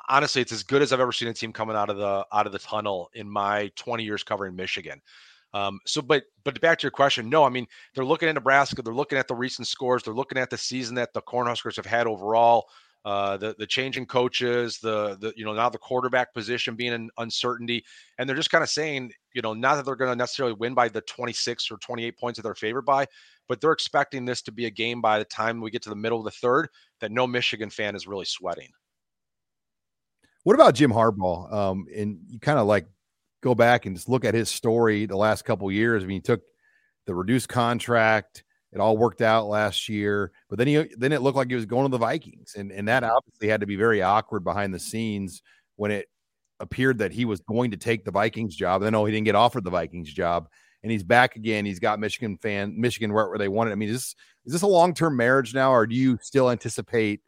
honestly, 0.09 0.41
it's 0.41 0.51
as 0.51 0.63
good 0.63 0.81
as 0.81 0.91
I've 0.91 0.99
ever 0.99 1.11
seen 1.11 1.27
a 1.27 1.33
team 1.33 1.53
coming 1.53 1.75
out 1.75 1.89
of 1.89 1.97
the 1.97 2.25
out 2.31 2.45
of 2.45 2.51
the 2.51 2.59
tunnel 2.59 3.09
in 3.13 3.29
my 3.29 3.71
20 3.75 4.03
years 4.03 4.23
covering 4.23 4.55
Michigan. 4.55 5.01
Um, 5.53 5.79
so, 5.85 6.01
but 6.01 6.23
but 6.43 6.59
back 6.61 6.79
to 6.79 6.83
your 6.83 6.91
question, 6.91 7.29
no, 7.29 7.43
I 7.43 7.49
mean 7.49 7.67
they're 7.95 8.05
looking 8.05 8.29
at 8.29 8.35
Nebraska, 8.35 8.81
they're 8.81 8.93
looking 8.93 9.17
at 9.17 9.27
the 9.27 9.35
recent 9.35 9.67
scores, 9.67 10.03
they're 10.03 10.13
looking 10.13 10.37
at 10.37 10.49
the 10.49 10.57
season 10.57 10.95
that 10.95 11.13
the 11.13 11.21
Cornhuskers 11.21 11.77
have 11.77 11.85
had 11.85 12.05
overall, 12.05 12.67
uh, 13.05 13.37
the 13.37 13.55
the 13.57 13.65
changing 13.65 14.05
coaches, 14.05 14.79
the 14.79 15.17
the 15.21 15.33
you 15.37 15.45
know 15.45 15.53
now 15.53 15.69
the 15.69 15.77
quarterback 15.77 16.33
position 16.33 16.75
being 16.75 16.91
an 16.91 17.09
uncertainty, 17.17 17.85
and 18.17 18.27
they're 18.27 18.35
just 18.35 18.51
kind 18.51 18.63
of 18.63 18.69
saying, 18.69 19.11
you 19.33 19.41
know, 19.41 19.53
not 19.53 19.75
that 19.75 19.85
they're 19.85 19.95
going 19.95 20.11
to 20.11 20.15
necessarily 20.15 20.53
win 20.53 20.73
by 20.73 20.89
the 20.89 21.01
26 21.01 21.71
or 21.71 21.77
28 21.77 22.17
points 22.17 22.37
that 22.37 22.43
they're 22.43 22.53
favored 22.53 22.85
by, 22.85 23.05
but 23.47 23.61
they're 23.61 23.71
expecting 23.71 24.25
this 24.25 24.41
to 24.41 24.51
be 24.51 24.65
a 24.65 24.69
game 24.69 24.99
by 24.99 25.17
the 25.17 25.25
time 25.25 25.61
we 25.61 25.71
get 25.71 25.81
to 25.83 25.89
the 25.89 25.95
middle 25.95 26.19
of 26.19 26.25
the 26.25 26.31
third 26.31 26.67
that 26.99 27.11
no 27.11 27.25
Michigan 27.25 27.69
fan 27.69 27.95
is 27.95 28.07
really 28.07 28.25
sweating. 28.25 28.69
What 30.47 30.53
about 30.53 30.75
Jim 30.75 30.93
Harbaugh? 30.93 31.51
Um, 31.51 31.87
and 31.93 32.19
you 32.29 32.39
kind 32.39 32.57
of 32.57 32.67
like 32.67 32.85
go 33.43 33.53
back 33.53 33.85
and 33.85 33.97
just 33.97 34.07
look 34.07 34.23
at 34.23 34.33
his 34.33 34.47
story 34.47 35.05
the 35.05 35.17
last 35.17 35.43
couple 35.43 35.69
years. 35.69 36.01
I 36.01 36.07
mean, 36.07 36.19
he 36.19 36.21
took 36.21 36.39
the 37.05 37.13
reduced 37.13 37.49
contract. 37.49 38.45
It 38.71 38.79
all 38.79 38.95
worked 38.95 39.21
out 39.21 39.47
last 39.47 39.89
year, 39.89 40.31
but 40.49 40.57
then 40.57 40.67
he 40.67 40.85
then 40.97 41.11
it 41.11 41.21
looked 41.21 41.35
like 41.35 41.49
he 41.49 41.55
was 41.55 41.65
going 41.65 41.83
to 41.83 41.91
the 41.91 41.97
Vikings, 41.97 42.55
and 42.55 42.71
and 42.71 42.87
that 42.87 43.03
obviously 43.03 43.49
had 43.49 43.59
to 43.59 43.67
be 43.67 43.75
very 43.75 44.01
awkward 44.01 44.45
behind 44.45 44.73
the 44.73 44.79
scenes 44.79 45.41
when 45.75 45.91
it 45.91 46.07
appeared 46.61 46.99
that 46.99 47.11
he 47.11 47.25
was 47.25 47.41
going 47.41 47.71
to 47.71 47.77
take 47.77 48.05
the 48.05 48.11
Vikings 48.11 48.55
job. 48.55 48.83
Then 48.83 48.95
oh, 48.95 49.03
he 49.03 49.11
didn't 49.11 49.25
get 49.25 49.35
offered 49.35 49.65
the 49.65 49.69
Vikings 49.69 50.13
job, 50.13 50.47
and 50.81 50.89
he's 50.89 51.03
back 51.03 51.35
again. 51.35 51.65
He's 51.65 51.79
got 51.79 51.99
Michigan 51.99 52.37
fan 52.37 52.73
Michigan 52.79 53.11
right 53.11 53.27
where 53.27 53.37
they 53.37 53.49
wanted. 53.49 53.73
I 53.73 53.75
mean, 53.75 53.89
is 53.89 53.95
this 53.95 54.15
is 54.45 54.53
this 54.53 54.61
a 54.61 54.67
long 54.67 54.93
term 54.93 55.17
marriage 55.17 55.53
now, 55.53 55.73
or 55.73 55.85
do 55.85 55.95
you 55.95 56.17
still 56.21 56.49
anticipate 56.49 57.19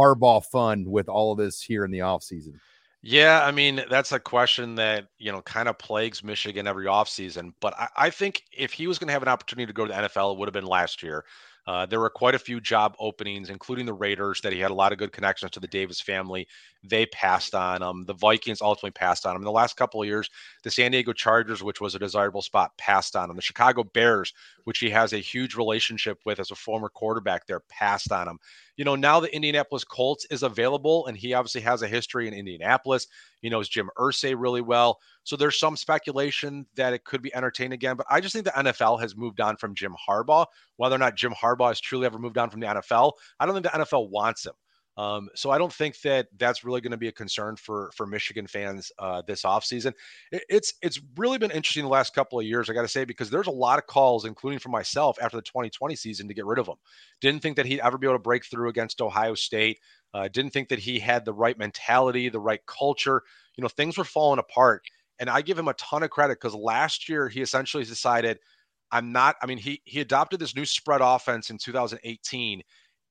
Harbaugh 0.00 0.44
fun 0.44 0.84
with 0.90 1.08
all 1.08 1.32
of 1.32 1.38
this 1.38 1.60
here 1.60 1.84
in 1.84 1.90
the 1.90 1.98
offseason? 1.98 2.54
Yeah, 3.02 3.42
I 3.44 3.50
mean, 3.50 3.82
that's 3.88 4.12
a 4.12 4.20
question 4.20 4.74
that, 4.74 5.06
you 5.18 5.32
know, 5.32 5.40
kind 5.42 5.68
of 5.68 5.78
plagues 5.78 6.22
Michigan 6.22 6.66
every 6.66 6.84
offseason. 6.84 7.54
But 7.60 7.74
I, 7.78 7.88
I 7.96 8.10
think 8.10 8.42
if 8.52 8.72
he 8.72 8.86
was 8.86 8.98
going 8.98 9.08
to 9.08 9.12
have 9.12 9.22
an 9.22 9.28
opportunity 9.28 9.66
to 9.66 9.72
go 9.72 9.86
to 9.86 9.92
the 9.92 9.98
NFL, 9.98 10.32
it 10.32 10.38
would 10.38 10.48
have 10.48 10.52
been 10.52 10.66
last 10.66 11.02
year. 11.02 11.24
Uh, 11.66 11.86
there 11.86 12.00
were 12.00 12.10
quite 12.10 12.34
a 12.34 12.38
few 12.38 12.60
job 12.60 12.96
openings, 12.98 13.48
including 13.48 13.86
the 13.86 13.92
Raiders, 13.92 14.40
that 14.40 14.52
he 14.52 14.58
had 14.58 14.70
a 14.70 14.74
lot 14.74 14.92
of 14.92 14.98
good 14.98 15.12
connections 15.12 15.52
to 15.52 15.60
the 15.60 15.68
Davis 15.68 16.00
family. 16.00 16.48
They 16.82 17.06
passed 17.06 17.54
on 17.54 17.82
him. 17.82 18.04
The 18.06 18.14
Vikings 18.14 18.60
ultimately 18.60 18.90
passed 18.92 19.26
on 19.26 19.36
him. 19.36 19.42
In 19.42 19.46
the 19.46 19.52
last 19.52 19.76
couple 19.76 20.00
of 20.00 20.08
years, 20.08 20.28
the 20.62 20.70
San 20.70 20.90
Diego 20.90 21.12
Chargers, 21.12 21.62
which 21.62 21.80
was 21.80 21.94
a 21.94 21.98
desirable 21.98 22.42
spot, 22.42 22.76
passed 22.76 23.14
on 23.14 23.30
him. 23.30 23.36
The 23.36 23.42
Chicago 23.42 23.84
Bears, 23.84 24.32
which 24.64 24.78
he 24.78 24.90
has 24.90 25.12
a 25.12 25.18
huge 25.18 25.54
relationship 25.54 26.18
with 26.24 26.40
as 26.40 26.50
a 26.50 26.56
former 26.56 26.88
quarterback 26.88 27.46
there, 27.46 27.60
passed 27.68 28.10
on 28.10 28.26
him. 28.26 28.38
You 28.80 28.84
know, 28.84 28.96
now 28.96 29.20
the 29.20 29.30
Indianapolis 29.36 29.84
Colts 29.84 30.26
is 30.30 30.42
available, 30.42 31.06
and 31.06 31.14
he 31.14 31.34
obviously 31.34 31.60
has 31.60 31.82
a 31.82 31.86
history 31.86 32.26
in 32.26 32.32
Indianapolis. 32.32 33.08
He 33.42 33.50
knows 33.50 33.68
Jim 33.68 33.90
Irsay 33.98 34.34
really 34.34 34.62
well. 34.62 34.98
So 35.22 35.36
there's 35.36 35.60
some 35.60 35.76
speculation 35.76 36.64
that 36.76 36.94
it 36.94 37.04
could 37.04 37.20
be 37.20 37.34
entertained 37.34 37.74
again. 37.74 37.96
But 37.96 38.06
I 38.08 38.22
just 38.22 38.32
think 38.32 38.46
the 38.46 38.52
NFL 38.52 38.98
has 39.02 39.14
moved 39.14 39.38
on 39.38 39.58
from 39.58 39.74
Jim 39.74 39.94
Harbaugh. 40.08 40.46
Whether 40.78 40.94
or 40.94 40.98
not 40.98 41.14
Jim 41.14 41.34
Harbaugh 41.34 41.68
has 41.68 41.78
truly 41.78 42.06
ever 42.06 42.18
moved 42.18 42.38
on 42.38 42.48
from 42.48 42.60
the 42.60 42.68
NFL, 42.68 43.12
I 43.38 43.44
don't 43.44 43.54
think 43.54 43.70
the 43.70 43.80
NFL 43.80 44.08
wants 44.08 44.46
him. 44.46 44.54
Um, 44.96 45.28
so 45.34 45.50
I 45.50 45.58
don't 45.58 45.72
think 45.72 46.00
that 46.02 46.28
that's 46.36 46.64
really 46.64 46.80
going 46.80 46.90
to 46.90 46.96
be 46.96 47.08
a 47.08 47.12
concern 47.12 47.56
for 47.56 47.90
for 47.94 48.06
Michigan 48.06 48.46
fans 48.46 48.90
uh, 48.98 49.22
this 49.26 49.42
offseason. 49.42 49.92
It, 50.32 50.44
it's 50.48 50.74
it's 50.82 51.00
really 51.16 51.38
been 51.38 51.50
interesting 51.50 51.84
the 51.84 51.88
last 51.88 52.14
couple 52.14 52.38
of 52.38 52.44
years, 52.44 52.68
I 52.68 52.74
got 52.74 52.82
to 52.82 52.88
say, 52.88 53.04
because 53.04 53.30
there's 53.30 53.46
a 53.46 53.52
lot 53.52 53.78
of 53.78 53.86
calls, 53.86 54.24
including 54.24 54.58
for 54.58 54.68
myself, 54.68 55.16
after 55.22 55.36
the 55.36 55.42
2020 55.42 55.94
season 55.96 56.28
to 56.28 56.34
get 56.34 56.44
rid 56.44 56.58
of 56.58 56.66
him. 56.66 56.76
Didn't 57.20 57.40
think 57.40 57.56
that 57.56 57.66
he'd 57.66 57.80
ever 57.80 57.98
be 57.98 58.06
able 58.06 58.16
to 58.16 58.22
break 58.22 58.44
through 58.44 58.68
against 58.68 59.00
Ohio 59.00 59.34
State. 59.34 59.78
Uh, 60.12 60.28
didn't 60.28 60.50
think 60.50 60.68
that 60.68 60.80
he 60.80 60.98
had 60.98 61.24
the 61.24 61.32
right 61.32 61.58
mentality, 61.58 62.28
the 62.28 62.40
right 62.40 62.64
culture. 62.66 63.22
You 63.56 63.62
know, 63.62 63.68
things 63.68 63.96
were 63.96 64.04
falling 64.04 64.40
apart. 64.40 64.82
And 65.20 65.30
I 65.30 65.42
give 65.42 65.58
him 65.58 65.68
a 65.68 65.74
ton 65.74 66.02
of 66.02 66.10
credit 66.10 66.38
because 66.40 66.54
last 66.54 67.08
year 67.08 67.28
he 67.28 67.42
essentially 67.42 67.84
decided, 67.84 68.38
I'm 68.90 69.12
not, 69.12 69.36
I 69.42 69.46
mean, 69.46 69.58
he 69.58 69.82
he 69.84 70.00
adopted 70.00 70.40
this 70.40 70.56
new 70.56 70.64
spread 70.64 71.00
offense 71.02 71.50
in 71.50 71.58
2018. 71.58 72.62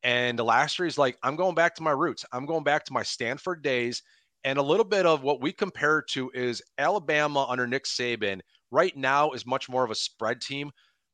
And 0.03 0.39
the 0.39 0.43
last 0.43 0.79
year 0.79 0.85
he's 0.85 0.97
like, 0.97 1.17
I'm 1.23 1.35
going 1.35 1.55
back 1.55 1.75
to 1.75 1.83
my 1.83 1.91
roots. 1.91 2.25
I'm 2.31 2.45
going 2.45 2.63
back 2.63 2.85
to 2.85 2.93
my 2.93 3.03
Stanford 3.03 3.61
days. 3.61 4.01
And 4.43 4.57
a 4.57 4.63
little 4.63 4.85
bit 4.85 5.05
of 5.05 5.23
what 5.23 5.41
we 5.41 5.51
compare 5.51 6.01
to 6.11 6.31
is 6.33 6.61
Alabama 6.77 7.45
under 7.49 7.67
Nick 7.67 7.83
Saban 7.83 8.39
right 8.71 8.95
now 8.95 9.31
is 9.31 9.45
much 9.45 9.67
more 9.67 9.83
of 9.83 9.91
a 9.91 9.95
spread 9.95 10.41
team. 10.41 10.71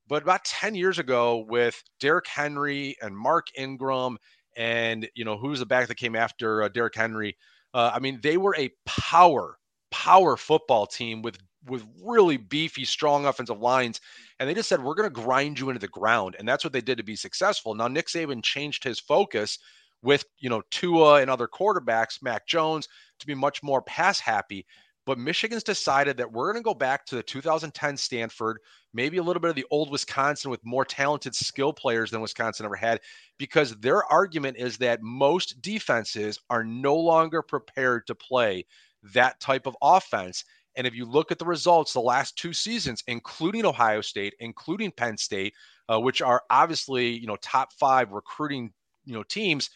But 0.07 0.21
about 0.21 0.45
10 0.45 0.75
years 0.75 0.99
ago, 0.99 1.45
with 1.49 1.81
Derrick 1.99 2.27
Henry 2.27 2.95
and 3.01 3.17
Mark 3.17 3.47
Ingram, 3.57 4.17
and 4.55 5.09
you 5.15 5.25
know 5.25 5.37
who's 5.37 5.59
the 5.59 5.65
back 5.65 5.87
that 5.87 5.95
came 5.95 6.15
after 6.15 6.63
uh, 6.63 6.69
Derrick 6.69 6.95
Henry, 6.95 7.35
uh, 7.73 7.91
I 7.93 7.99
mean 7.99 8.19
they 8.21 8.37
were 8.37 8.55
a 8.57 8.71
power 8.85 9.57
power 9.95 10.35
football 10.35 10.85
team 10.85 11.21
with 11.21 11.37
with 11.67 11.83
really 12.03 12.37
beefy, 12.37 12.85
strong 12.85 13.25
offensive 13.25 13.59
lines. 13.59 13.99
And 14.39 14.47
they 14.47 14.53
just 14.53 14.69
said, 14.69 14.83
we're 14.83 14.93
going 14.93 15.09
to 15.09 15.21
grind 15.21 15.59
you 15.59 15.69
into 15.69 15.79
the 15.79 15.87
ground. 15.87 16.35
And 16.37 16.47
that's 16.47 16.63
what 16.63 16.73
they 16.73 16.81
did 16.81 16.97
to 16.97 17.03
be 17.03 17.15
successful. 17.15 17.73
Now, 17.73 17.87
Nick 17.87 18.07
Saban 18.07 18.43
changed 18.43 18.83
his 18.83 18.99
focus 18.99 19.57
with, 20.03 20.25
you 20.37 20.49
know, 20.49 20.61
Tua 20.69 21.21
and 21.21 21.31
other 21.31 21.47
quarterbacks, 21.47 22.21
Mac 22.21 22.45
Jones, 22.45 22.87
to 23.19 23.25
be 23.25 23.33
much 23.33 23.63
more 23.63 23.81
pass 23.81 24.19
happy. 24.19 24.65
But 25.05 25.17
Michigan's 25.17 25.63
decided 25.63 26.17
that 26.17 26.31
we're 26.31 26.51
going 26.51 26.63
to 26.63 26.67
go 26.67 26.73
back 26.73 27.05
to 27.05 27.15
the 27.15 27.23
2010 27.23 27.97
Stanford, 27.97 28.59
maybe 28.93 29.17
a 29.17 29.23
little 29.23 29.39
bit 29.39 29.49
of 29.49 29.55
the 29.55 29.65
old 29.71 29.91
Wisconsin 29.91 30.51
with 30.51 30.65
more 30.65 30.85
talented 30.85 31.33
skill 31.35 31.73
players 31.73 32.11
than 32.11 32.21
Wisconsin 32.21 32.65
ever 32.65 32.75
had, 32.75 33.01
because 33.37 33.75
their 33.77 34.03
argument 34.11 34.57
is 34.57 34.77
that 34.77 35.01
most 35.01 35.61
defenses 35.61 36.39
are 36.49 36.63
no 36.63 36.95
longer 36.95 37.41
prepared 37.41 38.05
to 38.07 38.15
play 38.15 38.65
that 39.13 39.39
type 39.39 39.67
of 39.67 39.75
offense. 39.81 40.43
And 40.75 40.85
if 40.85 40.93
you 40.95 41.05
look 41.05 41.31
at 41.31 41.39
the 41.39 41.45
results 41.45 41.93
the 41.93 42.01
last 42.01 42.37
two 42.37 42.53
seasons, 42.53 43.03
including 43.07 43.65
Ohio 43.65 44.01
State, 44.01 44.33
including 44.39 44.91
Penn 44.91 45.17
State, 45.17 45.53
uh, 45.87 45.99
which 45.99 46.21
are 46.21 46.43
obviously 46.49 47.09
you 47.09 47.27
know 47.27 47.37
top 47.37 47.71
five 47.73 48.11
recruiting 48.11 48.73
you 49.05 49.13
know 49.13 49.23
teams, 49.23 49.69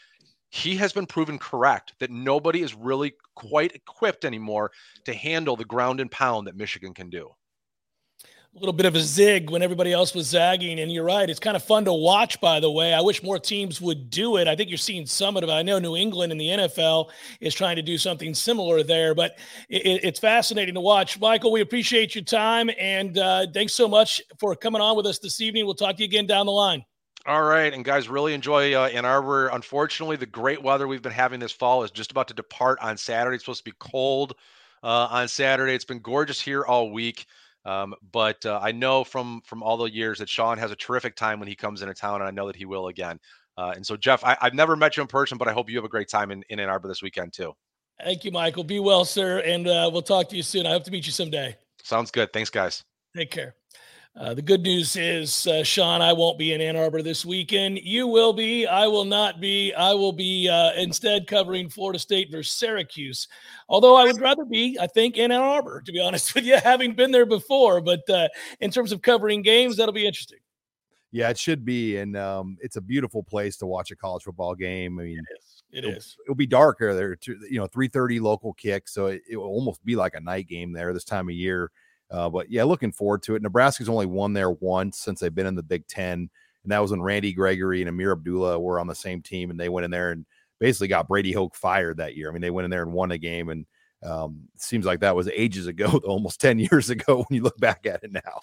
he 0.49 0.75
has 0.75 0.91
been 0.91 1.05
proven 1.05 1.37
correct 1.37 1.93
that 1.99 2.09
nobody 2.09 2.61
is 2.61 2.73
really 2.73 3.13
quite 3.35 3.73
equipped 3.75 4.25
anymore 4.25 4.71
to 5.05 5.13
handle 5.13 5.55
the 5.55 5.65
ground 5.65 5.99
and 5.99 6.11
pound 6.11 6.47
that 6.47 6.57
Michigan 6.57 6.93
can 6.93 7.09
do 7.09 7.29
little 8.55 8.73
bit 8.73 8.85
of 8.85 8.95
a 8.95 8.99
zig 8.99 9.49
when 9.49 9.61
everybody 9.61 9.93
else 9.93 10.13
was 10.13 10.27
zagging. 10.27 10.79
And 10.79 10.91
you're 10.91 11.03
right. 11.03 11.29
It's 11.29 11.39
kind 11.39 11.55
of 11.55 11.63
fun 11.63 11.85
to 11.85 11.93
watch, 11.93 12.41
by 12.41 12.59
the 12.59 12.69
way. 12.69 12.93
I 12.93 13.01
wish 13.01 13.21
more 13.21 13.39
teams 13.39 13.79
would 13.79 14.09
do 14.09 14.37
it. 14.37 14.47
I 14.47 14.55
think 14.55 14.69
you're 14.69 14.77
seeing 14.77 15.05
some 15.05 15.37
of 15.37 15.43
it. 15.43 15.49
I 15.49 15.61
know 15.61 15.79
New 15.79 15.95
England 15.95 16.31
and 16.31 16.41
the 16.41 16.47
NFL 16.47 17.09
is 17.41 17.53
trying 17.53 17.75
to 17.75 17.81
do 17.81 17.97
something 17.97 18.33
similar 18.33 18.83
there, 18.83 19.13
but 19.13 19.37
it, 19.69 20.03
it's 20.03 20.19
fascinating 20.19 20.73
to 20.73 20.81
watch. 20.81 21.19
Michael, 21.19 21.51
we 21.51 21.61
appreciate 21.61 22.15
your 22.15 22.23
time. 22.23 22.69
And 22.79 23.17
uh, 23.17 23.47
thanks 23.53 23.73
so 23.73 23.87
much 23.87 24.21
for 24.39 24.55
coming 24.55 24.81
on 24.81 24.97
with 24.97 25.05
us 25.05 25.19
this 25.19 25.41
evening. 25.41 25.65
We'll 25.65 25.75
talk 25.75 25.95
to 25.97 26.01
you 26.01 26.07
again 26.07 26.27
down 26.27 26.45
the 26.45 26.51
line. 26.51 26.83
All 27.25 27.43
right. 27.43 27.73
And 27.73 27.85
guys, 27.85 28.09
really 28.09 28.33
enjoy 28.33 28.73
uh, 28.73 28.87
Ann 28.87 29.05
Arbor. 29.05 29.49
Unfortunately, 29.49 30.15
the 30.15 30.25
great 30.25 30.63
weather 30.63 30.87
we've 30.87 31.01
been 31.01 31.11
having 31.11 31.39
this 31.39 31.51
fall 31.51 31.83
is 31.83 31.91
just 31.91 32.11
about 32.11 32.27
to 32.29 32.33
depart 32.33 32.79
on 32.81 32.97
Saturday. 32.97 33.35
It's 33.35 33.45
supposed 33.45 33.63
to 33.63 33.71
be 33.71 33.75
cold 33.79 34.35
uh, 34.83 35.07
on 35.11 35.27
Saturday. 35.27 35.73
It's 35.73 35.85
been 35.85 35.99
gorgeous 35.99 36.41
here 36.41 36.63
all 36.65 36.91
week. 36.91 37.25
Um, 37.65 37.93
but 38.11 38.45
uh, 38.45 38.59
I 38.61 38.71
know 38.71 39.03
from 39.03 39.41
from 39.45 39.63
all 39.63 39.77
the 39.77 39.91
years 39.91 40.19
that 40.19 40.29
Sean 40.29 40.57
has 40.57 40.71
a 40.71 40.75
terrific 40.75 41.15
time 41.15 41.39
when 41.39 41.47
he 41.47 41.55
comes 41.55 41.81
into 41.81 41.93
town, 41.93 42.21
and 42.21 42.27
I 42.27 42.31
know 42.31 42.47
that 42.47 42.55
he 42.55 42.65
will 42.65 42.87
again. 42.87 43.19
Uh, 43.57 43.73
and 43.75 43.85
so, 43.85 43.97
Jeff, 43.97 44.23
I, 44.23 44.37
have 44.39 44.53
never 44.53 44.77
met 44.77 44.95
you 44.95 45.01
in 45.01 45.07
person, 45.07 45.37
but 45.37 45.49
I 45.49 45.51
hope 45.51 45.69
you 45.69 45.75
have 45.75 45.83
a 45.83 45.89
great 45.89 46.07
time 46.07 46.31
in, 46.31 46.43
in 46.49 46.61
Ann 46.61 46.69
Arbor 46.69 46.87
this 46.87 47.01
weekend 47.01 47.33
too. 47.33 47.53
Thank 48.01 48.23
you, 48.23 48.31
Michael. 48.31 48.63
Be 48.63 48.79
well, 48.79 49.03
sir, 49.03 49.39
and 49.39 49.67
uh, 49.67 49.89
we'll 49.91 50.01
talk 50.01 50.29
to 50.29 50.37
you 50.37 50.43
soon. 50.43 50.65
I 50.65 50.69
hope 50.69 50.85
to 50.85 50.91
meet 50.91 51.05
you 51.05 51.11
someday. 51.11 51.57
Sounds 51.83 52.11
good. 52.11 52.31
Thanks, 52.31 52.49
guys. 52.49 52.83
Take 53.15 53.31
care. 53.31 53.55
Uh, 54.17 54.33
the 54.33 54.41
good 54.41 54.63
news 54.63 54.95
is, 54.95 55.47
uh, 55.47 55.63
Sean, 55.63 56.01
I 56.01 56.13
won't 56.13 56.37
be 56.37 56.53
in 56.53 56.61
Ann 56.61 56.75
Arbor 56.75 57.01
this 57.01 57.23
weekend. 57.23 57.79
You 57.83 58.07
will 58.07 58.33
be. 58.33 58.65
I 58.65 58.87
will 58.87 59.05
not 59.05 59.39
be. 59.39 59.73
I 59.73 59.93
will 59.93 60.11
be 60.11 60.49
uh, 60.49 60.71
instead 60.73 61.27
covering 61.27 61.69
Florida 61.69 61.99
State 61.99 62.29
versus 62.31 62.53
Syracuse. 62.53 63.27
Although 63.69 63.95
I 63.95 64.05
would 64.05 64.19
rather 64.19 64.45
be, 64.45 64.77
I 64.81 64.87
think, 64.87 65.17
in 65.17 65.31
Ann 65.31 65.41
Arbor, 65.41 65.81
to 65.85 65.91
be 65.91 65.99
honest 66.03 66.33
with 66.35 66.43
you, 66.43 66.57
having 66.57 66.95
been 66.95 67.11
there 67.11 67.25
before. 67.25 67.81
But 67.81 68.09
uh, 68.09 68.27
in 68.59 68.71
terms 68.71 68.91
of 68.91 69.01
covering 69.01 69.41
games, 69.41 69.77
that'll 69.77 69.93
be 69.93 70.07
interesting. 70.07 70.39
Yeah, 71.11 71.29
it 71.29 71.37
should 71.37 71.63
be, 71.63 71.97
and 71.97 72.17
um, 72.17 72.57
it's 72.61 72.75
a 72.75 72.81
beautiful 72.81 73.23
place 73.23 73.57
to 73.57 73.65
watch 73.65 73.89
a 73.89 73.95
college 73.95 74.23
football 74.23 74.53
game. 74.53 74.99
I 74.99 75.03
mean, 75.03 75.17
it 75.17 75.37
is. 75.39 75.63
It 75.71 75.77
it'll, 75.79 75.91
is. 75.91 76.17
It'll 76.25 76.35
be 76.35 76.45
darker 76.45 76.93
there, 76.93 77.17
you 77.49 77.59
know, 77.59 77.67
three 77.67 77.87
thirty 77.87 78.19
local 78.19 78.53
kick, 78.53 78.87
so 78.87 79.07
it, 79.07 79.21
it 79.29 79.37
will 79.37 79.45
almost 79.45 79.83
be 79.85 79.95
like 79.95 80.15
a 80.15 80.19
night 80.19 80.47
game 80.47 80.71
there 80.71 80.93
this 80.93 81.03
time 81.03 81.29
of 81.29 81.35
year. 81.35 81.71
Uh, 82.11 82.29
but 82.29 82.49
yeah, 82.49 82.63
looking 82.63 82.91
forward 82.91 83.23
to 83.23 83.35
it. 83.35 83.41
Nebraska's 83.41 83.89
only 83.89 84.05
won 84.05 84.33
there 84.33 84.51
once 84.51 84.97
since 84.97 85.19
they've 85.19 85.33
been 85.33 85.45
in 85.45 85.55
the 85.55 85.63
Big 85.63 85.87
Ten, 85.87 86.29
and 86.63 86.71
that 86.71 86.79
was 86.79 86.91
when 86.91 87.01
Randy 87.01 87.33
Gregory 87.33 87.81
and 87.81 87.89
Ameer 87.89 88.13
Abdullah 88.13 88.59
were 88.59 88.79
on 88.79 88.87
the 88.87 88.95
same 88.95 89.21
team, 89.21 89.51
and 89.51 89.59
they 89.59 89.69
went 89.69 89.85
in 89.85 89.91
there 89.91 90.11
and 90.11 90.25
basically 90.59 90.87
got 90.87 91.07
Brady 91.07 91.31
Hoke 91.31 91.55
fired 91.55 91.97
that 91.97 92.15
year. 92.15 92.29
I 92.29 92.33
mean, 92.33 92.41
they 92.41 92.49
went 92.49 92.65
in 92.65 92.71
there 92.71 92.83
and 92.83 92.93
won 92.93 93.11
a 93.11 93.17
game, 93.17 93.49
and 93.49 93.65
um, 94.03 94.41
seems 94.57 94.85
like 94.85 95.01
that 95.01 95.15
was 95.15 95.27
ages 95.29 95.67
ago, 95.67 96.01
almost 96.05 96.41
ten 96.41 96.59
years 96.59 96.89
ago 96.89 97.25
when 97.27 97.35
you 97.35 97.43
look 97.43 97.57
back 97.59 97.85
at 97.85 98.03
it 98.03 98.11
now. 98.11 98.41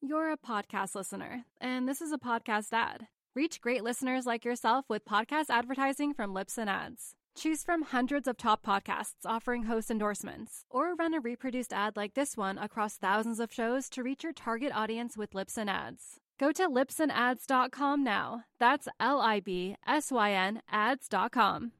You're 0.00 0.32
a 0.32 0.36
podcast 0.36 0.94
listener, 0.94 1.44
and 1.60 1.88
this 1.88 2.00
is 2.00 2.12
a 2.12 2.18
podcast 2.18 2.72
ad. 2.72 3.08
Reach 3.34 3.60
great 3.60 3.82
listeners 3.84 4.24
like 4.24 4.44
yourself 4.44 4.86
with 4.88 5.04
podcast 5.04 5.46
advertising 5.50 6.14
from 6.14 6.32
Libsyn 6.32 6.68
Ads. 6.68 7.16
Choose 7.36 7.62
from 7.62 7.82
hundreds 7.82 8.26
of 8.26 8.38
top 8.38 8.64
podcasts 8.64 9.26
offering 9.26 9.64
host 9.64 9.90
endorsements, 9.90 10.64
or 10.70 10.94
run 10.94 11.12
a 11.12 11.20
reproduced 11.20 11.70
ad 11.70 11.94
like 11.94 12.14
this 12.14 12.34
one 12.34 12.56
across 12.56 12.96
thousands 12.96 13.40
of 13.40 13.52
shows 13.52 13.90
to 13.90 14.02
reach 14.02 14.24
your 14.24 14.32
target 14.32 14.72
audience 14.74 15.18
with 15.18 15.32
Libsyn 15.32 15.68
Ads. 15.68 16.18
Go 16.40 16.50
to 16.52 16.66
libsynads.com 16.66 18.02
now. 18.02 18.44
That's 18.58 18.88
L 18.98 19.20
I 19.20 19.40
B 19.40 19.76
S 19.86 20.10
Y 20.10 20.32
N 20.32 20.62
ads.com. 20.70 21.72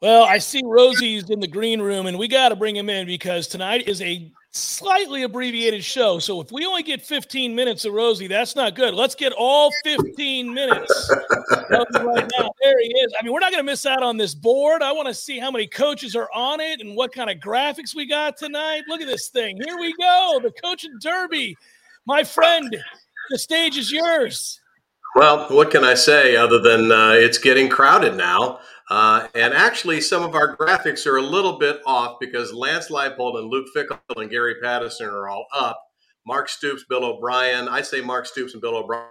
Well, 0.00 0.22
I 0.22 0.38
see 0.38 0.62
Rosie's 0.64 1.28
in 1.30 1.40
the 1.40 1.48
green 1.48 1.82
room, 1.82 2.06
and 2.06 2.16
we 2.16 2.28
got 2.28 2.50
to 2.50 2.56
bring 2.56 2.76
him 2.76 2.88
in 2.88 3.06
because 3.06 3.48
tonight 3.48 3.88
is 3.88 4.00
a 4.00 4.30
slightly 4.52 5.22
abbreviated 5.22 5.84
show. 5.84 6.18
So 6.18 6.40
if 6.40 6.50
we 6.50 6.66
only 6.66 6.82
get 6.82 7.02
15 7.02 7.54
minutes 7.54 7.84
of 7.84 7.92
Rosie, 7.92 8.26
that's 8.26 8.56
not 8.56 8.74
good. 8.74 8.94
Let's 8.94 9.14
get 9.14 9.32
all 9.32 9.70
15 9.84 10.52
minutes 10.52 11.10
right 11.70 12.30
now. 12.38 12.52
There 12.62 12.80
he 12.80 12.88
is. 12.88 13.12
I 13.18 13.24
mean, 13.24 13.32
we're 13.32 13.40
not 13.40 13.52
going 13.52 13.64
to 13.64 13.70
miss 13.70 13.86
out 13.86 14.02
on 14.02 14.16
this 14.16 14.34
board. 14.34 14.82
I 14.82 14.92
want 14.92 15.08
to 15.08 15.14
see 15.14 15.38
how 15.38 15.50
many 15.50 15.66
coaches 15.66 16.16
are 16.16 16.28
on 16.34 16.60
it 16.60 16.80
and 16.80 16.96
what 16.96 17.12
kind 17.12 17.30
of 17.30 17.38
graphics 17.38 17.94
we 17.94 18.06
got 18.06 18.36
tonight. 18.36 18.82
Look 18.88 19.00
at 19.00 19.06
this 19.06 19.28
thing. 19.28 19.56
Here 19.64 19.78
we 19.78 19.94
go. 19.98 20.40
The 20.42 20.52
coaching 20.62 20.98
derby. 21.00 21.56
My 22.06 22.24
friend, 22.24 22.76
the 23.30 23.38
stage 23.38 23.76
is 23.76 23.92
yours. 23.92 24.60
Well, 25.14 25.48
what 25.48 25.70
can 25.70 25.84
I 25.84 25.94
say 25.94 26.36
other 26.36 26.60
than 26.60 26.92
uh, 26.92 27.12
it's 27.12 27.38
getting 27.38 27.68
crowded 27.68 28.16
now? 28.16 28.60
Uh, 28.90 29.28
and 29.36 29.54
actually, 29.54 30.00
some 30.00 30.24
of 30.24 30.34
our 30.34 30.56
graphics 30.56 31.06
are 31.06 31.16
a 31.16 31.22
little 31.22 31.58
bit 31.58 31.80
off 31.86 32.18
because 32.20 32.52
Lance 32.52 32.90
Leipold 32.90 33.38
and 33.38 33.48
Luke 33.48 33.68
Fickell 33.74 34.00
and 34.16 34.28
Gary 34.28 34.56
Patterson 34.60 35.06
are 35.06 35.28
all 35.28 35.46
up. 35.54 35.80
Mark 36.26 36.48
Stoops, 36.48 36.84
Bill 36.88 37.04
O'Brien. 37.04 37.68
I 37.68 37.82
say 37.82 38.00
Mark 38.00 38.26
Stoops 38.26 38.52
and 38.52 38.60
Bill 38.60 38.76
O'Brien 38.76 39.06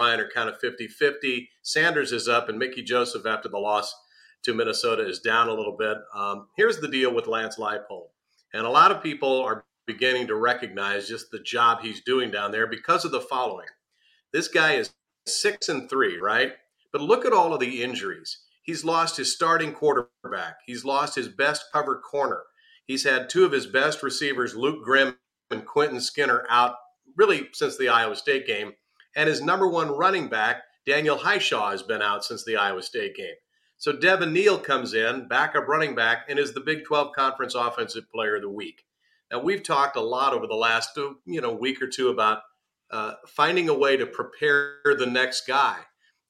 are 0.00 0.28
kind 0.34 0.48
of 0.48 0.58
50 0.58 0.88
50. 0.88 1.48
Sanders 1.62 2.10
is 2.10 2.26
up, 2.26 2.48
and 2.48 2.58
Mickey 2.58 2.82
Joseph, 2.82 3.24
after 3.24 3.48
the 3.48 3.58
loss 3.58 3.94
to 4.42 4.52
Minnesota, 4.52 5.06
is 5.06 5.20
down 5.20 5.48
a 5.48 5.54
little 5.54 5.76
bit. 5.78 5.98
Um, 6.12 6.48
here's 6.56 6.80
the 6.80 6.88
deal 6.88 7.14
with 7.14 7.28
Lance 7.28 7.56
Leipold. 7.56 8.08
And 8.52 8.66
a 8.66 8.70
lot 8.70 8.90
of 8.90 9.02
people 9.02 9.42
are 9.42 9.64
beginning 9.86 10.26
to 10.26 10.34
recognize 10.34 11.08
just 11.08 11.30
the 11.30 11.38
job 11.38 11.80
he's 11.82 12.02
doing 12.02 12.32
down 12.32 12.50
there 12.50 12.66
because 12.66 13.04
of 13.04 13.12
the 13.12 13.20
following. 13.20 13.66
This 14.32 14.48
guy 14.48 14.74
is 14.74 14.92
six 15.26 15.68
and 15.68 15.88
three, 15.88 16.18
right? 16.18 16.54
But 16.92 17.02
look 17.02 17.24
at 17.24 17.32
all 17.32 17.54
of 17.54 17.60
the 17.60 17.82
injuries. 17.82 18.38
He's 18.70 18.84
lost 18.84 19.16
his 19.16 19.34
starting 19.34 19.72
quarterback. 19.72 20.58
He's 20.64 20.84
lost 20.84 21.16
his 21.16 21.26
best 21.26 21.64
cover 21.72 21.98
corner. 21.98 22.44
He's 22.86 23.02
had 23.02 23.28
two 23.28 23.44
of 23.44 23.50
his 23.50 23.66
best 23.66 24.00
receivers, 24.00 24.54
Luke 24.54 24.84
Grimm 24.84 25.16
and 25.50 25.66
Quentin 25.66 26.00
Skinner, 26.00 26.46
out 26.48 26.76
really 27.16 27.48
since 27.52 27.76
the 27.76 27.88
Iowa 27.88 28.14
State 28.14 28.46
game. 28.46 28.74
And 29.16 29.28
his 29.28 29.42
number 29.42 29.66
one 29.66 29.88
running 29.88 30.28
back, 30.28 30.62
Daniel 30.86 31.18
Hishaw, 31.18 31.72
has 31.72 31.82
been 31.82 32.00
out 32.00 32.24
since 32.24 32.44
the 32.44 32.54
Iowa 32.54 32.84
State 32.84 33.16
game. 33.16 33.34
So 33.76 33.92
Devin 33.92 34.32
Neal 34.32 34.56
comes 34.56 34.94
in, 34.94 35.26
backup 35.26 35.66
running 35.66 35.96
back, 35.96 36.26
and 36.28 36.38
is 36.38 36.54
the 36.54 36.60
Big 36.60 36.84
12 36.84 37.12
Conference 37.12 37.56
Offensive 37.56 38.08
Player 38.14 38.36
of 38.36 38.42
the 38.42 38.48
Week. 38.48 38.84
Now 39.32 39.40
we've 39.40 39.64
talked 39.64 39.96
a 39.96 40.00
lot 40.00 40.32
over 40.32 40.46
the 40.46 40.54
last 40.54 40.96
you 40.96 41.40
know 41.40 41.52
week 41.52 41.82
or 41.82 41.88
two 41.88 42.10
about 42.10 42.42
uh, 42.92 43.14
finding 43.26 43.68
a 43.68 43.74
way 43.74 43.96
to 43.96 44.06
prepare 44.06 44.76
the 44.96 45.08
next 45.10 45.44
guy. 45.44 45.78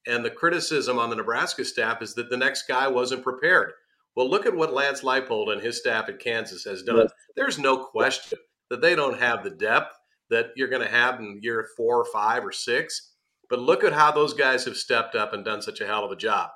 And 0.07 0.25
the 0.25 0.31
criticism 0.31 0.97
on 0.97 1.09
the 1.09 1.15
Nebraska 1.15 1.63
staff 1.63 2.01
is 2.01 2.15
that 2.15 2.29
the 2.29 2.37
next 2.37 2.67
guy 2.67 2.87
wasn't 2.87 3.23
prepared. 3.23 3.73
Well, 4.15 4.29
look 4.29 4.45
at 4.45 4.55
what 4.55 4.73
Lance 4.73 5.01
Leipold 5.01 5.51
and 5.51 5.61
his 5.61 5.77
staff 5.77 6.09
at 6.09 6.19
Kansas 6.19 6.63
has 6.65 6.83
done. 6.83 7.07
There's 7.35 7.59
no 7.59 7.77
question 7.77 8.39
that 8.69 8.81
they 8.81 8.95
don't 8.95 9.19
have 9.19 9.43
the 9.43 9.51
depth 9.51 9.95
that 10.29 10.47
you're 10.55 10.67
going 10.67 10.81
to 10.81 10.91
have 10.91 11.19
in 11.19 11.39
year 11.41 11.67
four 11.77 11.97
or 12.01 12.05
five 12.11 12.43
or 12.43 12.51
six. 12.51 13.13
But 13.49 13.59
look 13.59 13.83
at 13.83 13.93
how 13.93 14.11
those 14.11 14.33
guys 14.33 14.65
have 14.65 14.77
stepped 14.77 15.15
up 15.15 15.33
and 15.33 15.45
done 15.45 15.61
such 15.61 15.81
a 15.81 15.85
hell 15.85 16.05
of 16.05 16.11
a 16.11 16.15
job. 16.15 16.49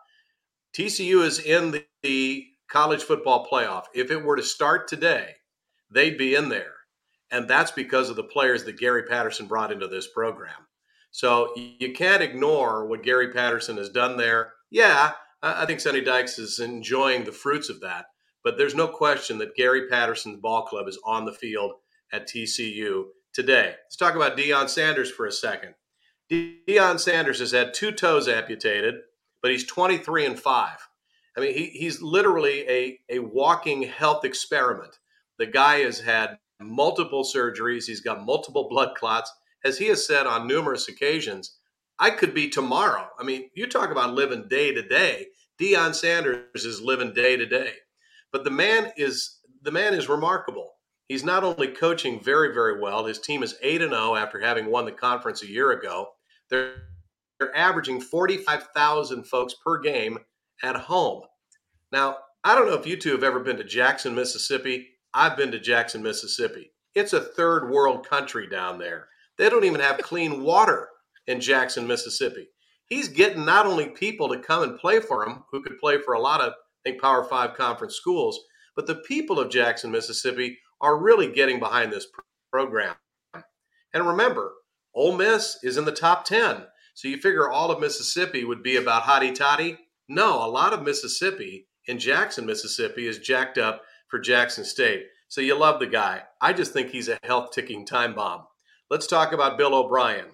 TCU 0.75 1.23
is 1.23 1.39
in 1.39 1.71
the, 1.71 1.85
the 2.03 2.45
college 2.69 3.03
football 3.03 3.47
playoff. 3.51 3.83
If 3.93 4.11
it 4.11 4.23
were 4.23 4.35
to 4.35 4.43
start 4.43 4.87
today, 4.87 5.35
they'd 5.91 6.17
be 6.17 6.35
in 6.35 6.49
there. 6.49 6.73
And 7.31 7.47
that's 7.47 7.71
because 7.71 8.09
of 8.09 8.15
the 8.15 8.23
players 8.23 8.63
that 8.63 8.77
Gary 8.77 9.03
Patterson 9.03 9.47
brought 9.47 9.71
into 9.71 9.87
this 9.87 10.07
program. 10.07 10.67
So 11.15 11.53
you 11.55 11.93
can't 11.93 12.21
ignore 12.21 12.85
what 12.87 13.01
Gary 13.01 13.31
Patterson 13.31 13.77
has 13.77 13.87
done 13.87 14.17
there. 14.17 14.51
Yeah, 14.69 15.13
I 15.41 15.65
think 15.65 15.79
Sonny 15.79 16.01
Dykes 16.01 16.37
is 16.37 16.59
enjoying 16.59 17.23
the 17.23 17.31
fruits 17.31 17.69
of 17.69 17.79
that. 17.79 18.07
But 18.43 18.57
there's 18.57 18.75
no 18.75 18.89
question 18.89 19.37
that 19.37 19.55
Gary 19.55 19.87
Patterson's 19.87 20.41
ball 20.41 20.63
club 20.63 20.89
is 20.89 20.99
on 21.05 21.23
the 21.23 21.31
field 21.31 21.75
at 22.11 22.27
TCU 22.27 23.05
today. 23.31 23.75
Let's 23.85 23.95
talk 23.95 24.15
about 24.15 24.35
Deion 24.35 24.67
Sanders 24.67 25.09
for 25.09 25.25
a 25.25 25.31
second. 25.31 25.75
Deion 26.29 26.99
Sanders 26.99 27.39
has 27.39 27.53
had 27.53 27.73
two 27.73 27.93
toes 27.93 28.27
amputated, 28.27 28.95
but 29.41 29.51
he's 29.51 29.65
23 29.65 30.25
and 30.25 30.37
5. 30.37 30.77
I 31.37 31.39
mean, 31.39 31.53
he, 31.53 31.67
he's 31.67 32.01
literally 32.01 32.67
a, 32.67 32.99
a 33.09 33.19
walking 33.19 33.83
health 33.83 34.25
experiment. 34.25 34.99
The 35.39 35.45
guy 35.45 35.77
has 35.77 36.01
had 36.01 36.39
multiple 36.59 37.23
surgeries, 37.23 37.85
he's 37.85 38.01
got 38.01 38.25
multiple 38.25 38.67
blood 38.69 38.95
clots. 38.97 39.31
As 39.65 39.79
he 39.79 39.87
has 39.87 40.05
said 40.05 40.27
on 40.27 40.47
numerous 40.47 40.87
occasions, 40.87 41.57
I 41.97 42.11
could 42.11 42.33
be 42.33 42.49
tomorrow. 42.49 43.09
I 43.19 43.23
mean, 43.23 43.49
you 43.55 43.67
talk 43.67 43.89
about 43.89 44.13
living 44.13 44.47
day 44.47 44.71
to 44.73 44.81
day. 44.87 45.27
Deion 45.59 45.95
Sanders 45.95 46.65
is 46.65 46.81
living 46.81 47.13
day 47.13 47.35
to 47.35 47.45
day. 47.45 47.71
But 48.31 48.43
the 48.43 48.51
man 48.51 48.91
is 48.95 49.39
the 49.63 49.71
man 49.71 49.95
is 49.95 50.07
remarkable. 50.07 50.73
He's 51.07 51.23
not 51.23 51.43
only 51.43 51.67
coaching 51.67 52.19
very, 52.19 52.53
very 52.53 52.79
well. 52.79 53.05
His 53.05 53.19
team 53.19 53.41
is 53.43 53.55
8 53.61 53.81
and 53.81 53.91
0 53.91 54.15
after 54.15 54.39
having 54.39 54.67
won 54.67 54.85
the 54.85 54.91
conference 54.91 55.41
a 55.41 55.49
year 55.49 55.71
ago. 55.71 56.09
They're 56.49 56.75
they're 57.39 57.55
averaging 57.55 57.99
45,000 57.99 59.25
folks 59.25 59.55
per 59.63 59.79
game 59.79 60.19
at 60.63 60.75
home. 60.75 61.23
Now, 61.91 62.17
I 62.43 62.55
don't 62.55 62.67
know 62.67 62.75
if 62.75 62.87
you 62.87 62.97
two 62.97 63.11
have 63.11 63.23
ever 63.23 63.39
been 63.39 63.57
to 63.57 63.63
Jackson, 63.63 64.15
Mississippi. 64.15 64.89
I've 65.13 65.35
been 65.35 65.51
to 65.51 65.59
Jackson, 65.59 66.01
Mississippi. 66.01 66.71
It's 66.93 67.13
a 67.13 67.19
third 67.19 67.69
world 67.69 68.07
country 68.07 68.47
down 68.47 68.77
there. 68.79 69.09
They 69.37 69.49
don't 69.49 69.65
even 69.65 69.81
have 69.81 69.97
clean 69.99 70.43
water 70.43 70.89
in 71.27 71.41
Jackson, 71.41 71.87
Mississippi. 71.87 72.47
He's 72.87 73.07
getting 73.07 73.45
not 73.45 73.65
only 73.65 73.89
people 73.89 74.29
to 74.29 74.39
come 74.39 74.63
and 74.63 74.77
play 74.77 74.99
for 74.99 75.25
him, 75.25 75.43
who 75.51 75.61
could 75.61 75.79
play 75.79 75.97
for 75.99 76.13
a 76.13 76.19
lot 76.19 76.41
of, 76.41 76.53
I 76.53 76.89
think, 76.89 77.01
Power 77.01 77.23
Five 77.23 77.55
conference 77.55 77.95
schools, 77.95 78.39
but 78.75 78.87
the 78.87 78.95
people 78.95 79.39
of 79.39 79.49
Jackson, 79.49 79.91
Mississippi 79.91 80.59
are 80.81 81.01
really 81.01 81.31
getting 81.31 81.59
behind 81.59 81.91
this 81.91 82.07
program. 82.51 82.95
And 83.93 84.07
remember, 84.07 84.53
Ole 84.93 85.15
Miss 85.15 85.57
is 85.63 85.77
in 85.77 85.85
the 85.85 85.91
top 85.91 86.25
10. 86.25 86.65
So 86.93 87.07
you 87.07 87.17
figure 87.17 87.49
all 87.49 87.71
of 87.71 87.79
Mississippi 87.79 88.43
would 88.43 88.63
be 88.63 88.75
about 88.75 89.03
hotty 89.03 89.33
toddy. 89.33 89.77
No, 90.07 90.45
a 90.45 90.47
lot 90.47 90.73
of 90.73 90.83
Mississippi 90.83 91.67
in 91.87 91.99
Jackson, 91.99 92.45
Mississippi 92.45 93.07
is 93.07 93.19
jacked 93.19 93.57
up 93.57 93.81
for 94.07 94.19
Jackson 94.19 94.63
State. 94.63 95.05
So 95.27 95.41
you 95.41 95.57
love 95.57 95.79
the 95.79 95.87
guy. 95.87 96.23
I 96.41 96.53
just 96.53 96.71
think 96.71 96.89
he's 96.89 97.09
a 97.09 97.19
health 97.23 97.51
ticking 97.51 97.85
time 97.85 98.13
bomb. 98.13 98.45
Let's 98.87 99.07
talk 99.07 99.33
about 99.33 99.57
Bill 99.57 99.73
O'Brien. 99.73 100.27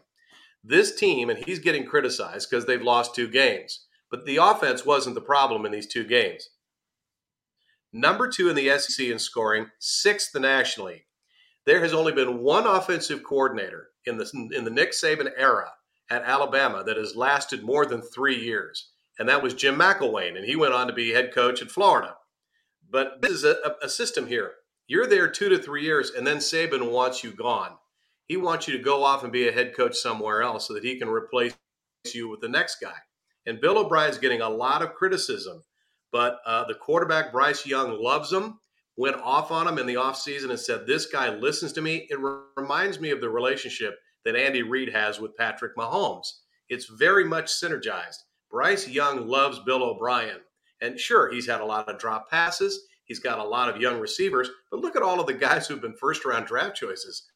This 0.62 0.94
team, 0.94 1.30
and 1.30 1.42
he's 1.46 1.60
getting 1.60 1.86
criticized 1.86 2.50
because 2.50 2.66
they've 2.66 2.82
lost 2.82 3.16
two 3.16 3.30
games, 3.30 3.86
but 4.10 4.26
the 4.26 4.38
offense 4.38 4.86
wasn't 4.86 5.16
the 5.16 5.22
problem 5.22 5.66
in 5.66 5.72
these 5.72 5.88
two 5.88 6.04
games. 6.04 6.50
Number 7.94 8.28
two 8.28 8.50
in 8.50 8.56
the 8.58 8.78
SEC 8.78 9.08
in 9.08 9.20
scoring, 9.20 9.68
sixth 9.80 10.38
nationally. 10.38 11.06
There 11.66 11.80
has 11.80 11.94
only 11.94 12.12
been 12.12 12.40
one 12.40 12.68
offensive 12.68 13.24
coordinator 13.24 13.90
in 14.06 14.18
the, 14.18 14.30
in 14.54 14.66
the 14.66 14.72
Nick 14.72 14.92
Saban 14.92 15.32
era 15.38 15.72
at 16.10 16.24
Alabama 16.24 16.84
that 16.84 16.98
has 16.98 17.16
lasted 17.16 17.64
more 17.64 17.86
than 17.86 18.02
three 18.02 18.38
years, 18.38 18.90
and 19.18 19.30
that 19.30 19.42
was 19.42 19.54
Jim 19.54 19.76
McElwain, 19.76 20.36
and 20.36 20.46
he 20.46 20.58
went 20.58 20.74
on 20.74 20.88
to 20.88 20.94
be 20.94 21.12
head 21.12 21.34
coach 21.34 21.62
at 21.62 21.72
Florida. 21.72 22.16
But 22.90 23.22
this 23.22 23.32
is 23.32 23.46
a, 23.46 23.76
a 23.82 23.88
system 23.88 24.28
here. 24.28 24.56
You're 24.88 25.08
there 25.08 25.30
two 25.30 25.48
to 25.48 25.58
three 25.58 25.84
years, 25.84 26.12
and 26.12 26.28
then 26.28 26.38
Saban 26.38 26.92
wants 26.92 27.24
you 27.24 27.32
gone. 27.32 27.78
He 28.32 28.38
wants 28.38 28.66
you 28.66 28.78
to 28.78 28.82
go 28.82 29.04
off 29.04 29.24
and 29.24 29.32
be 29.34 29.50
a 29.50 29.52
head 29.52 29.76
coach 29.76 29.98
somewhere 29.98 30.42
else 30.42 30.66
so 30.66 30.74
that 30.74 30.86
he 30.86 30.98
can 30.98 31.10
replace 31.10 31.54
you 32.14 32.30
with 32.30 32.40
the 32.40 32.48
next 32.48 32.78
guy. 32.80 32.96
And 33.46 33.60
Bill 33.60 33.78
O'Brien's 33.78 34.20
getting 34.20 34.40
a 34.40 34.48
lot 34.48 34.82
of 34.82 34.94
criticism, 34.94 35.62
but 36.14 36.40
uh, 36.46 36.64
the 36.64 36.76
quarterback, 36.76 37.34
Bryce 37.34 37.66
Young, 37.66 38.02
loves 38.02 38.32
him, 38.32 38.58
went 38.96 39.18
off 39.18 39.52
on 39.52 39.68
him 39.68 39.78
in 39.78 39.86
the 39.86 39.96
offseason 39.96 40.50
and 40.50 40.58
said, 40.58 40.88
This 40.88 41.08
guy 41.08 41.28
listens 41.28 41.74
to 41.74 41.82
me. 41.82 42.08
It 42.10 42.22
re- 42.22 42.40
reminds 42.56 43.02
me 43.02 43.10
of 43.10 43.20
the 43.20 43.30
relationship 43.30 44.00
that 44.24 44.38
Andy 44.38 44.64
Reid 44.64 44.94
has 44.94 45.20
with 45.20 45.36
Patrick 45.36 45.76
Mahomes. 45.76 46.28
It's 46.70 46.86
very 46.86 47.26
much 47.26 47.48
synergized. 47.48 48.20
Bryce 48.50 48.88
Young 48.88 49.28
loves 49.28 49.60
Bill 49.66 49.84
O'Brien. 49.84 50.40
And 50.80 50.98
sure, 50.98 51.30
he's 51.34 51.48
had 51.48 51.60
a 51.60 51.66
lot 51.66 51.90
of 51.90 52.00
drop 52.00 52.30
passes. 52.30 52.80
He's 53.04 53.20
got 53.20 53.40
a 53.40 53.44
lot 53.44 53.68
of 53.68 53.82
young 53.82 54.00
receivers, 54.00 54.50
but 54.72 54.80
look 54.80 54.96
at 54.96 55.04
all 55.04 55.20
of 55.20 55.28
the 55.28 55.34
guys 55.34 55.68
who've 55.68 55.82
been 55.82 55.98
first 55.98 56.24
round 56.24 56.46
draft 56.46 56.78
choices 56.78 57.28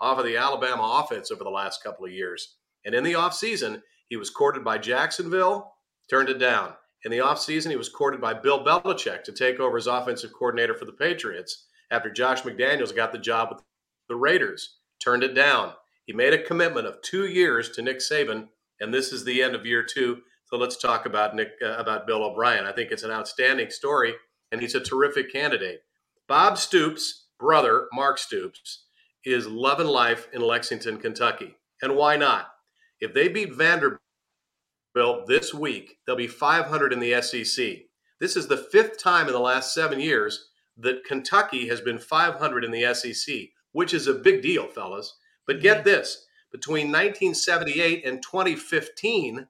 off 0.00 0.18
of 0.18 0.24
the 0.24 0.36
Alabama 0.36 1.02
offense 1.02 1.30
over 1.30 1.44
the 1.44 1.50
last 1.50 1.82
couple 1.82 2.04
of 2.04 2.12
years. 2.12 2.56
And 2.84 2.94
in 2.94 3.04
the 3.04 3.14
offseason, 3.14 3.82
he 4.08 4.16
was 4.16 4.30
courted 4.30 4.64
by 4.64 4.78
Jacksonville, 4.78 5.74
turned 6.10 6.28
it 6.28 6.38
down. 6.38 6.74
In 7.04 7.10
the 7.10 7.18
offseason, 7.18 7.70
he 7.70 7.76
was 7.76 7.88
courted 7.88 8.20
by 8.20 8.34
Bill 8.34 8.64
Belichick 8.64 9.24
to 9.24 9.32
take 9.32 9.60
over 9.60 9.76
as 9.76 9.86
offensive 9.86 10.32
coordinator 10.32 10.74
for 10.74 10.84
the 10.84 10.92
Patriots 10.92 11.66
after 11.90 12.10
Josh 12.10 12.42
McDaniels 12.42 12.94
got 12.94 13.12
the 13.12 13.18
job 13.18 13.50
with 13.50 13.62
the 14.08 14.16
Raiders, 14.16 14.78
turned 15.02 15.22
it 15.22 15.34
down. 15.34 15.72
He 16.06 16.12
made 16.12 16.34
a 16.34 16.42
commitment 16.42 16.86
of 16.86 17.00
two 17.02 17.26
years 17.26 17.70
to 17.70 17.82
Nick 17.82 17.98
Saban, 17.98 18.48
and 18.80 18.92
this 18.92 19.12
is 19.12 19.24
the 19.24 19.42
end 19.42 19.54
of 19.54 19.66
year 19.66 19.82
two. 19.82 20.22
So 20.46 20.56
let's 20.56 20.76
talk 20.76 21.06
about 21.06 21.34
Nick 21.34 21.52
uh, 21.62 21.76
about 21.76 22.06
Bill 22.06 22.22
O'Brien. 22.22 22.66
I 22.66 22.72
think 22.72 22.90
it's 22.90 23.02
an 23.02 23.10
outstanding 23.10 23.70
story 23.70 24.14
and 24.54 24.62
he's 24.62 24.76
a 24.76 24.80
terrific 24.80 25.32
candidate. 25.32 25.82
Bob 26.28 26.58
Stoops' 26.58 27.26
brother, 27.40 27.88
Mark 27.92 28.18
Stoops, 28.18 28.83
is 29.24 29.46
Love 29.46 29.80
and 29.80 29.88
life 29.88 30.28
in 30.32 30.40
Lexington, 30.40 30.98
Kentucky. 30.98 31.56
And 31.82 31.96
why 31.96 32.16
not? 32.16 32.48
If 33.00 33.14
they 33.14 33.28
beat 33.28 33.54
Vanderbilt 33.54 33.98
this 35.26 35.52
week, 35.52 35.98
they'll 36.06 36.16
be 36.16 36.26
500 36.26 36.92
in 36.92 37.00
the 37.00 37.20
SEC. 37.22 37.78
This 38.20 38.36
is 38.36 38.48
the 38.48 38.56
fifth 38.56 39.02
time 39.02 39.26
in 39.26 39.32
the 39.32 39.40
last 39.40 39.74
seven 39.74 40.00
years 40.00 40.48
that 40.76 41.04
Kentucky 41.04 41.68
has 41.68 41.80
been 41.80 41.98
500 41.98 42.64
in 42.64 42.70
the 42.70 42.94
SEC, 42.94 43.34
which 43.72 43.92
is 43.94 44.06
a 44.06 44.14
big 44.14 44.42
deal, 44.42 44.66
fellas. 44.68 45.16
But 45.46 45.60
get 45.60 45.78
mm-hmm. 45.78 45.88
this 45.88 46.26
between 46.52 46.86
1978 46.86 48.06
and 48.06 48.22
2015, 48.22 49.48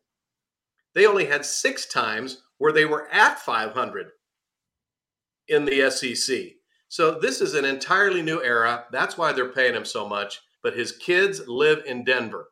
they 0.95 1.07
only 1.07 1.27
had 1.27 1.45
six 1.45 1.87
times 1.87 2.43
where 2.59 2.73
they 2.73 2.85
were 2.85 3.09
at 3.13 3.39
500 3.39 4.09
in 5.49 5.65
the 5.67 5.91
SEC. 5.91 6.55
So 6.95 7.19
this 7.19 7.41
is 7.41 7.55
an 7.55 7.65
entirely 7.65 8.23
new 8.23 8.41
era. 8.41 8.85
That's 8.93 9.19
why 9.19 9.33
they're 9.33 9.49
paying 9.49 9.75
him 9.75 9.85
so 9.85 10.09
much. 10.09 10.43
But 10.63 10.77
his 10.77 10.93
kids 10.93 11.43
live 11.49 11.83
in 11.87 12.05
Denver 12.05 12.51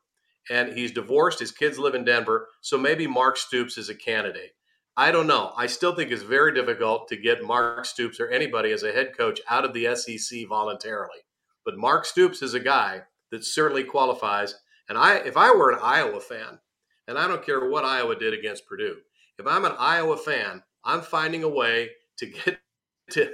and 0.51 0.77
he's 0.77 0.91
divorced. 0.91 1.39
His 1.39 1.53
kids 1.53 1.79
live 1.79 1.95
in 1.95 2.05
Denver. 2.05 2.49
So 2.61 2.77
maybe 2.77 3.07
Mark 3.07 3.37
Stoops 3.37 3.79
is 3.79 3.89
a 3.89 3.95
candidate. 3.95 4.57
I 4.97 5.13
don't 5.13 5.29
know. 5.29 5.53
I 5.57 5.69
still 5.69 5.95
think 5.95 6.11
it's 6.11 6.25
very 6.25 6.53
difficult 6.53 7.07
to 7.07 7.17
get 7.17 7.45
Mark 7.45 7.87
Stoops 7.87 8.19
or 8.19 8.31
anybody 8.31 8.73
as 8.73 8.83
a 8.83 8.91
head 8.91 9.17
coach 9.17 9.41
out 9.49 9.65
of 9.65 9.75
the 9.75 9.95
SEC 9.95 10.41
voluntarily. 10.49 11.21
But 11.65 11.79
Mark 11.79 12.05
Stoops 12.05 12.43
is 12.43 12.55
a 12.55 12.59
guy 12.59 13.03
that 13.31 13.45
certainly 13.45 13.85
qualifies. 13.85 14.57
And 14.89 14.99
I, 14.99 15.19
if 15.19 15.37
I 15.37 15.55
were 15.55 15.71
an 15.71 15.79
Iowa 15.81 16.19
fan, 16.19 16.59
and 17.07 17.17
I 17.17 17.29
don't 17.29 17.47
care 17.47 17.71
what 17.71 17.85
Iowa 17.85 18.17
did 18.17 18.35
against 18.35 18.67
Purdue, 18.67 18.97
if 19.39 19.47
I'm 19.47 19.65
an 19.65 19.77
Iowa 19.79 20.17
fan, 20.17 20.65
I'm 20.85 21.03
finding 21.03 21.45
a 21.45 21.49
way 21.49 21.91
to 22.19 22.27
get 22.27 22.59
to 23.13 23.33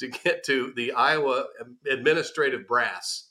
to 0.00 0.08
get 0.08 0.44
to 0.44 0.72
the 0.76 0.92
Iowa 0.92 1.46
administrative 1.90 2.66
brass 2.66 3.30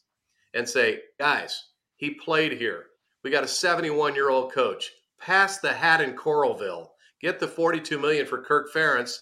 and 0.53 0.67
say, 0.67 1.01
guys, 1.19 1.63
he 1.97 2.11
played 2.11 2.53
here. 2.53 2.85
We 3.23 3.31
got 3.31 3.43
a 3.43 3.47
71 3.47 4.15
year 4.15 4.29
old 4.29 4.53
coach. 4.53 4.91
Pass 5.19 5.59
the 5.59 5.73
hat 5.73 6.01
in 6.01 6.15
Coralville. 6.15 6.87
Get 7.21 7.39
the 7.39 7.47
42 7.47 7.97
million 7.97 8.25
for 8.25 8.41
Kirk 8.41 8.71
Ferentz 8.73 9.17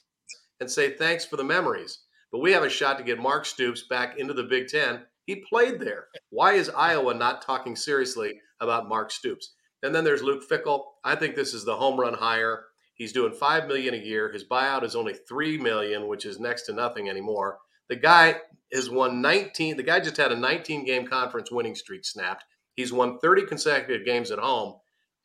and 0.59 0.69
say 0.69 0.91
thanks 0.91 1.25
for 1.25 1.37
the 1.37 1.43
memories. 1.43 1.99
But 2.31 2.41
we 2.41 2.51
have 2.51 2.63
a 2.63 2.69
shot 2.69 2.97
to 2.97 3.03
get 3.03 3.19
Mark 3.19 3.45
Stoops 3.45 3.83
back 3.89 4.17
into 4.17 4.33
the 4.33 4.43
Big 4.43 4.67
Ten. 4.67 5.05
He 5.25 5.43
played 5.49 5.79
there. 5.79 6.07
Why 6.29 6.53
is 6.53 6.69
Iowa 6.69 7.13
not 7.13 7.41
talking 7.41 7.75
seriously 7.75 8.39
about 8.59 8.89
Mark 8.89 9.11
Stoops? 9.11 9.53
And 9.83 9.93
then 9.93 10.03
there's 10.03 10.23
Luke 10.23 10.43
Fickell. 10.47 10.83
I 11.03 11.15
think 11.15 11.35
this 11.35 11.53
is 11.53 11.63
the 11.63 11.75
home 11.75 11.99
run 11.99 12.13
hire. 12.13 12.65
He's 12.95 13.13
doing 13.13 13.33
five 13.33 13.67
million 13.67 13.93
a 13.93 13.97
year. 13.97 14.31
His 14.31 14.43
buyout 14.43 14.83
is 14.83 14.95
only 14.95 15.13
three 15.13 15.57
million, 15.57 16.07
which 16.07 16.25
is 16.25 16.39
next 16.39 16.63
to 16.63 16.73
nothing 16.73 17.09
anymore. 17.09 17.59
The 17.89 17.97
guy 17.97 18.37
has 18.73 18.89
won 18.89 19.21
19. 19.21 19.77
The 19.77 19.83
guy 19.83 19.99
just 19.99 20.17
had 20.17 20.31
a 20.31 20.35
19 20.35 20.85
game 20.85 21.05
conference 21.05 21.51
winning 21.51 21.75
streak 21.75 22.05
snapped. 22.05 22.45
He's 22.75 22.91
won 22.91 23.19
30 23.19 23.45
consecutive 23.45 24.05
games 24.05 24.31
at 24.31 24.39
home, 24.39 24.75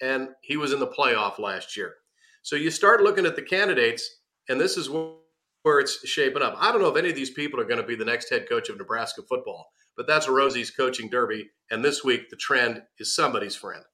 and 0.00 0.28
he 0.42 0.56
was 0.56 0.72
in 0.72 0.80
the 0.80 0.86
playoff 0.86 1.38
last 1.38 1.76
year. 1.76 1.94
So 2.42 2.56
you 2.56 2.70
start 2.70 3.02
looking 3.02 3.26
at 3.26 3.36
the 3.36 3.42
candidates, 3.42 4.08
and 4.48 4.60
this 4.60 4.76
is 4.76 4.88
where 4.88 5.80
it's 5.80 6.06
shaping 6.06 6.42
up. 6.42 6.56
I 6.58 6.72
don't 6.72 6.80
know 6.80 6.88
if 6.88 6.96
any 6.96 7.10
of 7.10 7.16
these 7.16 7.30
people 7.30 7.60
are 7.60 7.64
going 7.64 7.80
to 7.80 7.86
be 7.86 7.96
the 7.96 8.04
next 8.04 8.30
head 8.30 8.48
coach 8.48 8.68
of 8.68 8.78
Nebraska 8.78 9.22
football, 9.28 9.70
but 9.96 10.06
that's 10.06 10.28
Rosie's 10.28 10.70
coaching 10.70 11.10
derby. 11.10 11.50
And 11.70 11.84
this 11.84 12.02
week, 12.02 12.30
the 12.30 12.36
trend 12.36 12.82
is 12.98 13.14
somebody's 13.14 13.56
friend. 13.56 13.84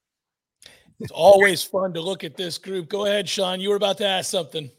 It's 1.00 1.12
always 1.12 1.62
fun 1.62 1.92
to 1.94 2.00
look 2.00 2.24
at 2.24 2.36
this 2.36 2.58
group. 2.58 2.88
Go 2.88 3.06
ahead, 3.06 3.28
Sean. 3.28 3.60
You 3.60 3.70
were 3.70 3.76
about 3.76 3.98
to 3.98 4.06
ask 4.06 4.30
something. 4.30 4.70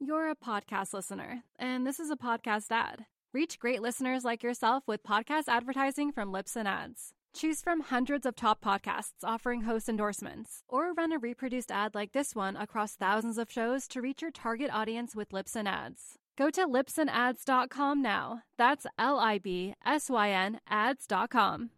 You're 0.00 0.30
a 0.30 0.36
podcast 0.36 0.92
listener, 0.94 1.42
and 1.58 1.86
this 1.86 2.00
is 2.00 2.10
a 2.10 2.16
podcast 2.16 2.66
ad. 2.70 3.06
Reach 3.32 3.58
great 3.58 3.80
listeners 3.80 4.24
like 4.24 4.42
yourself 4.42 4.82
with 4.86 5.04
podcast 5.04 5.44
advertising 5.48 6.10
from 6.12 6.32
Libsyn 6.32 6.66
Ads. 6.66 7.14
Choose 7.34 7.62
from 7.62 7.80
hundreds 7.80 8.26
of 8.26 8.36
top 8.36 8.62
podcasts 8.62 9.24
offering 9.24 9.62
host 9.62 9.88
endorsements, 9.88 10.64
or 10.68 10.92
run 10.92 11.12
a 11.12 11.18
reproduced 11.18 11.70
ad 11.70 11.94
like 11.94 12.12
this 12.12 12.34
one 12.34 12.56
across 12.56 12.94
thousands 12.94 13.38
of 13.38 13.50
shows 13.50 13.88
to 13.88 14.02
reach 14.02 14.22
your 14.22 14.30
target 14.30 14.70
audience 14.72 15.14
with 15.16 15.30
Libsyn 15.30 15.66
Ads. 15.66 16.18
Go 16.36 16.50
to 16.50 16.66
libsynads.com 16.66 18.02
now. 18.02 18.42
That's 18.58 18.86
L 18.98 19.18
I 19.18 19.38
B 19.38 19.74
S 19.84 20.10
Y 20.10 20.30
N 20.30 20.60
ads.com. 20.68 21.70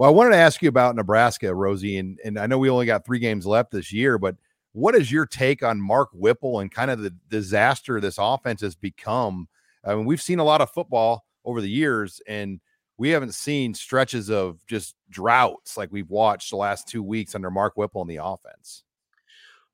Well, 0.00 0.08
I 0.08 0.14
wanted 0.14 0.30
to 0.30 0.36
ask 0.36 0.62
you 0.62 0.68
about 0.70 0.96
Nebraska, 0.96 1.54
Rosie, 1.54 1.98
and, 1.98 2.18
and 2.24 2.38
I 2.38 2.46
know 2.46 2.56
we 2.56 2.70
only 2.70 2.86
got 2.86 3.04
three 3.04 3.18
games 3.18 3.44
left 3.44 3.70
this 3.70 3.92
year, 3.92 4.16
but 4.16 4.34
what 4.72 4.94
is 4.94 5.12
your 5.12 5.26
take 5.26 5.62
on 5.62 5.78
Mark 5.78 6.08
Whipple 6.14 6.60
and 6.60 6.72
kind 6.72 6.90
of 6.90 7.02
the 7.02 7.14
disaster 7.28 8.00
this 8.00 8.16
offense 8.18 8.62
has 8.62 8.74
become? 8.74 9.46
I 9.84 9.94
mean, 9.94 10.06
we've 10.06 10.22
seen 10.22 10.38
a 10.38 10.44
lot 10.44 10.62
of 10.62 10.70
football 10.70 11.26
over 11.44 11.60
the 11.60 11.68
years, 11.68 12.22
and 12.26 12.60
we 12.96 13.10
haven't 13.10 13.34
seen 13.34 13.74
stretches 13.74 14.30
of 14.30 14.66
just 14.66 14.94
droughts 15.10 15.76
like 15.76 15.92
we've 15.92 16.08
watched 16.08 16.48
the 16.48 16.56
last 16.56 16.88
two 16.88 17.02
weeks 17.02 17.34
under 17.34 17.50
Mark 17.50 17.76
Whipple 17.76 18.00
in 18.00 18.08
the 18.08 18.24
offense. 18.24 18.84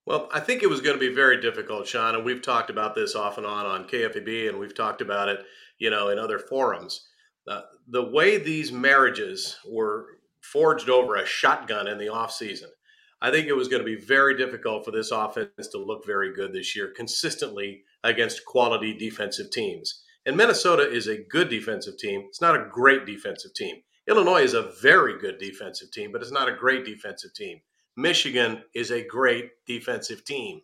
Well, 0.07 0.29
I 0.35 0.41
think 0.41 0.65
it 0.65 0.69
was 0.69 0.81
going 0.81 0.97
to 0.97 1.09
be 1.09 1.15
very 1.15 1.41
difficult, 1.41 1.87
Sean, 1.87 2.17
and 2.17 2.25
we've 2.25 2.43
talked 2.43 2.69
about 2.69 2.97
this 2.97 3.15
off 3.15 3.39
and 3.39 3.47
on 3.47 3.65
on 3.65 3.87
KFAB, 3.87 4.49
and 4.49 4.59
we've 4.59 4.75
talked 4.75 5.03
about 5.03 5.29
it, 5.29 5.45
you 5.79 5.91
know, 5.91 6.09
in 6.09 6.19
other 6.19 6.41
forums. 6.41 7.07
Uh, 7.47 7.61
the 7.87 8.03
way 8.03 8.39
these 8.39 8.73
marriages 8.73 9.57
were 9.65 10.16
forged 10.53 10.89
over 10.89 11.17
a 11.17 11.27
shotgun 11.27 11.89
in 11.89 11.99
the 11.99 12.07
offseason. 12.07 12.69
I 13.21 13.31
think 13.31 13.47
it 13.47 13.57
was 13.57 13.69
going 13.69 13.81
to 13.81 13.87
be 13.87 13.97
very 13.97 14.37
difficult 14.37 14.85
for 14.85 14.91
this 14.91 15.11
offense 15.11 15.69
to 15.73 15.79
look 15.79 16.05
very 16.07 16.35
good 16.35 16.53
this 16.53 16.77
year 16.77 16.93
consistently 16.95 17.83
against 18.05 18.45
quality 18.45 18.93
defensive 18.97 19.51
teams. 19.51 20.03
And 20.27 20.37
Minnesota 20.37 20.91
is 20.91 21.07
a 21.07 21.23
good 21.23 21.49
defensive 21.49 21.97
team. 21.99 22.25
It's 22.29 22.41
not 22.41 22.57
a 22.57 22.69
great 22.71 23.07
defensive 23.07 23.55
team. 23.55 23.77
Illinois 24.09 24.43
is 24.43 24.55
a 24.55 24.71
very 24.83 25.19
good 25.19 25.39
defensive 25.39 25.91
team, 25.91 26.13
but 26.13 26.21
it's 26.21 26.33
not 26.33 26.49
a 26.49 26.55
great 26.55 26.85
defensive 26.85 27.35
team. 27.35 27.61
Michigan 27.97 28.63
is 28.75 28.91
a 28.91 29.07
great 29.07 29.51
defensive 29.67 30.25
team. 30.25 30.61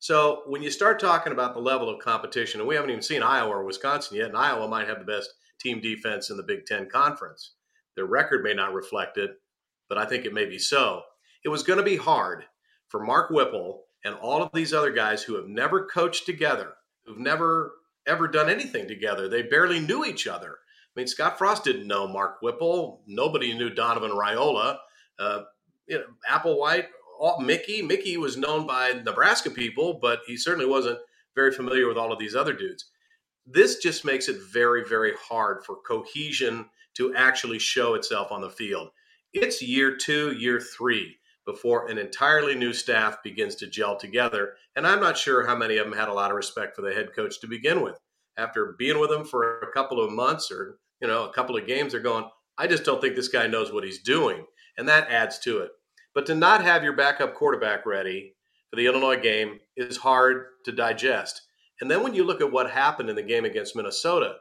So 0.00 0.42
when 0.46 0.62
you 0.62 0.70
start 0.70 1.00
talking 1.00 1.32
about 1.32 1.54
the 1.54 1.60
level 1.60 1.88
of 1.88 2.02
competition, 2.02 2.60
and 2.60 2.68
we 2.68 2.74
haven't 2.74 2.90
even 2.90 3.02
seen 3.02 3.22
Iowa 3.22 3.50
or 3.50 3.64
Wisconsin 3.64 4.18
yet, 4.18 4.28
and 4.28 4.36
Iowa 4.36 4.68
might 4.68 4.88
have 4.88 4.98
the 4.98 5.04
best 5.04 5.30
team 5.60 5.80
defense 5.80 6.28
in 6.28 6.36
the 6.36 6.42
Big 6.42 6.66
Ten 6.66 6.90
Conference. 6.90 7.53
Their 7.96 8.06
record 8.06 8.42
may 8.42 8.54
not 8.54 8.74
reflect 8.74 9.18
it, 9.18 9.30
but 9.88 9.98
I 9.98 10.04
think 10.04 10.24
it 10.24 10.34
may 10.34 10.46
be 10.46 10.58
so. 10.58 11.02
It 11.44 11.48
was 11.48 11.62
going 11.62 11.78
to 11.78 11.84
be 11.84 11.96
hard 11.96 12.44
for 12.88 13.04
Mark 13.04 13.30
Whipple 13.30 13.84
and 14.04 14.14
all 14.14 14.42
of 14.42 14.50
these 14.52 14.72
other 14.72 14.90
guys 14.90 15.22
who 15.22 15.36
have 15.36 15.48
never 15.48 15.86
coached 15.86 16.26
together, 16.26 16.74
who've 17.04 17.18
never 17.18 17.72
ever 18.06 18.28
done 18.28 18.50
anything 18.50 18.86
together. 18.86 19.28
They 19.28 19.42
barely 19.42 19.80
knew 19.80 20.04
each 20.04 20.26
other. 20.26 20.58
I 20.94 21.00
mean, 21.00 21.06
Scott 21.06 21.38
Frost 21.38 21.64
didn't 21.64 21.86
know 21.86 22.06
Mark 22.06 22.42
Whipple. 22.42 23.02
Nobody 23.06 23.56
knew 23.56 23.70
Donovan 23.70 24.10
Raiola. 24.10 24.78
Uh, 25.18 25.42
you 25.86 25.98
know, 25.98 26.04
Applewhite, 26.30 26.86
all, 27.18 27.40
Mickey. 27.40 27.82
Mickey 27.82 28.16
was 28.16 28.36
known 28.36 28.66
by 28.66 28.92
Nebraska 29.04 29.50
people, 29.50 29.98
but 30.00 30.20
he 30.26 30.36
certainly 30.36 30.66
wasn't 30.66 30.98
very 31.34 31.52
familiar 31.52 31.88
with 31.88 31.96
all 31.96 32.12
of 32.12 32.18
these 32.18 32.36
other 32.36 32.52
dudes. 32.52 32.86
This 33.46 33.78
just 33.78 34.04
makes 34.04 34.28
it 34.28 34.36
very, 34.52 34.84
very 34.86 35.12
hard 35.20 35.64
for 35.64 35.76
cohesion 35.86 36.66
to 36.96 37.14
actually 37.14 37.58
show 37.58 37.94
itself 37.94 38.30
on 38.30 38.40
the 38.40 38.50
field. 38.50 38.90
It's 39.32 39.62
year 39.62 39.96
two, 39.96 40.32
year 40.32 40.60
three 40.60 41.16
before 41.46 41.88
an 41.88 41.98
entirely 41.98 42.54
new 42.54 42.72
staff 42.72 43.22
begins 43.22 43.54
to 43.56 43.66
gel 43.66 43.96
together. 43.96 44.54
And 44.76 44.86
I'm 44.86 45.00
not 45.00 45.18
sure 45.18 45.46
how 45.46 45.56
many 45.56 45.76
of 45.76 45.88
them 45.88 45.98
had 45.98 46.08
a 46.08 46.14
lot 46.14 46.30
of 46.30 46.36
respect 46.36 46.74
for 46.74 46.82
the 46.82 46.94
head 46.94 47.14
coach 47.14 47.40
to 47.40 47.46
begin 47.46 47.82
with. 47.82 47.98
After 48.36 48.74
being 48.78 48.98
with 48.98 49.10
him 49.10 49.24
for 49.24 49.60
a 49.60 49.72
couple 49.72 50.00
of 50.00 50.12
months 50.12 50.50
or 50.50 50.78
you 51.00 51.06
know 51.06 51.24
a 51.24 51.32
couple 51.32 51.56
of 51.56 51.66
games, 51.66 51.92
they're 51.92 52.00
going, 52.00 52.24
I 52.58 52.66
just 52.66 52.84
don't 52.84 53.00
think 53.00 53.14
this 53.14 53.28
guy 53.28 53.46
knows 53.46 53.72
what 53.72 53.84
he's 53.84 54.02
doing, 54.02 54.46
and 54.78 54.88
that 54.88 55.10
adds 55.10 55.38
to 55.40 55.58
it. 55.58 55.70
But 56.14 56.26
to 56.26 56.34
not 56.34 56.62
have 56.62 56.82
your 56.82 56.94
backup 56.94 57.34
quarterback 57.34 57.86
ready 57.86 58.34
for 58.70 58.76
the 58.76 58.86
Illinois 58.86 59.20
game 59.20 59.60
is 59.76 59.98
hard 59.98 60.46
to 60.64 60.72
digest. 60.72 61.42
And 61.80 61.90
then 61.90 62.02
when 62.02 62.14
you 62.14 62.24
look 62.24 62.40
at 62.40 62.52
what 62.52 62.70
happened 62.70 63.10
in 63.10 63.16
the 63.16 63.22
game 63.22 63.44
against 63.44 63.76
Minnesota, 63.76 64.36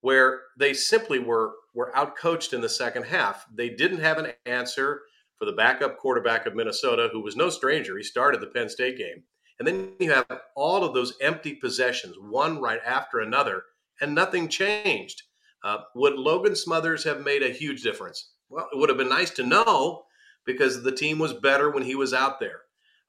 where 0.00 0.40
they 0.58 0.74
simply 0.74 1.18
were 1.18 1.52
were 1.74 1.92
outcoached 1.96 2.52
in 2.52 2.60
the 2.60 2.68
second 2.68 3.04
half, 3.04 3.46
they 3.54 3.68
didn't 3.68 4.00
have 4.00 4.18
an 4.18 4.32
answer 4.46 5.02
for 5.38 5.44
the 5.44 5.52
backup 5.52 5.98
quarterback 5.98 6.46
of 6.46 6.54
Minnesota, 6.54 7.08
who 7.12 7.20
was 7.20 7.36
no 7.36 7.48
stranger. 7.48 7.96
He 7.96 8.02
started 8.02 8.40
the 8.40 8.48
Penn 8.48 8.68
State 8.68 8.98
game. 8.98 9.22
And 9.58 9.66
then 9.66 9.92
you 9.98 10.10
have 10.10 10.26
all 10.56 10.84
of 10.84 10.94
those 10.94 11.14
empty 11.20 11.54
possessions, 11.54 12.16
one 12.18 12.60
right 12.60 12.80
after 12.84 13.20
another, 13.20 13.62
and 14.00 14.14
nothing 14.14 14.48
changed. 14.48 15.22
Uh, 15.64 15.78
would 15.94 16.14
Logan 16.14 16.54
Smothers 16.54 17.04
have 17.04 17.24
made 17.24 17.42
a 17.42 17.50
huge 17.50 17.82
difference? 17.82 18.30
Well, 18.48 18.68
it 18.72 18.78
would 18.78 18.88
have 18.88 18.98
been 18.98 19.08
nice 19.08 19.30
to 19.32 19.46
know 19.46 20.04
because 20.46 20.82
the 20.82 20.92
team 20.92 21.18
was 21.18 21.34
better 21.34 21.70
when 21.70 21.82
he 21.82 21.94
was 21.94 22.14
out 22.14 22.40
there. 22.40 22.60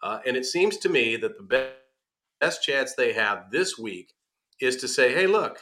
Uh, 0.01 0.20
and 0.26 0.36
it 0.36 0.45
seems 0.45 0.78
to 0.78 0.89
me 0.89 1.16
that 1.18 1.38
the 1.38 1.72
best 2.41 2.64
chance 2.64 2.93
they 2.93 3.14
have 3.14 3.51
this 3.51 3.78
week 3.78 4.14
is 4.60 4.78
to 4.78 4.88
say, 4.88 5.14
hey, 5.14 5.28
look, 5.28 5.60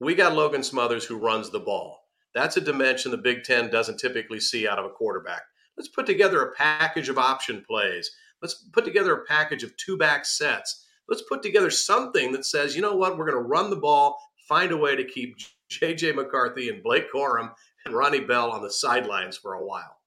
we 0.00 0.14
got 0.14 0.34
Logan 0.34 0.62
Smothers 0.62 1.04
who 1.04 1.18
runs 1.18 1.50
the 1.50 1.60
ball. 1.60 2.03
That's 2.34 2.56
a 2.56 2.60
dimension 2.60 3.10
the 3.10 3.16
Big 3.16 3.44
Ten 3.44 3.70
doesn't 3.70 3.98
typically 3.98 4.40
see 4.40 4.66
out 4.66 4.78
of 4.78 4.84
a 4.84 4.90
quarterback. 4.90 5.42
Let's 5.76 5.88
put 5.88 6.06
together 6.06 6.42
a 6.42 6.54
package 6.54 7.08
of 7.08 7.18
option 7.18 7.64
plays. 7.66 8.10
Let's 8.42 8.54
put 8.72 8.84
together 8.84 9.14
a 9.14 9.24
package 9.24 9.62
of 9.62 9.76
two 9.76 9.96
back 9.96 10.24
sets. 10.24 10.86
Let's 11.08 11.22
put 11.22 11.42
together 11.42 11.70
something 11.70 12.32
that 12.32 12.44
says, 12.44 12.74
you 12.74 12.82
know 12.82 12.96
what, 12.96 13.16
we're 13.16 13.30
going 13.30 13.42
to 13.42 13.48
run 13.48 13.70
the 13.70 13.76
ball, 13.76 14.18
find 14.48 14.72
a 14.72 14.76
way 14.76 14.96
to 14.96 15.04
keep 15.04 15.36
JJ 15.70 16.14
McCarthy 16.14 16.68
and 16.68 16.82
Blake 16.82 17.12
Corum 17.12 17.52
and 17.84 17.94
Ronnie 17.94 18.20
Bell 18.20 18.50
on 18.50 18.62
the 18.62 18.70
sidelines 18.70 19.36
for 19.36 19.54
a 19.54 19.64
while. 19.64 19.98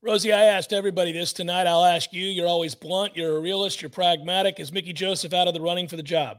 Rosie, 0.00 0.32
I 0.32 0.44
asked 0.44 0.72
everybody 0.72 1.12
this 1.12 1.32
tonight. 1.32 1.68
I'll 1.68 1.84
ask 1.84 2.12
you. 2.12 2.24
You're 2.26 2.48
always 2.48 2.74
blunt. 2.74 3.16
You're 3.16 3.36
a 3.36 3.40
realist. 3.40 3.80
You're 3.80 3.88
pragmatic. 3.88 4.58
Is 4.58 4.72
Mickey 4.72 4.92
Joseph 4.92 5.32
out 5.32 5.46
of 5.46 5.54
the 5.54 5.60
running 5.60 5.86
for 5.86 5.96
the 5.96 6.02
job? 6.02 6.38